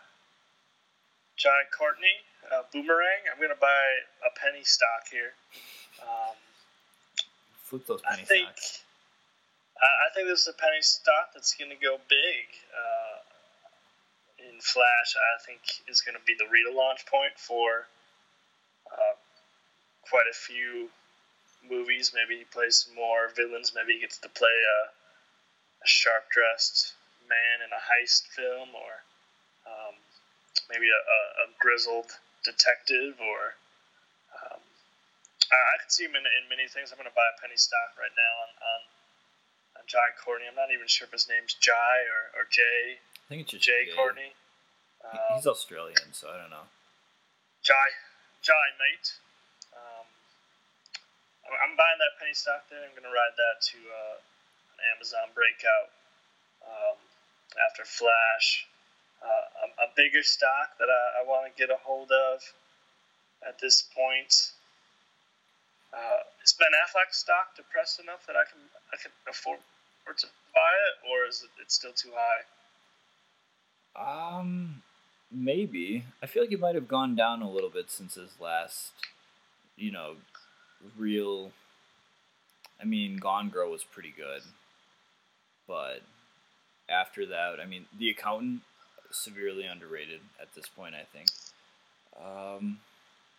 [1.37, 2.21] Jai Courtney,
[2.53, 3.33] uh, Boomerang.
[3.33, 3.83] I'm gonna buy
[4.27, 5.33] a penny stock here.
[6.03, 6.37] Um,
[7.65, 8.85] flip those I think stocks?
[9.81, 12.45] I, I think this is a penny stock that's gonna go big.
[12.77, 13.32] Uh,
[14.53, 17.89] in Flash, I think is gonna be the Rita launch point for
[18.93, 19.17] uh,
[20.09, 20.91] quite a few
[21.69, 22.13] movies.
[22.15, 23.73] Maybe he plays some more villains.
[23.75, 24.81] Maybe he gets to play a,
[25.83, 26.95] a sharp dressed
[27.29, 28.93] man in a heist film, or
[29.65, 29.95] um,
[30.69, 32.11] maybe a, a, a grizzled
[32.45, 33.55] detective, or
[34.37, 34.61] um,
[35.49, 36.91] I, I could see him in, in many things.
[36.91, 38.81] I'm going to buy a penny stock right now on, on,
[39.81, 40.51] on Jai Courtney.
[40.51, 42.99] I'm not even sure if his name's Jai or, or Jay.
[42.99, 43.95] I think it's just Jay Jay.
[43.95, 44.35] Courtney.
[45.05, 46.67] Um, He's Australian, so I don't know.
[47.63, 47.89] Jai,
[48.43, 49.13] Jai, mate.
[49.75, 50.07] Um,
[51.47, 52.83] I'm- I'm buying that penny stock there.
[52.85, 54.17] I'm going to ride that to uh,
[54.79, 55.91] an Amazon breakout
[56.67, 56.99] um,
[57.69, 58.67] after Flash.
[59.23, 62.43] Uh, a, a bigger stock that I, I want to get a hold of
[63.47, 64.51] at this point.
[65.93, 68.59] Uh, is Ben Affleck stock depressed enough that I can
[68.93, 69.61] I can afford
[70.17, 72.43] to buy it, or is it it's still too high?
[73.95, 74.83] Um,
[75.33, 76.05] maybe.
[76.23, 78.93] I feel like it might have gone down a little bit since his last,
[79.77, 80.17] you know,
[80.97, 81.53] real.
[82.81, 84.43] I mean, Gone Girl was pretty good,
[85.69, 86.03] but
[86.89, 88.63] after that, I mean, The Accountant
[89.11, 90.95] severely underrated at this point.
[90.95, 91.29] I think.
[92.17, 92.81] Um,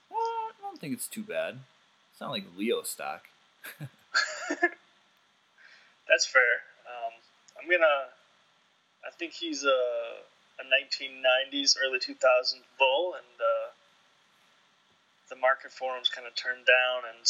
[0.10, 1.60] well, I don't think it's too bad.
[2.12, 3.24] It's not like Leo stock.
[6.08, 6.62] That's fair.
[6.86, 7.14] Um,
[7.62, 8.10] I'm gonna.
[9.06, 9.80] I think he's a,
[10.64, 13.68] a 1990s, early 2000s bull, and uh,
[15.28, 17.26] the market for him's kind of turned down, and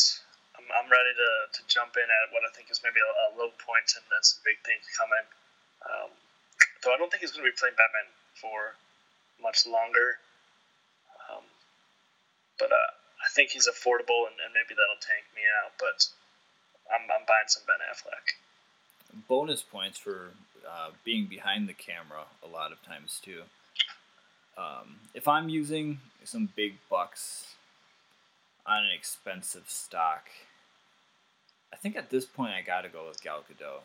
[0.53, 3.27] I'm, I'm ready to, to jump in at what I think is maybe a, a
[3.34, 5.26] low point and then some big things coming.
[5.81, 6.11] Um,
[6.85, 8.07] though I don't think he's going to be playing Batman
[8.38, 8.77] for
[9.41, 10.22] much longer.
[11.27, 11.45] Um,
[12.61, 12.91] but uh,
[13.23, 15.73] I think he's affordable, and, and maybe that'll tank me out.
[15.81, 16.05] But
[16.91, 18.38] I'm, I'm buying some Ben Affleck.
[19.27, 20.35] bonus points for
[20.68, 23.41] uh, being behind the camera a lot of times too.
[24.57, 27.48] Um, if I'm using some big bucks
[28.65, 30.30] on an expensive stock,
[31.73, 33.81] I think at this point I gotta go with Gal Gadot.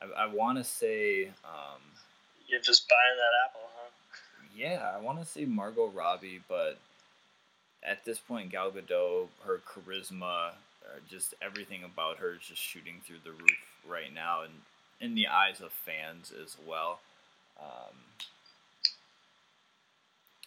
[0.00, 1.80] I, I want to say, um,
[2.48, 3.90] You're just buying that apple, huh?
[4.56, 6.78] yeah, I want to say Margot Robbie, but
[7.82, 13.00] at this point, Gal Gadot, her charisma, uh, just everything about her is just shooting
[13.04, 13.58] through the roof
[13.88, 14.52] right now, and
[15.02, 17.00] in the eyes of fans as well.
[17.60, 17.94] Um,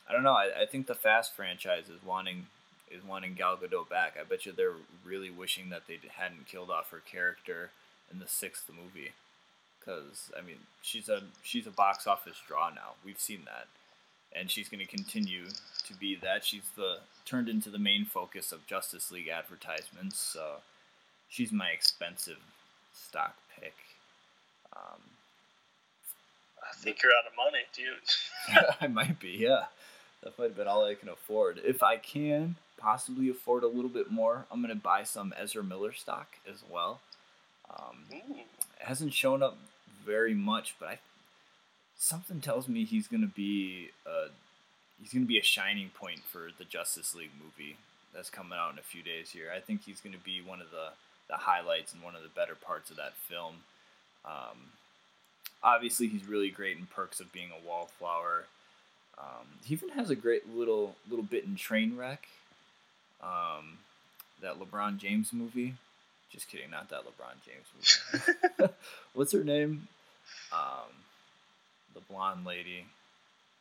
[0.10, 0.34] I don't know.
[0.34, 2.48] I, I think the Fast franchise is wanting
[2.90, 4.16] is wanting Gal Gadot back.
[4.20, 4.74] I bet you they're
[5.06, 7.70] really wishing that they hadn't killed off her character
[8.12, 9.12] in the sixth movie,
[9.80, 12.94] because I mean she's a she's a box office draw now.
[13.04, 13.68] We've seen that
[14.36, 15.46] and she's going to continue
[15.88, 16.44] to be that.
[16.44, 20.20] She's the turned into the main focus of Justice League advertisements.
[20.20, 20.58] So
[21.30, 22.40] she's my expensive
[22.94, 23.74] stock pick.
[24.76, 25.02] Um,
[26.62, 28.76] I think you're out of money, dude.
[28.82, 29.66] I might be, yeah.
[30.24, 31.62] That might have been all I can afford.
[31.64, 35.64] If I can possibly afford a little bit more, I'm going to buy some Ezra
[35.64, 37.00] Miller stock as well.
[37.70, 38.46] Um, it
[38.80, 39.58] hasn't shown up
[40.06, 41.00] very much, but I
[41.98, 44.28] something tells me he's gonna be uh
[45.02, 47.78] he's gonna be a shining point for the Justice League movie
[48.14, 49.52] that's coming out in a few days here.
[49.56, 50.90] I think he's gonna be one of the
[51.28, 53.64] the highlights and one of the better parts of that film.
[54.26, 54.58] Um,
[55.64, 58.46] obviously, he's really great in Perks of Being a Wallflower.
[59.18, 62.18] Um, he even has a great little little bit in Trainwreck,
[63.22, 63.78] um,
[64.42, 65.76] that LeBron James movie.
[66.32, 68.74] Just kidding, not that LeBron James movie.
[69.14, 69.88] What's her name?
[70.52, 70.92] Um,
[71.94, 72.86] the blonde lady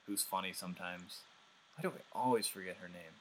[0.07, 1.21] who's funny sometimes.
[1.77, 3.15] Why do I always forget her name?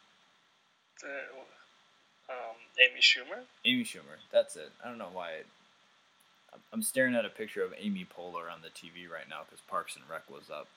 [1.03, 3.43] uh, um, Amy Schumer.
[3.65, 4.17] Amy Schumer.
[4.31, 4.69] That's it.
[4.83, 5.31] I don't know why.
[5.31, 5.45] It,
[6.71, 9.95] I'm- staring at a picture of Amy Poehler on the TV right now because Parks
[9.95, 10.67] and Rec was up.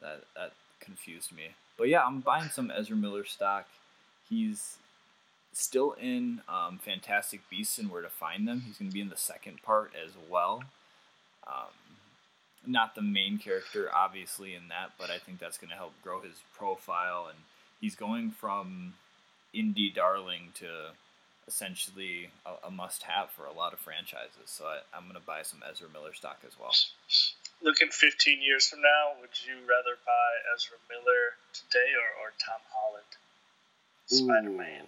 [0.00, 1.54] That that confused me.
[1.76, 3.66] But yeah, I'm buying some Ezra Miller stock.
[4.28, 4.78] He's
[5.52, 8.62] still in um, Fantastic Beasts and Where to Find Them.
[8.66, 10.64] He's going to be in the second part as well.
[11.46, 11.96] Um,
[12.66, 16.20] not the main character, obviously, in that, but I think that's going to help grow
[16.20, 17.28] his profile.
[17.30, 17.38] And
[17.80, 18.94] he's going from
[19.54, 20.90] indie darling to
[21.48, 24.46] essentially a, a must-have for a lot of franchises.
[24.46, 26.74] So I, I'm going to buy some Ezra Miller stock as well.
[27.62, 32.60] Looking 15 years from now, would you rather buy Ezra Miller today or, or Tom
[32.70, 33.06] Holland?
[34.06, 34.84] Spider Man.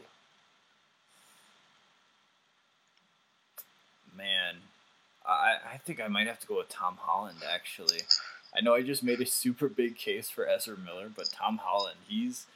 [4.16, 4.56] Man,
[5.26, 8.00] I, I think I might have to go with Tom Holland actually.
[8.56, 11.98] I know I just made a super big case for Ezra Miller, but Tom Holland,
[12.08, 12.46] he's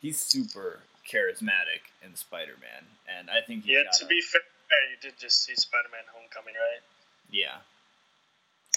[0.00, 4.40] he's super charismatic in Spider-Man, and I think Yeah, to a- be fair,
[4.90, 6.82] you did just see Spider Man Homecoming, right?
[7.30, 7.58] yeah.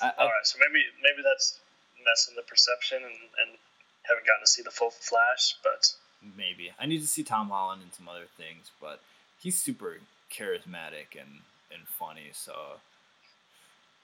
[0.01, 1.59] I, I, All right, so maybe maybe that's
[2.03, 3.57] messing the perception and, and
[4.03, 5.93] haven't gotten to see the full Flash, but
[6.35, 8.99] maybe I need to see Tom Holland and some other things, but
[9.39, 9.97] he's super
[10.31, 11.41] charismatic and
[11.71, 12.29] and funny.
[12.33, 12.53] So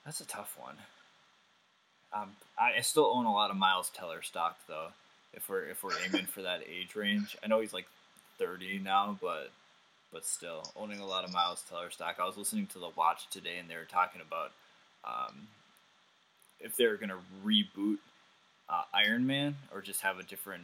[0.06, 0.76] that's a tough one.
[2.14, 4.88] Um, I, I still own a lot of Miles Teller stock though.
[5.34, 7.86] If we're if we're aiming for that age range, I know he's like
[8.40, 9.52] thirty now, but
[10.12, 12.16] but still owning a lot of Miles Teller stock.
[12.20, 14.52] I was listening to the Watch today, and they were talking about
[15.06, 15.48] um,
[16.60, 17.98] if they're gonna reboot
[18.70, 20.64] uh, Iron Man or just have a different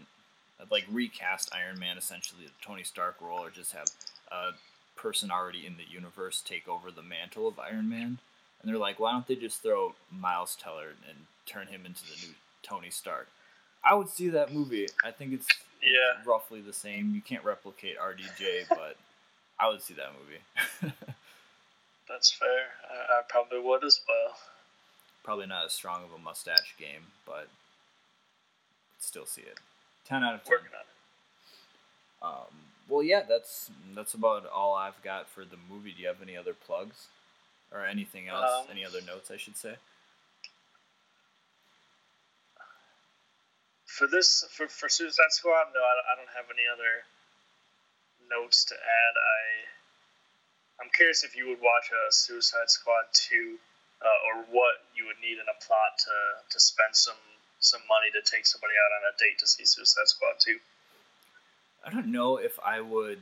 [0.71, 3.87] like recast Iron Man essentially the Tony Stark role, or just have
[4.31, 4.51] a
[4.95, 8.17] person already in the universe take over the mantle of Iron Man.
[8.61, 12.25] And they're like, why don't they just throw Miles Teller and turn him into the
[12.25, 12.33] new
[12.63, 13.27] Tony Stark?
[13.83, 14.87] I would see that movie.
[15.03, 15.47] I think it's
[15.81, 16.21] Yeah.
[16.25, 17.13] roughly the same.
[17.13, 18.95] You can't replicate RDJ, but
[19.59, 20.93] I would see that movie.
[22.09, 22.47] That's fair.
[22.89, 24.37] I, I probably would as well.
[25.23, 27.47] Probably not as strong of a mustache game, but
[28.99, 29.59] still see it.
[30.07, 30.51] Ten out of ten.
[30.51, 30.87] Working on it.
[32.21, 32.55] Um,
[32.87, 35.91] well, yeah, that's that's about all I've got for the movie.
[35.91, 37.07] Do you have any other plugs
[37.71, 38.49] or anything else?
[38.61, 39.75] Um, any other notes, I should say?
[43.85, 47.05] For this, for, for Suicide Squad, no, I, I don't have any other
[48.29, 49.13] notes to add.
[49.15, 53.57] I, I'm curious if you would watch a Suicide Squad 2,
[54.01, 56.17] uh, or what you would need in a plot to,
[56.49, 57.21] to spend some,
[57.59, 60.57] some money to take somebody out on a date to see Suicide Squad 2.
[61.85, 63.21] I don't know if I would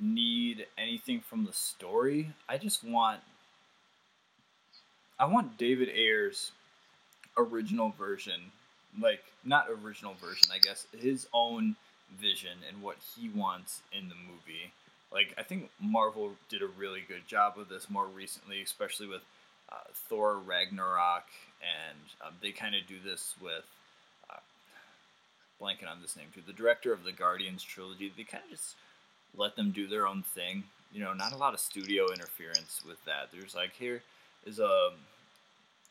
[0.00, 2.30] need anything from the story.
[2.48, 3.20] I just want
[5.18, 6.50] I want David Ayer's
[7.36, 8.52] original version,
[8.98, 11.76] like not original version, I guess, his own
[12.20, 14.72] vision and what he wants in the movie.
[15.12, 19.22] Like I think Marvel did a really good job of this more recently, especially with
[19.70, 21.26] uh, Thor Ragnarok,
[21.62, 23.64] and um, they kind of do this with
[24.30, 24.40] uh,
[25.60, 26.42] blanking on this name too.
[26.46, 28.74] The director of the Guardians trilogy, they kind of just
[29.36, 30.64] let them do their own thing.
[30.92, 33.28] You know, not a lot of studio interference with that.
[33.32, 34.02] There's like here
[34.44, 34.90] is a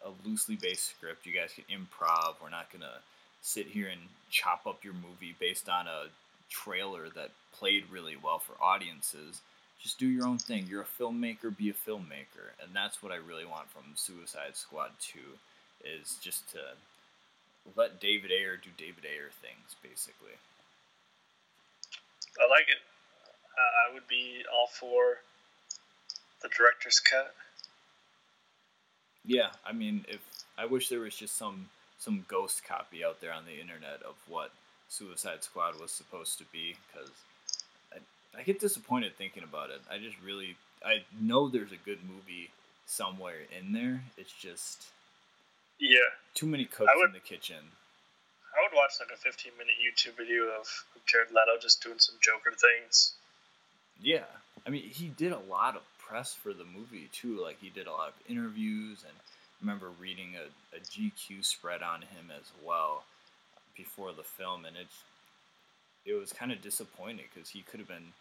[0.06, 1.26] a loosely based script.
[1.26, 2.36] You guys can improv.
[2.42, 3.00] We're not gonna
[3.42, 6.06] sit here and chop up your movie based on a
[6.50, 9.42] trailer that played really well for audiences.
[9.82, 10.66] Just do your own thing.
[10.68, 12.52] You're a filmmaker, be a filmmaker.
[12.62, 15.20] And that's what I really want from Suicide Squad 2
[15.86, 16.60] is just to
[17.76, 20.36] let David Ayer do David Ayer things, basically.
[22.40, 22.82] I like it.
[23.56, 25.20] Uh, I would be all for
[26.42, 27.34] the director's cut.
[29.30, 30.20] Yeah, I mean, if
[30.58, 31.70] I wish there was just some
[32.00, 34.52] some ghost copy out there on the internet of what
[34.88, 37.12] Suicide Squad was supposed to be, because
[37.94, 37.98] I,
[38.40, 39.82] I get disappointed thinking about it.
[39.92, 42.50] I just really I know there's a good movie
[42.88, 44.02] somewhere in there.
[44.18, 44.86] It's just
[45.80, 46.10] Yeah.
[46.34, 47.72] too many cooks would- in the kitchen.
[48.58, 50.66] I would watch like a 15 minute YouTube video of,
[50.96, 53.14] of Jared Leto just doing some Joker things.
[54.02, 54.26] Yeah,
[54.66, 57.42] I mean, he did a lot of press for the movie too.
[57.42, 61.84] Like he did a lot of interviews, and I remember reading a, a GQ spread
[61.84, 63.04] on him as well
[63.78, 65.04] before the film, and it's
[66.06, 68.14] it was kind of disappointing because he could have been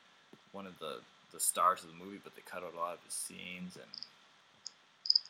[0.52, 0.98] one of the
[1.32, 3.90] the stars of the movie, but they cut out a lot of his scenes, and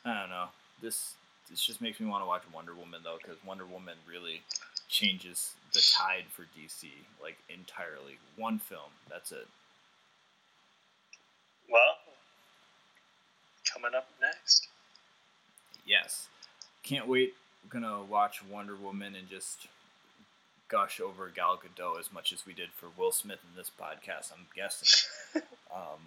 [0.04, 0.46] I don't know.
[0.82, 1.14] This
[1.50, 4.42] this just makes me want to watch Wonder Woman though, because Wonder Woman really
[4.88, 6.88] changes the tide for DC
[7.22, 8.18] like entirely.
[8.36, 9.46] One film, that's it.
[11.70, 11.94] Well,
[13.80, 14.68] coming up next.
[15.86, 16.28] Yes.
[16.82, 17.34] Can't wait.
[17.64, 19.66] We're gonna watch Wonder Woman and just
[20.68, 24.32] gush over Gal Gadot as much as we did for Will Smith in this podcast.
[24.32, 25.42] I'm guessing.
[25.74, 26.00] um,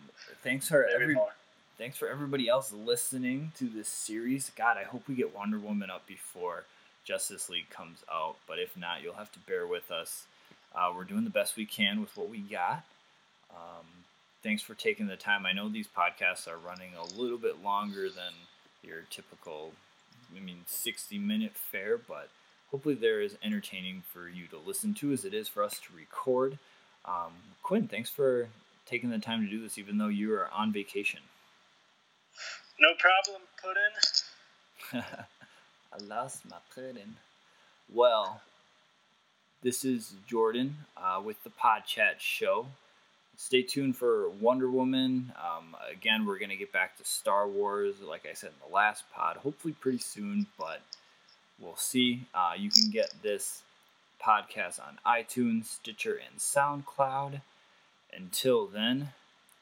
[0.44, 1.34] thanks for Maybe every, more.
[1.78, 4.52] thanks for everybody else listening to this series.
[4.56, 6.64] God, I hope we get Wonder Woman up before
[7.04, 8.36] Justice League comes out.
[8.48, 10.26] But if not, you'll have to bear with us.
[10.74, 12.84] Uh, we're doing the best we can with what we got.
[13.52, 13.86] Um,
[14.44, 15.46] thanks for taking the time.
[15.46, 18.34] I know these podcasts are running a little bit longer than
[18.84, 19.72] your typical,
[20.36, 22.30] I mean, 60 minute fare, but
[22.72, 25.96] hopefully they're as entertaining for you to listen to as it is for us to
[25.96, 26.58] record.
[27.06, 28.48] Um, Quinn, thanks for
[28.86, 31.20] taking the time to do this, even though you are on vacation.
[32.80, 33.78] No problem, put
[34.98, 35.04] in.
[35.94, 37.16] I lost my pudding.
[37.94, 38.42] Well,
[39.62, 42.68] this is Jordan uh, with the Pod Chat Show.
[43.44, 45.34] Stay tuned for Wonder Woman.
[45.36, 48.74] Um, again, we're going to get back to Star Wars, like I said in the
[48.74, 50.82] last pod, hopefully pretty soon, but
[51.60, 52.28] we'll see.
[52.36, 53.64] Uh, you can get this
[54.24, 57.42] podcast on iTunes, Stitcher, and SoundCloud.
[58.16, 59.10] Until then,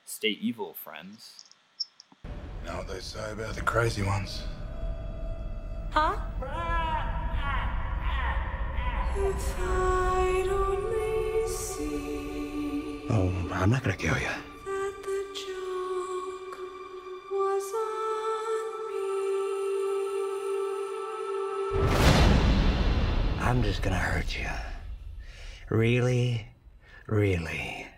[0.06, 1.46] stay evil, friends.
[2.66, 4.44] Know what they say about the crazy ones?
[5.92, 6.18] Huh?
[9.16, 10.79] If I'd only see
[13.12, 14.28] Oh, I'm not going to kill you.
[23.42, 24.46] I'm just going to hurt you.
[25.76, 26.46] Really,
[27.08, 27.89] really.